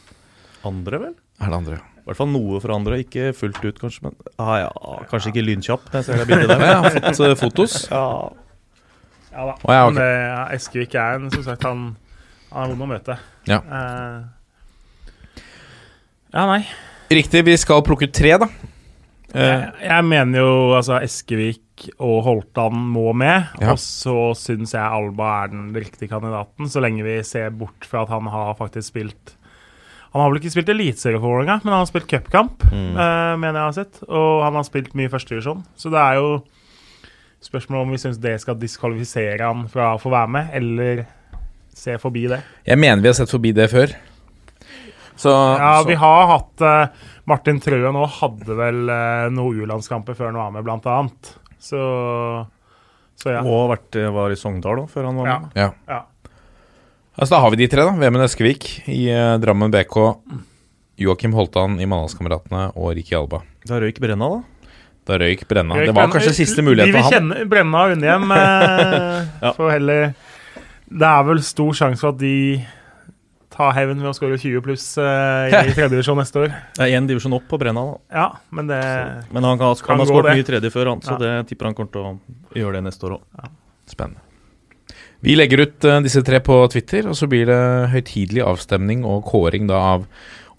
[0.69, 1.17] Andre, vel?
[1.41, 1.81] Er det andre?
[2.03, 3.01] I hvert fall noe for andre.
[3.01, 4.71] Ikke fullt ut, kanskje, men ah, ja,
[5.09, 5.89] kanskje ikke lynkjapp.
[5.97, 6.63] Jeg ser det bildet der.
[6.69, 7.77] Jeg har fått uh, fotos.
[7.89, 8.05] Ja.
[9.33, 9.55] Ja da.
[9.65, 9.95] Oh, ja, okay.
[9.95, 11.83] Men det, ja, Eskevik er en, som sagt, han,
[12.53, 13.17] han er vond å møte.
[13.49, 13.59] Ja.
[13.65, 14.21] Uh,
[16.33, 16.61] ja, nei.
[17.13, 18.47] Riktig, vi skal plukke ut tre, da.
[19.33, 23.49] Uh, Jeg, jeg mener jo altså Eskevik og Holtan må med.
[23.61, 23.73] Ja.
[23.73, 28.05] Og så syns jeg Alba er den riktige kandidaten, så lenge vi ser bort fra
[28.05, 29.33] at han har faktisk spilt
[30.13, 33.57] Han har vel ikke spilt eliteserie for Vålerenga, men han har spilt cupkamp, eh, mener
[33.57, 34.03] jeg har sett.
[34.05, 35.63] Og han har spilt mye førstedivisjon.
[35.73, 36.27] Så det er jo
[37.45, 41.03] spørsmål om vi syns det skal diskvalifisere han fra å få være med, eller
[41.73, 42.41] se forbi det.
[42.67, 43.93] jeg mener vi har sett forbi det før.
[45.15, 50.15] Så, Ja, så vi har hatt uh, Martin Trøen òg hadde vel uh, noen U-landskamper
[50.17, 51.35] før han var med, blant annet.
[51.61, 51.77] Så,
[53.19, 53.43] så ja.
[53.45, 55.37] Og vært, var i Sogndal da, før han var Ja.
[55.43, 55.59] med.
[55.59, 55.69] ja.
[55.89, 56.01] ja.
[57.13, 57.91] Altså, da har vi de tre, da.
[58.01, 59.99] Vemund Eskevik i uh, Drammen BK.
[61.03, 63.43] Joakim Holtan i Mandalskameratene og Rikki Alba.
[63.69, 64.41] Da røyk Brenna, da.
[65.07, 65.75] Da røyk Brenna.
[65.83, 67.11] Det var kanskje siste mulighet mulighet ham.
[67.11, 68.31] De vil kjenne Brenna og Undhjem.
[68.37, 69.51] eh, Ja.
[69.57, 70.13] får heller
[70.93, 72.35] Det er vel stor sjanse for at de
[73.53, 76.53] tar hevn ved å skåre 20 pluss eh, i tredje divisjon neste år.
[76.73, 77.97] Det er én divisjon opp på Brenna, da.
[78.15, 78.79] Ja, men det
[79.33, 81.19] Men han, kan, Kan han har skåret mye tredje før, han, så Ja.
[81.21, 82.13] det tipper han kommer til å
[82.57, 83.49] gjøre det neste år òg.
[83.89, 84.21] Spennende.
[85.23, 87.59] Vi legger ut eh, disse tre på Twitter, og så blir det
[87.93, 90.07] høytidelig avstemning og kåring da av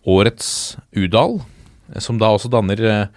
[0.07, 1.41] årets Udal,
[1.99, 3.09] som da også danner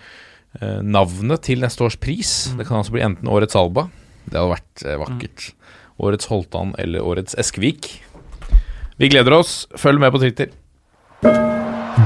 [0.82, 2.32] navnet til neste års pris.
[2.58, 3.88] Det kan altså bli enten Årets Alba,
[4.28, 5.50] det hadde vært eh, vakkert,
[6.04, 7.92] Årets Holtan eller Årets Eskevik.
[8.98, 9.68] Vi gleder oss.
[9.78, 10.50] Følg med på Twitter.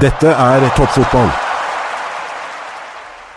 [0.00, 1.30] Dette er toppfotball.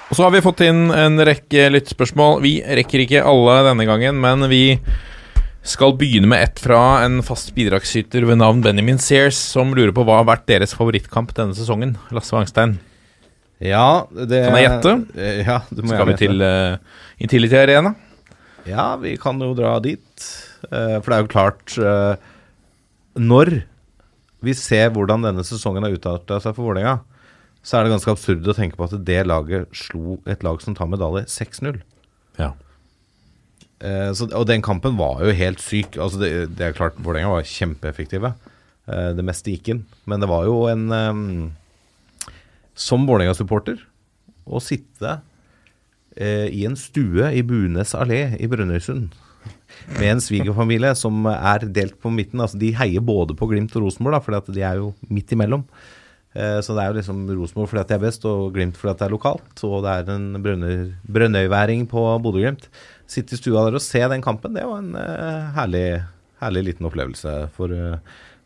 [0.05, 2.41] Og så har vi fått inn en rekke lyttspørsmål.
[2.43, 4.77] Vi rekker ikke alle denne gangen, men vi
[5.65, 10.05] skal begynne med ett fra en fast bidragsyter ved navn Benjamin Sears, som lurer på
[10.05, 11.95] hva har vært deres favorittkamp denne sesongen.
[12.13, 12.77] Lasse Wangstein.
[13.63, 14.93] Ja, det Kan jeg gjette?
[15.15, 16.75] Eh, Ja, du må Skal vi til uh,
[17.23, 17.93] Intility Arena?
[18.67, 20.25] Ja, vi kan jo dra dit.
[20.67, 22.15] Uh, for det er jo klart uh,
[23.15, 23.61] Når
[24.45, 26.99] vi ser hvordan denne sesongen har utarta seg for Vålerenga,
[27.65, 30.75] så er det ganske absurd å tenke på at det laget slo et lag som
[30.77, 31.79] tar medalje, 6-0.
[32.37, 32.51] Ja.
[33.81, 35.97] Uh, så, og den kampen var jo helt syk.
[35.97, 38.35] Altså det, det er klart Vålerenga var kjempeeffektive.
[38.85, 39.79] Det meste gikk inn.
[40.05, 41.21] Men det var jo en eh,
[42.75, 43.79] Som Vålerenga-supporter
[44.45, 45.19] å sitte
[46.17, 49.15] eh, i en stue i Bunes allé i Brønnøysund
[49.99, 52.41] med en svigerfamilie som er delt på midten.
[52.41, 55.63] Altså De heier både på Glimt og Rosenborg, for de er jo midt imellom.
[56.35, 58.95] Eh, Så det er jo liksom Rosenborg fordi at de er best, og Glimt fordi
[58.99, 59.63] det er lokalt.
[59.67, 62.67] Og det er en brønnøy- brønnøyværing på Bodø-Glimt.
[63.07, 65.85] Sitte i stua der og se den kampen, det var en eh, herlig,
[66.41, 67.97] herlig liten opplevelse for eh,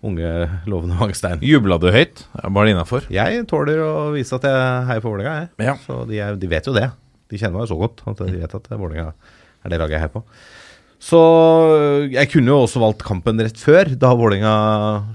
[0.06, 0.30] unge,
[0.70, 1.42] lovende Vangstein.
[1.44, 2.24] Jubla du høyt?
[2.40, 3.08] Var det innafor?
[3.14, 5.68] Jeg tåler å vise at jeg heier på Vålerenga, jeg.
[5.70, 5.76] Ja.
[5.84, 6.88] Så de, er, de vet jo det.
[7.30, 10.04] De kjenner meg jo så godt at de vet at Vålerenga er det laget jeg
[10.06, 10.24] heier på.
[11.00, 14.54] Så øh, jeg kunne jo også valgt kampen rett før, da Vålerenga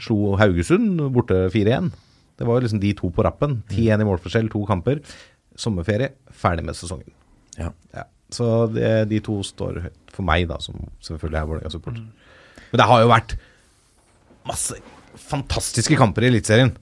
[0.04, 1.90] slo Haugesund borte 4-1.
[2.40, 3.60] Det var jo liksom de to på rappen.
[3.70, 5.00] 10-1 i målforskjell, to kamper.
[5.60, 7.12] Sommerferie, ferdig med sesongen.
[7.60, 7.70] Ja.
[8.34, 12.06] Så det, de to står høyt for meg, da, som selvfølgelig er Vålerenga-supporter.
[12.70, 13.36] Men det har jo vært
[14.48, 14.80] masse
[15.28, 16.74] fantastiske kamper i Eliteserien.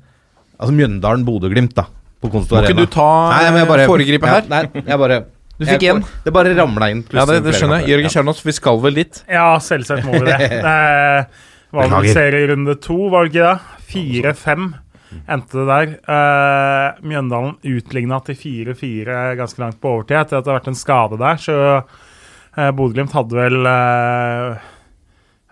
[0.59, 1.86] Altså Mjøndalen-Bodø-Glimt, da.
[2.22, 4.44] På Konsto Må ikke du ta Nei, jeg bare- foregripe her?
[4.47, 5.24] Ja, nei, jeg bare
[5.62, 6.01] Du fikk én.
[6.24, 7.02] Det bare ramla inn.
[7.12, 7.93] Ja, det, det skjønner jeg.
[7.93, 8.10] Jørgen.
[8.10, 9.20] Kjernås, vi skal vel dit?
[9.30, 10.39] Ja, selvsagt må vi det.
[10.48, 13.84] det var vel serierunde to, var det ikke det?
[13.93, 14.72] Fire-fem
[15.30, 15.93] endte det der.
[16.09, 18.39] Uh, Mjøndalen utligna til
[18.74, 22.70] 4-4 ganske langt på overtid etter at det har vært en skade der, så uh,
[22.72, 24.70] Bodø-Glimt hadde vel uh,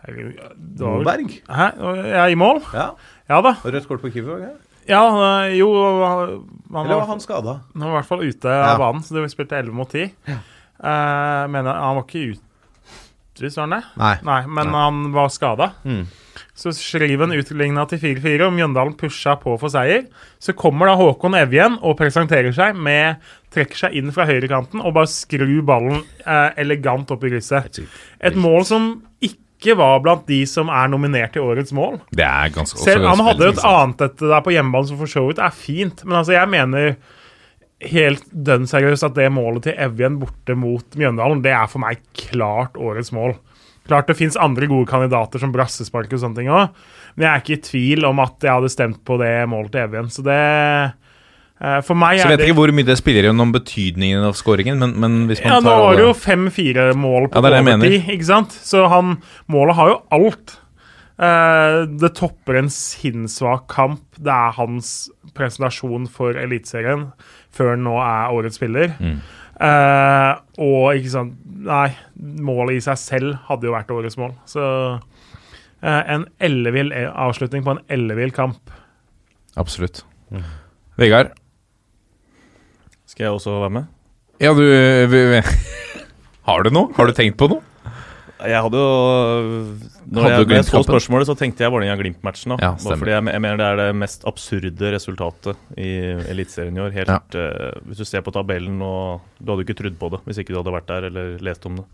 [0.08, 1.30] Moberg?
[1.48, 1.68] Hæ?
[2.14, 2.62] Ja, i mål?
[2.74, 2.90] Ja.
[3.30, 3.54] Ja da.
[3.64, 4.46] Rødt kort på keeper?
[4.88, 5.02] Ja,
[5.46, 5.68] eh, jo
[6.72, 7.60] Han Eller var, han skada?
[7.74, 8.72] han var i hvert fall ute Ja.
[8.74, 10.10] av banen, så det spilte 11 mot 10.
[10.28, 12.32] Eh, men han var ikke
[13.36, 13.84] utvist, var han det?
[13.96, 14.16] Nei.
[14.24, 15.72] Nei, men han var skada.
[15.84, 16.06] Mm.
[16.54, 20.06] Så Skriven utligna til 4-4, og Mjøndalen pusha på for seier.
[20.40, 23.16] Så kommer da Håkon Evjen og presenterer seg med
[23.50, 27.80] Trekker seg inn fra høyrekanten og bare skrur ballen eh, elegant opp i krysset.
[28.20, 28.90] Et mål som
[29.20, 29.38] ikke
[29.76, 31.98] var blant de som er nominert til årets mål.
[32.16, 35.10] Det er ganske Selv, han hadde jo et annet et der på hjemmebane som for
[35.10, 36.96] så vidt er fint, men altså jeg mener
[37.90, 42.02] helt dønn seriøst at det målet til Evjen borte mot Mjøndalen, det er for meg
[42.16, 43.36] klart årets mål.
[43.88, 46.74] Klart det fins andre gode kandidater som brassespark og sånne ting òg,
[47.16, 49.86] men jeg er ikke i tvil om at jeg hadde stemt på det målet til
[49.86, 50.10] Evjen.
[50.12, 50.40] Så det
[51.84, 54.78] For meg Så jeg vet ikke hvor mye det spiller inn om betydningen av scoringen,
[54.80, 57.40] men, men hvis man Ja, nå har var det jo alle- fem-fire mål på Ja,
[57.44, 58.54] det er det jeg overtid, ikke sant?
[58.64, 59.10] Så han
[59.52, 60.54] Målet har jo alt.
[61.20, 64.00] Eh, det topper en sinnssvak kamp.
[64.16, 67.10] Det er hans presentasjon for Eliteserien
[67.52, 68.94] før han nå er årets spiller.
[68.98, 69.18] Mm.
[69.60, 70.32] Eh,
[70.64, 71.90] og ikke sant Nei,
[72.40, 74.32] målet i seg selv hadde jo vært årets mål.
[74.48, 74.64] Så
[75.84, 78.72] eh, en ellevill avslutning på en ellevill kamp.
[79.60, 80.00] Absolutt.
[80.96, 81.34] Vegard?
[83.20, 83.88] Skal jeg også være med?
[84.40, 84.62] Ja, du.
[86.48, 86.88] Har du noe?
[86.96, 87.60] Har du tenkt på noe?
[88.48, 88.94] Jeg hadde jo
[90.08, 92.54] Når Hadde jeg, jeg så spørsmålet, så tenkte jeg Vålerenga-Glimt-matchen.
[92.56, 95.90] Ja, fordi jeg, jeg mener det er det mest absurde resultatet i
[96.32, 96.96] Eliteserien i år.
[96.96, 100.24] Helt, eh, hvis du ser på tabellen og Du hadde jo ikke trodd på det
[100.24, 101.86] hvis ikke du hadde vært der eller lest om det.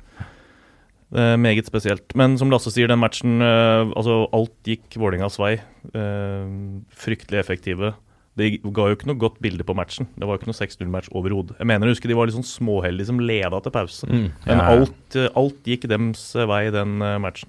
[1.11, 2.07] Eh, meget spesielt.
[2.15, 5.57] Men som Lasse sier, den matchen uh, Altså, alt gikk Vålerengas vei.
[5.90, 6.57] Eh,
[7.03, 7.97] fryktelig effektive.
[8.36, 10.08] Det ga jo ikke noe godt bilde på matchen.
[10.12, 11.56] Det var jo ikke noe 6-0-match overhodet.
[11.56, 14.08] Jeg mener jeg husker de var litt sånn småheldige som leda til pause.
[14.10, 14.66] Men Ja.
[14.74, 17.48] alt, eh, alt gikk dems vei den eh, matchen.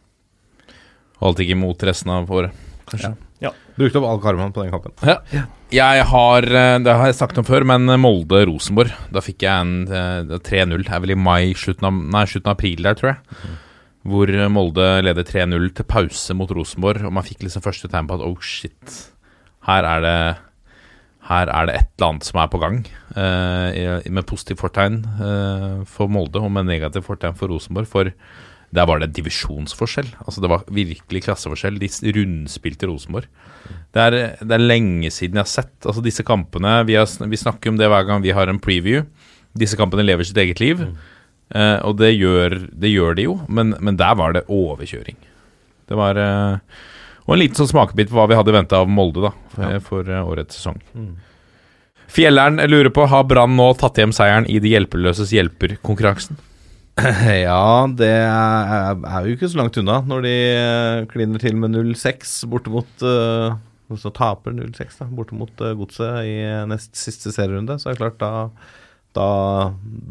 [1.19, 2.53] Holdt ikke imot resten av året.
[3.77, 4.93] Brukte opp all karmaen på den kampen.
[5.69, 9.87] Jeg har eh, Det har jeg sagt om før, men Molde-Rosenborg Da fikk jeg en
[9.91, 10.85] eh, 3-0.
[10.87, 13.51] Det er vel i mai, slutten av, nei, slutten av april der, tror jeg.
[14.07, 18.15] Hvor Molde leder 3-0 til pause mot Rosenborg, og man fikk liksom første tegn på
[18.15, 19.11] at oh shit,
[19.67, 20.17] her er det
[21.27, 22.77] her er det et eller annet som er på gang,
[23.19, 27.89] eh, med positivt fortegn eh, for Molde og med negativt fortegn for Rosenborg.
[27.91, 28.11] For
[28.75, 30.09] der var det divisjonsforskjell.
[30.25, 31.79] Altså Det var virkelig klasseforskjell.
[31.79, 33.27] De rundspilte Rosenborg.
[33.95, 36.81] Det er, det er lenge siden jeg har sett altså disse kampene.
[36.87, 39.05] Vi, har, vi snakker om det hver gang vi har en preview.
[39.57, 40.83] Disse kampene lever sitt eget liv.
[41.55, 45.17] Eh, og det gjør, det gjør de jo, men, men der var det overkjøring.
[45.87, 46.79] Det var eh,
[47.27, 50.11] Og en liten sånn smakebit på hva vi hadde venta av Molde da for, for
[50.11, 50.79] eh, årets sesong.
[52.07, 56.39] Fjelleren lurer på har Brann nå tatt hjem seieren i De hjelpeløses hjelper-konkurransen.
[57.45, 62.39] Ja, det er, jo ikke så langt unna når de eh, kliner til med 0-6
[62.49, 63.53] borte mot uh,
[63.93, 67.77] Så taper 0-6 da, borte mot eh, Godset i eh, nest siste serierunde.
[67.77, 68.47] Så er det klart, da,
[69.17, 69.29] da,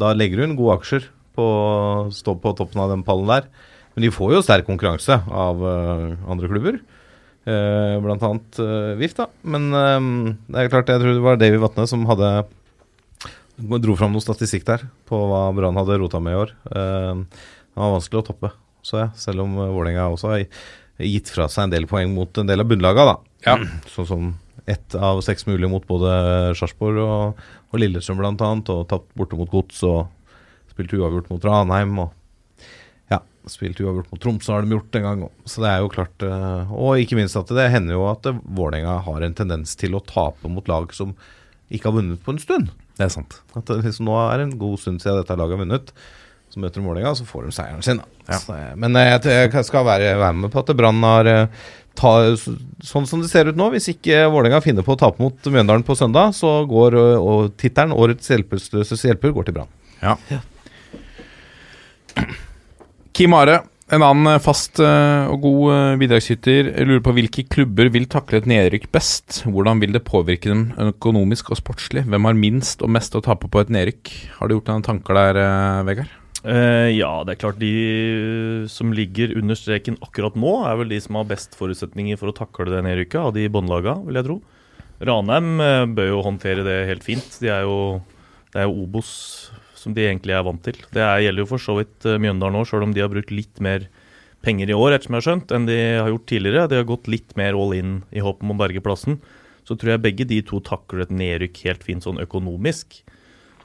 [0.05, 3.51] da legger hun gode aksjer på å stå på toppen av den pallen der.
[3.97, 6.79] Men de får jo sterk konkurranse av eh, andre klubber.
[7.47, 9.29] Uh, blant annet eh, VIF, da.
[9.47, 10.07] Men eh,
[10.51, 12.31] det er klart, jeg tror det var Davy Vatne som hadde
[13.57, 16.55] dro fram noe statistikk der på hva Brann hadde rota med i år.
[16.67, 18.51] Eh, det var vanskelig å toppe,
[18.83, 20.43] så jeg, selv om uh, Vålerenga også har
[21.07, 23.57] gitt fra seg en del poeng mot en del av bunnlaga, da.
[23.95, 24.29] Sånn som
[24.67, 26.11] ett av seks mulige mot både
[26.59, 30.09] Sarpsborg og, og Lillestrøm blant annet, og tapt borte mot Gods og
[30.73, 31.99] spilt uavgjort mot Ranheim.
[32.03, 32.26] og ja,
[33.51, 35.33] spilt uavgjort mot Tromsø har de gjort en gang òg.
[35.49, 38.99] Så det er jo klart eh, Og ikke minst at det hender jo at Vålerenga
[39.07, 41.15] har en tendens til å tape mot lag som
[41.73, 42.71] ikke har vunnet på en stund.
[42.97, 43.41] Det er sant.
[43.59, 45.93] At det liksom nå er det en god stund siden dette laget har vunnet.
[46.53, 48.03] Så møter de Vålerenga, så får de seieren sin.
[48.27, 48.39] Ja.
[48.43, 51.31] Så, eh, men eh, jeg, jeg skal være, være med på at Brann har
[51.97, 52.13] ta,
[52.87, 55.87] Sånn som det ser ut nå, hvis ikke Vålerenga finner på å tape mot Mjøndalen
[55.87, 59.73] på søndag, så går og tittelen 'Årets hjelpeløses hjelper' går til Brann.
[60.03, 60.19] Ja.
[60.31, 60.43] Ja.
[63.17, 67.89] Kim Are, En annen eh, fast eh, og god eh, bidragsyter lurer på hvilke klubber
[67.95, 69.39] vil takle et nedrykk best.
[69.47, 72.03] Hvordan vil det påvirke dem økonomisk og sportslig?
[72.11, 74.11] Hvem har minst og mest å tape på et nedrykk?
[74.37, 75.41] Har du gjort noen tanker der,
[75.89, 76.13] Vegard?
[76.43, 77.73] Uh, ja, det er klart de
[78.69, 82.37] som ligger under streken akkurat nå, er vel de som har best forutsetninger for å
[82.37, 84.41] takle det nedrykket, av de båndlaga, vil jeg tro.
[85.09, 85.57] Ranheim
[85.97, 87.41] bør jo håndtere det helt fint.
[87.41, 87.79] De er jo,
[88.53, 89.15] det er jo Obos
[89.87, 90.79] som de egentlig er vant til.
[90.91, 93.31] Det er, gjelder jo for så vidt eh, Mjøndalen nå, sjøl om de har brukt
[93.31, 93.87] litt mer
[94.43, 96.69] penger i år, ettersom jeg har skjønt, enn de har gjort tidligere.
[96.71, 99.21] De har gått litt mer all in i håp om å berge plassen.
[99.67, 102.99] Så tror jeg begge de to takler et nedrykk helt fint sånn økonomisk.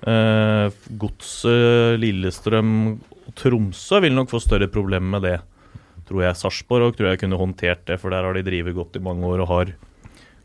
[0.05, 5.37] Eh, Godset, Lillestrøm og Tromsø vil nok få større problemer med det.
[6.09, 9.05] Tror jeg Sarpsborg tror jeg kunne håndtert det, for der har de drevet godt i
[9.05, 9.73] mange år og har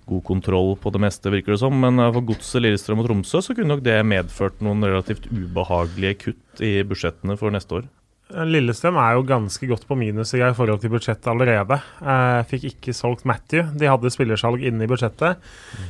[0.07, 1.77] god kontroll på det meste, virker det som.
[1.83, 6.21] Men eh, for Godset, Lillestrøm og Tromsø så kunne nok det medført noen relativt ubehagelige
[6.25, 7.87] kutt i budsjettene for neste år.
[8.27, 11.79] Lillestrøm er jo ganske godt på minus i forhold til budsjettet allerede.
[12.03, 13.69] Eh, fikk ikke solgt Matthew.
[13.79, 15.39] De hadde spillersalg inne i budsjettet.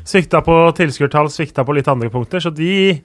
[0.05, 2.45] Svikta på tilskuertall, svikta på litt andre punkter.
[2.45, 2.99] Så de,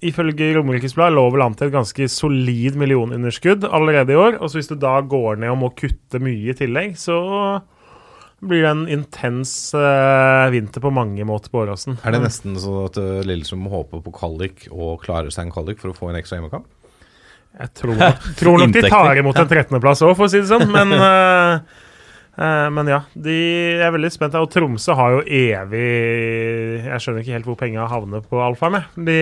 [0.00, 4.40] ifølge Romerikes Blad, lå vel an til et ganske solid millionunderskudd allerede i år.
[4.40, 7.20] Og så hvis du da går ned og må kutte mye i tillegg, så
[8.42, 11.98] blir det en intens uh, vinter på mange måter på Åråsen.
[12.02, 15.54] Er det nesten sånn at uh, Lillestrøm må håpe på kvalik og klarer seg en
[15.54, 16.66] kvalik for å få en ekstra hjemmekamp?
[17.60, 20.50] Jeg tror nok, tror nok de tar imot en 13.-plass òg, for å si det
[20.50, 20.66] sånn.
[20.74, 21.62] Men, uh,
[22.42, 23.38] uh, men ja, de
[23.78, 24.38] er veldig spent.
[24.42, 25.86] Og Tromsø har jo evig
[26.82, 28.80] Jeg skjønner ikke helt hvor penga havner på Alfheim.
[28.80, 29.02] med.
[29.06, 29.20] De,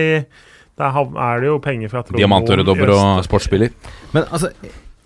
[0.81, 3.29] der er det jo penger fra Tromsø Diamantøredobber og øst.
[3.29, 3.73] sportsspiller.
[4.17, 4.49] Men altså,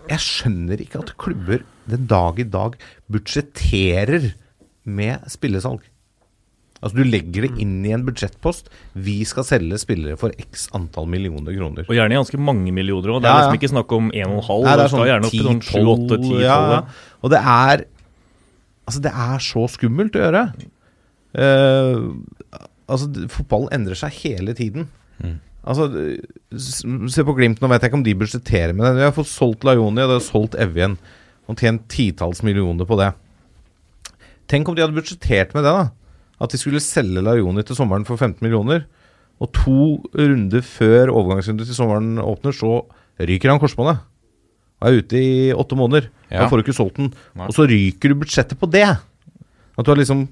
[0.08, 2.76] jeg skjønner ikke at klubber den dag i dag
[3.12, 4.32] budsjetterer
[4.86, 5.84] med spillesalg.
[6.76, 8.68] Altså, du legger det inn i en budsjettpost.
[9.00, 11.86] Vi skal selge spillere for x antall millioner kroner.
[11.88, 13.22] Og gjerne ganske mange millioner òg.
[13.24, 13.44] Det er Ja, ja.
[13.46, 14.64] liksom ikke snakk om 1,5.
[14.66, 16.80] Nei, det skal gjerne opp til sånn 7, 8, 10 ja, ja.
[17.22, 17.86] Og det er
[18.86, 20.42] Altså, det er så skummelt å gjøre.
[21.34, 22.14] Uh,
[22.86, 24.86] altså, fotballen endrer seg hele tiden.
[25.66, 25.88] Altså,
[26.54, 29.00] Se på Glimt, nå vet jeg ikke om de budsjetterer med det.
[29.00, 30.94] De har fått solgt Laioni, og de har solgt Evjen.
[31.46, 33.12] Og tjent titalls millioner på det.
[34.50, 35.88] Tenk om de hadde budsjettert med det, da.
[36.42, 38.84] At de skulle selge Larioni til sommeren for 15 millioner.
[39.42, 39.80] Og to
[40.16, 42.80] runder før overgangsrunde til sommeren åpner, så
[43.20, 44.02] ryker han korsbåndet.
[44.80, 46.10] Og er ute i åtte måneder.
[46.28, 46.42] Ja.
[46.42, 47.12] Da får du ikke solgt den.
[47.36, 47.46] Nei.
[47.48, 48.88] Og så ryker du budsjettet på det.
[49.76, 50.26] At du har liksom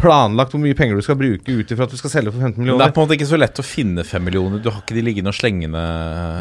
[0.00, 2.60] planlagt hvor mye penger du skal bruke ut ifra at du skal selge for 15
[2.60, 2.82] millioner.
[2.82, 4.60] det er på en måte ikke så lett å finne 5 millioner.
[4.60, 5.84] Du har ikke de liggende og slengende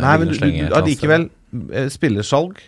[0.04, 1.30] Nei, men du, du, du, allikevel
[1.72, 2.60] eh, Spillersalg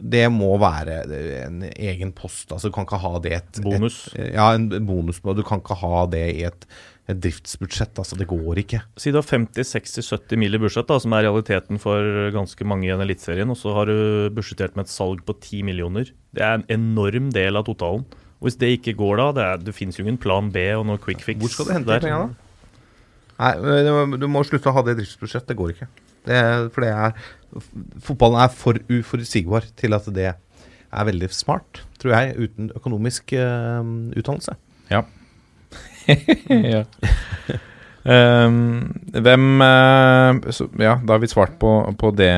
[0.00, 1.00] Det må være
[1.46, 2.50] en egen post.
[2.52, 3.96] Altså, du kan ikke ha det et Bonus.
[4.14, 5.20] Et, ja, en bonus.
[5.20, 6.66] Du kan ikke ha det i et,
[7.08, 7.98] et driftsbudsjett.
[7.98, 8.82] Altså, det går ikke.
[9.00, 12.92] Si du har 50-60-70 mil i budsjett, da, som er realiteten for ganske mange i
[12.94, 16.12] en Eliteserien, og så har du budsjettert med et salg på 10 millioner.
[16.36, 18.06] Det er en enorm del av totalen.
[18.36, 20.84] Og Hvis det ikke går da, det, er, det finnes jo ingen plan B og
[20.86, 21.40] noe quick fix.
[21.40, 22.42] Hvor skal du hente de pengene, da?
[23.36, 25.46] Nei, du må- du må slutte å ha det i driftsbudsjett.
[25.48, 25.88] Det går ikke.
[26.26, 26.40] Det
[26.74, 27.16] for det er
[28.04, 33.80] Fotballen er for uforutsigbar til at det er veldig smart, tror jeg, uten økonomisk uh,
[34.12, 34.56] utdannelse.
[36.76, 36.82] ja.
[38.06, 42.30] Ehm, hvem uh, så, Ja, da har vi svart på, på det,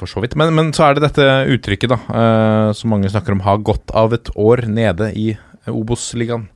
[0.00, 0.34] for så vidt.
[0.38, 3.94] Men, men så er det dette uttrykket, da, uh, som mange snakker om, har gått
[3.94, 5.32] av et år nede i
[5.70, 6.48] Obos-ligaen.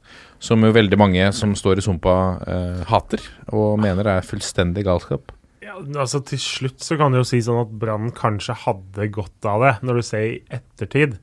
[0.43, 2.15] Som jo veldig mange som står i sumpa,
[2.47, 3.23] uh, hater,
[3.55, 5.33] og mener er fullstendig galskap.
[5.69, 9.49] Ja, altså Til slutt så kan du jo si sånn at Brann kanskje hadde godt
[9.49, 11.19] av det, når du ser i ettertid.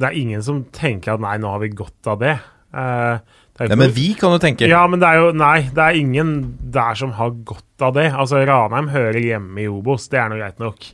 [0.00, 2.34] Det er ingen som tenker at nei, nå har vi godt av det.
[2.74, 3.22] Uh,
[3.54, 5.94] det Nei, men vi kan jo tenke Ja, men det er jo Nei, det er
[5.94, 6.32] ingen
[6.74, 8.08] der som har godt av det.
[8.10, 10.88] Altså, Ranheim hører hjemme i Obos, det er nå greit nok.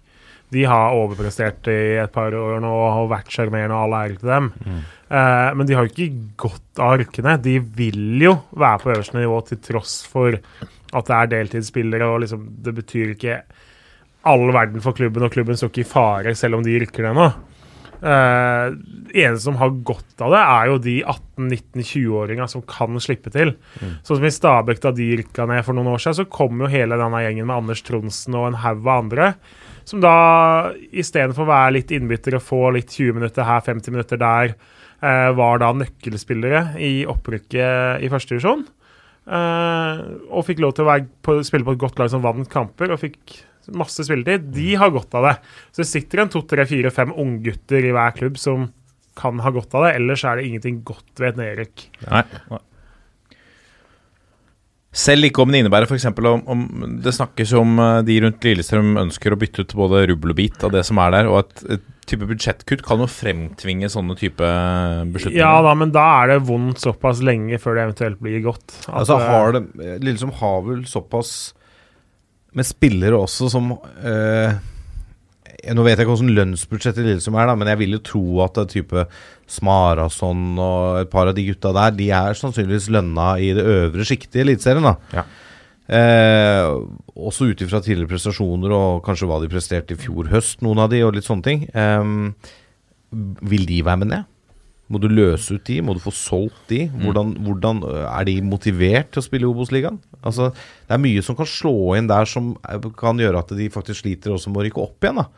[0.51, 4.19] De har overprestert i et par år nå og har vært sjarmerende, og all ære
[4.19, 4.51] til dem.
[5.11, 7.37] Eh, men de har jo ikke godt av arkene.
[7.43, 10.35] De vil jo være på øverste nivå til tross for
[10.91, 13.43] at det er deltidsspillere, og liksom, det betyr ikke
[14.29, 17.17] all verden for klubben, og klubben står ikke i fare selv om de rykker ned
[17.17, 17.31] nå.
[18.01, 18.73] Uh,
[19.13, 23.53] eneste som har godt av det, er jo de 18-19-20-åringa som kan slippe til.
[24.01, 26.71] Sånn som i Stabæk, da de rykka ned for noen år siden, så kom jo
[26.73, 29.31] hele denne gjengen med Anders Tronsen og en haug av andre.
[29.89, 30.15] Som da
[30.91, 34.57] istedenfor å være litt innbytter og få litt 20 minutter her, 50 minutter der,
[35.05, 38.65] uh, var da nøkkelspillere i opprykket i første divisjon.
[39.29, 42.95] Eh, og fikk lov til å på, spille på et godt lag som vant kamper
[42.95, 43.41] og fikk
[43.77, 44.49] masse spilletid.
[44.55, 45.37] De har godt av det.
[45.71, 48.71] Så det sitter en to, tre, fire, fem unggutter i hver klubb som
[49.21, 49.95] kan ha godt av det.
[50.01, 51.87] Ellers er det ingenting godt ved et nedrykk.
[52.09, 52.25] Nei.
[54.91, 56.09] Selv ikke om det innebærer f.eks.
[56.11, 56.63] Om, om
[57.05, 60.67] Det snakkes om eh, de rundt Lillestrøm ønsker å bytte ut både rubbel og bit
[60.67, 64.47] av det som er der, og at et type budsjettkutt kan jo fremtvinge sånne type
[65.15, 65.39] beslutninger.
[65.41, 68.67] Ja da, men da er det vondt såpass lenge før det eventuelt blir godt.
[68.89, 69.65] Altså eh, har det
[70.03, 71.33] Lillestrøm har vel såpass
[72.59, 73.71] med spillere også som
[74.03, 74.57] eh,
[75.71, 78.25] Nå vet jeg ikke hvordan lønnsbudsjettet i Lillestrøm er, da, men jeg vil jo tro
[78.47, 79.05] at det er type
[79.51, 84.07] Smarason og et par av de gutta der, de er sannsynligvis lønna i det øvre
[84.09, 84.89] sjiktet i Eliteserien.
[85.13, 85.27] Ja.
[85.91, 86.71] Eh,
[87.19, 90.93] også ut ifra tidligere prestasjoner og kanskje hva de presterte i fjor høst, noen av
[90.93, 91.65] de, og litt sånne ting.
[91.75, 92.61] Eh,
[93.51, 94.29] vil de være med ned?
[94.91, 95.79] Må du løse ut de?
[95.87, 96.81] Må du få solgt de?
[96.91, 100.01] Hvordan, hvordan øh, Er de motivert til å spille i Obos-ligaen?
[100.19, 102.57] Altså, det er mye som kan slå inn der som
[102.99, 105.23] kan gjøre at de faktisk sliter også med å rykke opp igjen.
[105.23, 105.29] da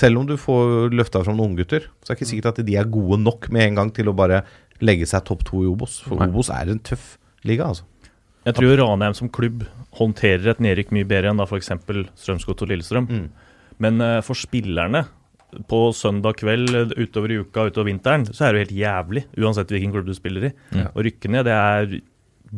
[0.00, 2.78] Selv om du får løfta fram noen unggutter, så er det ikke sikkert at de
[2.80, 4.44] er gode nok med en gang til å bare
[4.80, 6.00] legge seg topp to i Obos.
[6.06, 6.16] For.
[6.24, 7.84] Obos er en tøff liga, altså.
[8.48, 9.64] Jeg tror Ranheim som klubb
[9.98, 11.72] håndterer et nedrykk mye bedre enn da f.eks.
[12.22, 13.08] Strømsgodt og Lillestrøm.
[13.10, 13.26] Mm.
[13.84, 15.04] Men uh, for spillerne,
[15.70, 19.22] på søndag kveld eh, utover i uka, utover vinteren, så er det jo helt jævlig,
[19.42, 20.50] uansett hvilken klubb du spiller i.
[20.78, 20.84] Ja.
[20.94, 21.96] Å rykke ned, det er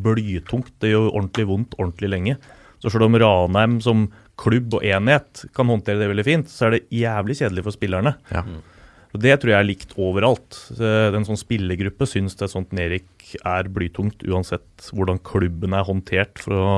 [0.05, 0.75] blytungt.
[0.83, 2.37] Det gjør ordentlig vondt ordentlig lenge.
[2.83, 4.05] Så selv om Ranheim som
[4.41, 8.15] klubb og enhet kan håndtere det veldig fint, så er det jævlig kjedelig for spillerne.
[8.33, 8.45] Ja.
[9.13, 10.57] Og Det tror jeg er likt overalt.
[10.73, 16.41] Så En sånn spillergruppe syns det sånt nedrykk er blytungt, uansett hvordan klubben er håndtert
[16.43, 16.73] for, å,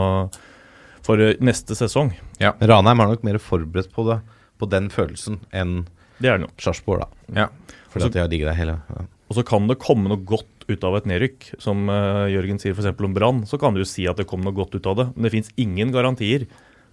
[1.06, 2.12] for neste sesong.
[2.42, 4.20] Ja, Ranheim er nok mer forberedt på det
[4.58, 5.84] På den følelsen enn
[6.22, 6.54] Det er nok.
[6.62, 7.38] Sarpsborg, da.
[7.44, 7.48] Ja.
[7.90, 8.78] Fordi at de har digget det hele.
[8.90, 9.06] Ja.
[9.30, 11.48] Og så kan det komme noe godt ut av et nedrykk.
[11.62, 12.92] Som uh, Jørgen sier f.eks.
[12.94, 15.06] om Brann, så kan du jo si at det kom noe godt ut av det.
[15.14, 16.46] Men det fins ingen garantier.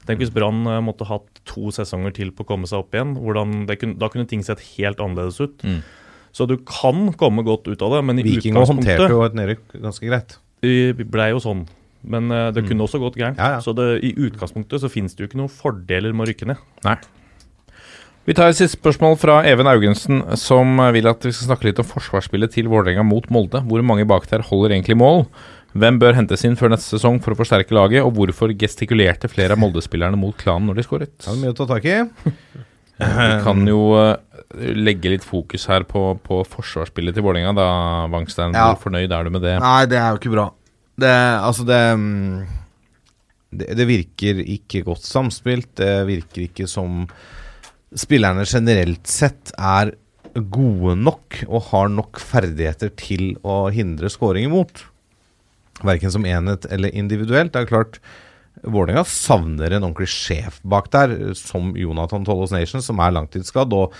[0.07, 3.15] Tenk hvis Brann eh, måtte hatt to sesonger til på å komme seg opp igjen.
[3.69, 5.61] Det kunne, da kunne ting sett helt annerledes ut.
[5.65, 5.81] Mm.
[6.31, 9.37] Så du kan komme godt ut av det, men i Viking også håndterte jo et
[9.37, 10.37] nedrykk ganske greit.
[10.63, 11.65] Det ble jo sånn.
[12.01, 13.37] Men eh, det kunne også gått gærent.
[13.41, 13.63] Ja, ja.
[13.63, 16.63] Så det, i utgangspunktet så finnes det jo ikke noen fordeler med å rykke ned.
[16.87, 16.97] Nei.
[18.29, 21.79] Vi tar et siste spørsmål fra Even Augensen, som vil at vi skal snakke litt
[21.81, 23.63] om forsvarsspillet til Vålerenga mot Molde.
[23.65, 25.25] Hvor mange bak der holder egentlig mål?
[25.71, 29.55] Hvem bør hentes inn før neste sesong for å forsterke laget, og hvorfor gestikulerte flere
[29.55, 31.13] av Molde-spillerne mot klanen når de skåret?
[31.21, 31.95] Det er mye å ta tak i.
[33.01, 34.41] Vi kan jo eh,
[34.77, 37.69] legge litt fokus her på, på forsvarsspillet til Vålerenga, da,
[38.11, 38.53] Wangstein.
[38.57, 38.67] Ja.
[38.73, 39.55] Hvor fornøyd er du med det?
[39.63, 40.49] Nei, det er jo ikke bra.
[41.01, 41.79] Det, altså det,
[43.55, 45.71] det Det virker ikke godt samspilt.
[45.79, 47.05] Det virker ikke som
[47.97, 49.95] spillerne generelt sett er
[50.31, 54.85] gode nok og har nok ferdigheter til å hindre scoring imot.
[55.87, 57.53] Verken som enhet eller individuelt.
[57.53, 58.01] Det er klart
[58.61, 63.73] Vålerenga savner en ordentlig sjef bak der, som Jonathan Tollos Nation, som er langtidsskadd.
[63.73, 63.95] Og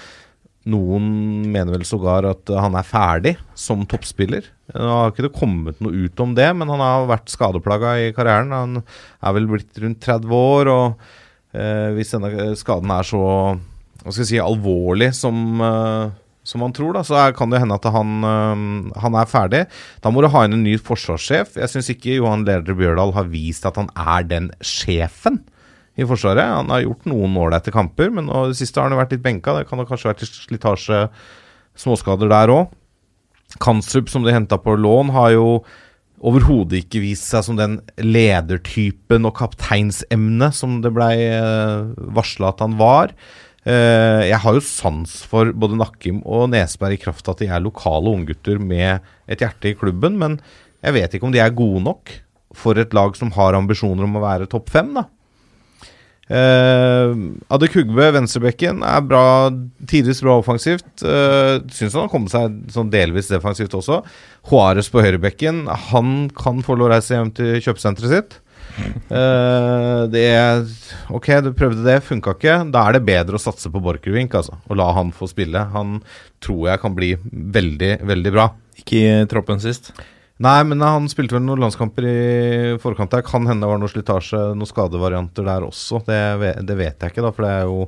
[0.70, 1.08] noen
[1.50, 4.46] mener vel sågar at han er ferdig som toppspiller.
[4.76, 8.12] Nå har ikke det kommet noe ut om det, men han har vært skadeplaga i
[8.16, 8.54] karrieren.
[8.54, 13.24] Han er vel blitt rundt 30 år, og eh, hvis denne skaden er så
[14.02, 16.14] hva skal jeg si, alvorlig som, eh,
[16.48, 18.26] som han tror, da, så er, kan det hende at han,
[18.98, 19.66] han er ferdig.
[20.02, 21.54] Da må du ha inn en ny forsvarssjef.
[21.62, 25.44] Jeg syns ikke Johan Leder Bjørdal har vist at han er den sjefen
[26.00, 26.42] i Forsvaret.
[26.42, 29.26] Han har gjort noen ålreite kamper, men nå, det siste har han jo vært litt
[29.26, 29.56] benka.
[29.58, 31.04] Det kan ha kanskje vært slitasje,
[31.84, 32.76] småskader der òg.
[33.62, 35.48] Kanstrup, som de henta på lån, har jo
[36.22, 42.62] overhodet ikke vist seg som den ledertypen og kapteinsemnet som det blei uh, varsla at
[42.64, 43.16] han var.
[43.62, 47.50] Eh, jeg har jo sans for både Nakkim og Nesberg i kraft av at de
[47.54, 50.40] er lokale unggutter med et hjerte i klubben, men
[50.82, 52.14] jeg vet ikke om de er gode nok
[52.58, 55.06] for et lag som har ambisjoner om å være topp fem, da.
[56.32, 57.12] Uh,
[57.52, 59.52] Adek Hugbe, venstrebekken, er bra,
[59.90, 60.88] tidvis bra offensivt.
[61.04, 64.00] Uh, Syns han har kommet seg sånn delvis defensivt også.
[64.48, 68.38] Juarez på høyrebekken, han kan få lov å reise hjem til kjøpesenteret sitt.
[69.12, 70.64] Eh, det er
[71.12, 72.56] Ok, du prøvde det, funka ikke.
[72.72, 74.58] Da er det bedre å satse på Borchgrevink, altså.
[74.70, 75.66] Og la han få spille.
[75.76, 76.00] Han
[76.44, 78.48] tror jeg kan bli veldig, veldig bra.
[78.82, 79.92] Ikke i troppen sist.
[80.42, 82.18] Nei, men han spilte vel noen landskamper i
[82.82, 83.26] forkant der.
[83.28, 86.02] Kan hende det var noe slitasje, noen skadevarianter der også.
[86.08, 86.22] Det,
[86.66, 87.84] det vet jeg ikke, da, for det er jo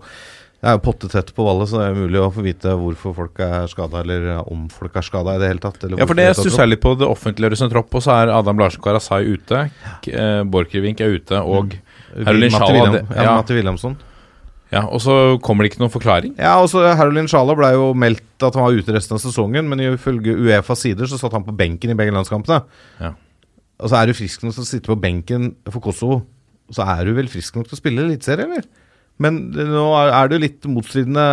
[0.63, 3.39] det er jo pottetett på ballet, så det er mulig å få vite hvorfor folk
[3.43, 5.81] er skada, eller om folk er skada i det hele tatt.
[5.83, 6.93] eller Ja, for det er stusser jeg litt på.
[6.95, 9.65] Det offentliggjøres en tropp, og så er Adam Larsen Karasai ute.
[9.67, 9.97] Ja.
[10.07, 11.81] eh, Borchgrevink er ute, og mm.
[12.29, 13.33] Matti Schala, ja.
[13.41, 13.59] Matti.
[14.71, 16.37] Ja, og så kommer det ikke noen forklaring.
[16.39, 19.67] Ja, og så Harolin Sjala ble jo meldt at han var ute resten av sesongen,
[19.67, 22.61] men ifølge Uefas sider så satt han på benken i begge landskampene.
[23.03, 23.11] Ja.
[23.83, 26.21] Og så er du frisk nok til å sitte på benken for Kosovo,
[26.71, 28.82] så er du vel frisk nok til å spille eliteserie, eller?
[29.21, 31.27] Men nå er det jo litt motstridende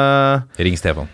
[0.60, 1.08] Ring Stefan.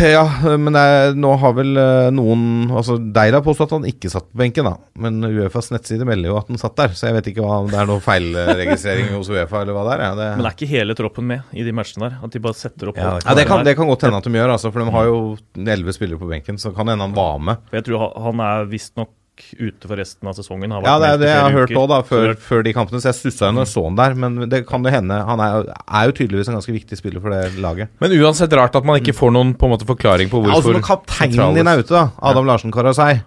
[0.00, 0.22] Ja,
[0.56, 4.30] men er, nå har vel eh, noen Altså Deila har påstått at han ikke satt
[4.30, 4.78] på benken, da.
[4.96, 7.76] Men Uefas nettside melder jo at han satt der, så jeg vet ikke om det
[7.82, 10.04] er noe feilregistrering hos Uefa eller hva det er.
[10.06, 12.16] Ja, det, Men er ikke hele troppen med i de matchene der?
[12.24, 14.40] At de bare setter opp Ja, ja, det, kan, det kan godt hende at de
[14.40, 15.18] gjør, altså, for de har jo
[15.60, 16.60] elleve spillere på benken.
[16.60, 17.68] Så kan det hende han var med.
[17.68, 19.12] For Jeg tror han er visstnok
[19.58, 20.72] ute for resten av sesongen.
[20.74, 23.00] Har vært Ja, det er det jeg har hørt òg, da, før, før de kampene.
[23.02, 25.18] Så jeg stussa jo når jeg så han der, men det kan jo hende.
[25.28, 27.92] Han er, er jo tydeligvis en ganske viktig spiller for det laget.
[28.02, 30.70] Men uansett rart at man ikke får noen på en måte forklaring på Ja, altså
[30.70, 33.22] hvorfor Når kapteinen din er ute, da, Adam Larsen Karasei,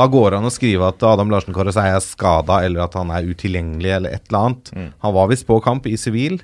[0.00, 3.10] da går det an å skrive at Adam Larsen Karasei er skada, eller at han
[3.12, 4.72] er utilgjengelig, eller et eller annet.
[5.04, 6.38] Han var visst på kamp i sivil,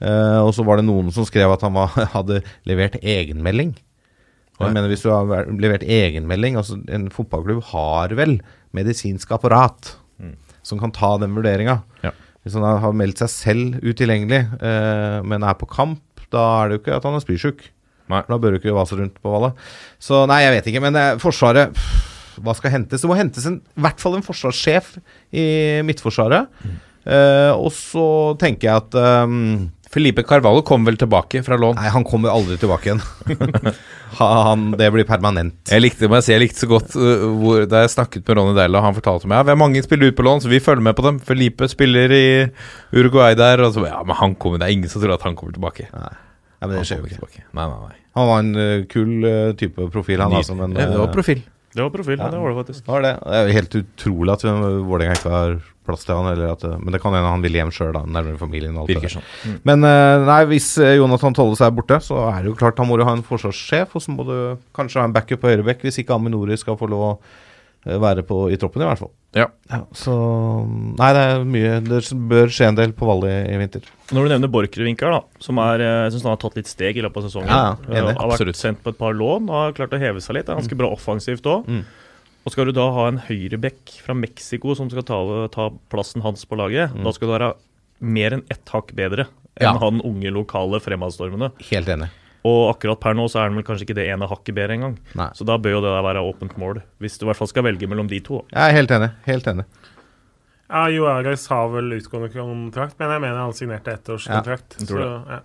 [0.00, 3.74] eh, og så var det noen som skrev at han var, hadde levert egenmelding.
[4.58, 8.40] Jeg mener Hvis du har levert egenmelding altså En fotballklubb har vel
[8.74, 9.92] medisinsk apparat
[10.68, 11.80] som kan ta den vurderinga.
[12.04, 12.12] Ja.
[12.44, 16.02] Hvis han har meldt seg selv utilgjengelig, eh, men er på kamp,
[16.32, 17.64] da er det jo ikke at han er spysjuk.
[18.08, 19.52] Da bør du ikke vase rundt på Valle.
[20.00, 20.84] Så nei, jeg vet ikke.
[20.84, 22.04] Men eh, Forsvaret pff,
[22.44, 23.02] Hva skal hentes?
[23.02, 24.92] Det må hentes en, i hvert fall en forsvarssjef
[25.34, 25.46] i
[25.84, 26.46] Midtforsvaret.
[27.08, 28.04] Eh, og så
[28.38, 31.78] tenker jeg at ehm, Felipe Carvalho kom vel tilbake fra lån.
[31.78, 33.00] Nei, han kommer aldri tilbake igjen.
[34.20, 35.56] han, det blir permanent.
[35.70, 38.96] Jeg likte, jeg likte så godt uh, hvor, Da jeg snakket med Ronny Deila, han
[38.96, 41.06] fortalte meg Ja, vi har mange spillere ute på lån, så vi følger med på
[41.08, 41.20] dem.
[41.24, 42.26] Felipe spiller i
[42.92, 43.64] Uruguay der.
[43.64, 45.88] Og så, ja, men han kommer, det er ingen som tror at han kommer tilbake.
[45.94, 46.12] Nei,
[46.66, 47.22] men det skjer jo ikke.
[47.22, 47.46] tilbake.
[47.56, 47.96] Nei, nei, nei.
[48.18, 50.58] Han var en uh, kul uh, type profil, han Ny- altså.
[50.58, 51.44] Men, det var eh, profil.
[51.74, 52.84] Det var profil, det var det faktisk.
[52.84, 53.16] det var det.
[53.22, 54.52] Det er jo helt utrolig at uh,
[54.88, 55.58] Vålerenga ikke har
[55.88, 56.30] plass til han.
[56.32, 58.76] Eller at, uh, men det kan hende han vil hjem sjøl, nærmere familien.
[58.76, 59.16] Og alt det Virker der.
[59.18, 59.58] sånn.
[59.68, 62.88] Men eh, nei, hvis eh, Jonathan Tolle er borte, så er det jo klart han
[62.88, 63.92] må jo ha en forsvarssjef.
[63.98, 64.36] Og så må du
[64.76, 67.36] kanskje ha en backup på høyrebekk, hvis ikke Aminori skal få lov å eh,
[67.84, 69.12] være på, i troppen, i hvert fall.
[69.36, 69.46] Ja.
[69.92, 70.14] så
[70.66, 71.98] Nei, det er mye Det
[72.30, 73.84] bør skje en del på Valle i, i vinter.
[74.16, 76.70] Når du nevner Borchgrevink her, da, som er, eh, jeg synes han har tatt litt
[76.70, 77.52] steg i løpet av sesongen.
[77.52, 78.14] Ja, ja, enig.
[78.14, 78.54] Eh, har Absolutt.
[78.56, 80.48] vært sendt på et par lån og har klart å heve seg litt.
[80.48, 81.68] Det er ganske bra offensivt òg.
[81.68, 81.82] Mm.
[82.48, 85.18] Og skal du da ha en høyrebekk fra Mexico som skal ta,
[85.52, 87.50] ta plassen hans på laget, da skal du være
[88.00, 89.26] mer enn ett hakk bedre
[89.58, 89.78] enn Ja.
[89.82, 91.50] han unge lokale fremadstormende.
[91.68, 92.08] Helt enig.
[92.46, 94.94] Og akkurat per nå så er den vel kanskje ikke det ene hakket bedre engang.
[95.34, 97.66] Så da bør jo det der være åpent mål, hvis du i hvert fall skal
[97.66, 98.44] velge mellom de to.
[98.54, 99.10] Jeg er helt enig.
[99.26, 99.66] Helt enig.
[100.68, 104.76] Ja, Joares har vel utgående kontrakt, men jeg mener han signerte ettårskontrakt.
[104.82, 105.38] Ja, tror så, ja.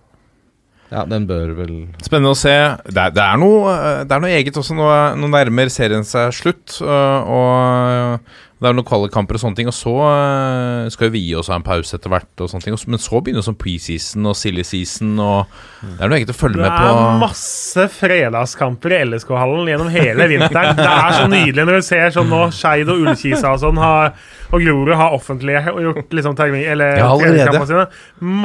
[0.92, 1.72] Ja, den bør vel
[2.04, 2.52] Spennende å se.
[2.84, 4.76] Det er, det er, noe, eh, det er noe eget også.
[4.76, 4.88] Nå,
[5.18, 6.76] nå nærmer serien seg slutt.
[6.84, 9.68] øh, Og det er noen kvalikkamper og sånne ting.
[9.68, 12.30] Og så øh, skal jo vi også ha en pause etter hvert.
[12.40, 12.76] Og sånne ting.
[12.94, 15.10] Men så begynner sånn preseason og silly season.
[15.20, 15.50] Og
[15.82, 16.86] det er noe egentlig å følge med på.
[16.86, 20.78] Det er masse fredagskamper i LSK-hallen gjennom hele vinteren.
[20.78, 24.14] Det er så nydelig når du ser sånn nå Skeid og Ullkisa og sånn har,
[24.54, 27.84] og Grorud har offentlige og gjort liksom termin, eller Ja, treningskampene sine.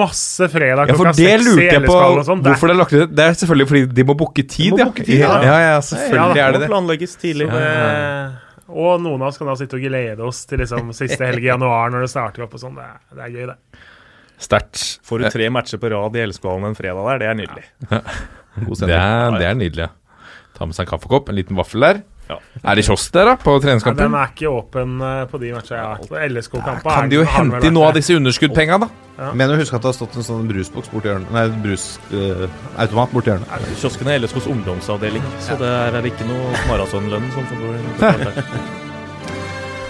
[0.01, 2.43] Masse fredag klokka det seks i LSK-hallen og sånn.
[2.43, 3.15] Det hvorfor det er lagt ut.
[3.15, 4.91] Det er selvfølgelig fordi de må booke tid, må ja.
[4.99, 5.39] tid, ja.
[5.69, 5.79] ja.
[5.85, 6.71] Selvfølgelig Ja, er det må det.
[6.73, 7.49] planlegges tidlig.
[7.49, 11.25] Så det, og noen av oss kan da sitte og glede oss til liksom siste
[11.25, 12.77] helg i januar når det starter opp og sånn.
[12.77, 13.85] Det, det er gøy, det.
[14.39, 14.83] Sterkt.
[15.03, 17.65] Får du tre matcher på rad i LSK-hallen en fredag der, det er nydelig.
[17.89, 19.89] god Det er, det er nydelig.
[20.55, 22.01] Ta med seg en kaffekopp, en liten vaffel der.
[22.29, 22.37] Ja.
[22.61, 23.35] Er det kiosk der, da?
[23.41, 24.03] På treningskampen?
[24.03, 26.19] Ja, den er ikke åpen eh, på de matchene jeg har vært på.
[26.29, 28.89] LSK-kampen Kan de jo hente inn noe av disse underskuddpenga, da?
[29.19, 33.15] Jeg mener å huske at det har stått en sånn brusboks borti hjørnet Nei, brusautomat
[33.15, 33.71] borti hjørnet.
[33.81, 37.27] Kiosken er LSKs ungdomsavdeling, så det er ikke noe maratonlønn.
[37.33, 37.49] Som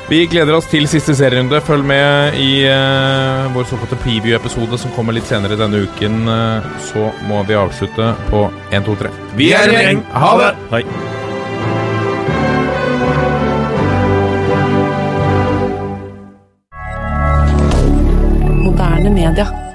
[0.10, 1.60] Vi gleder oss til siste serierunde.
[1.62, 6.24] Følg med i uh, vår såkalte preview-episode som kommer litt senere denne uken.
[6.26, 9.16] Uh, så må vi avslutte på 1, 2, 3.
[9.38, 10.06] Vi er en gjeng!
[10.18, 10.52] Ha det!
[10.74, 11.19] Hei.
[18.80, 19.69] Moderne media.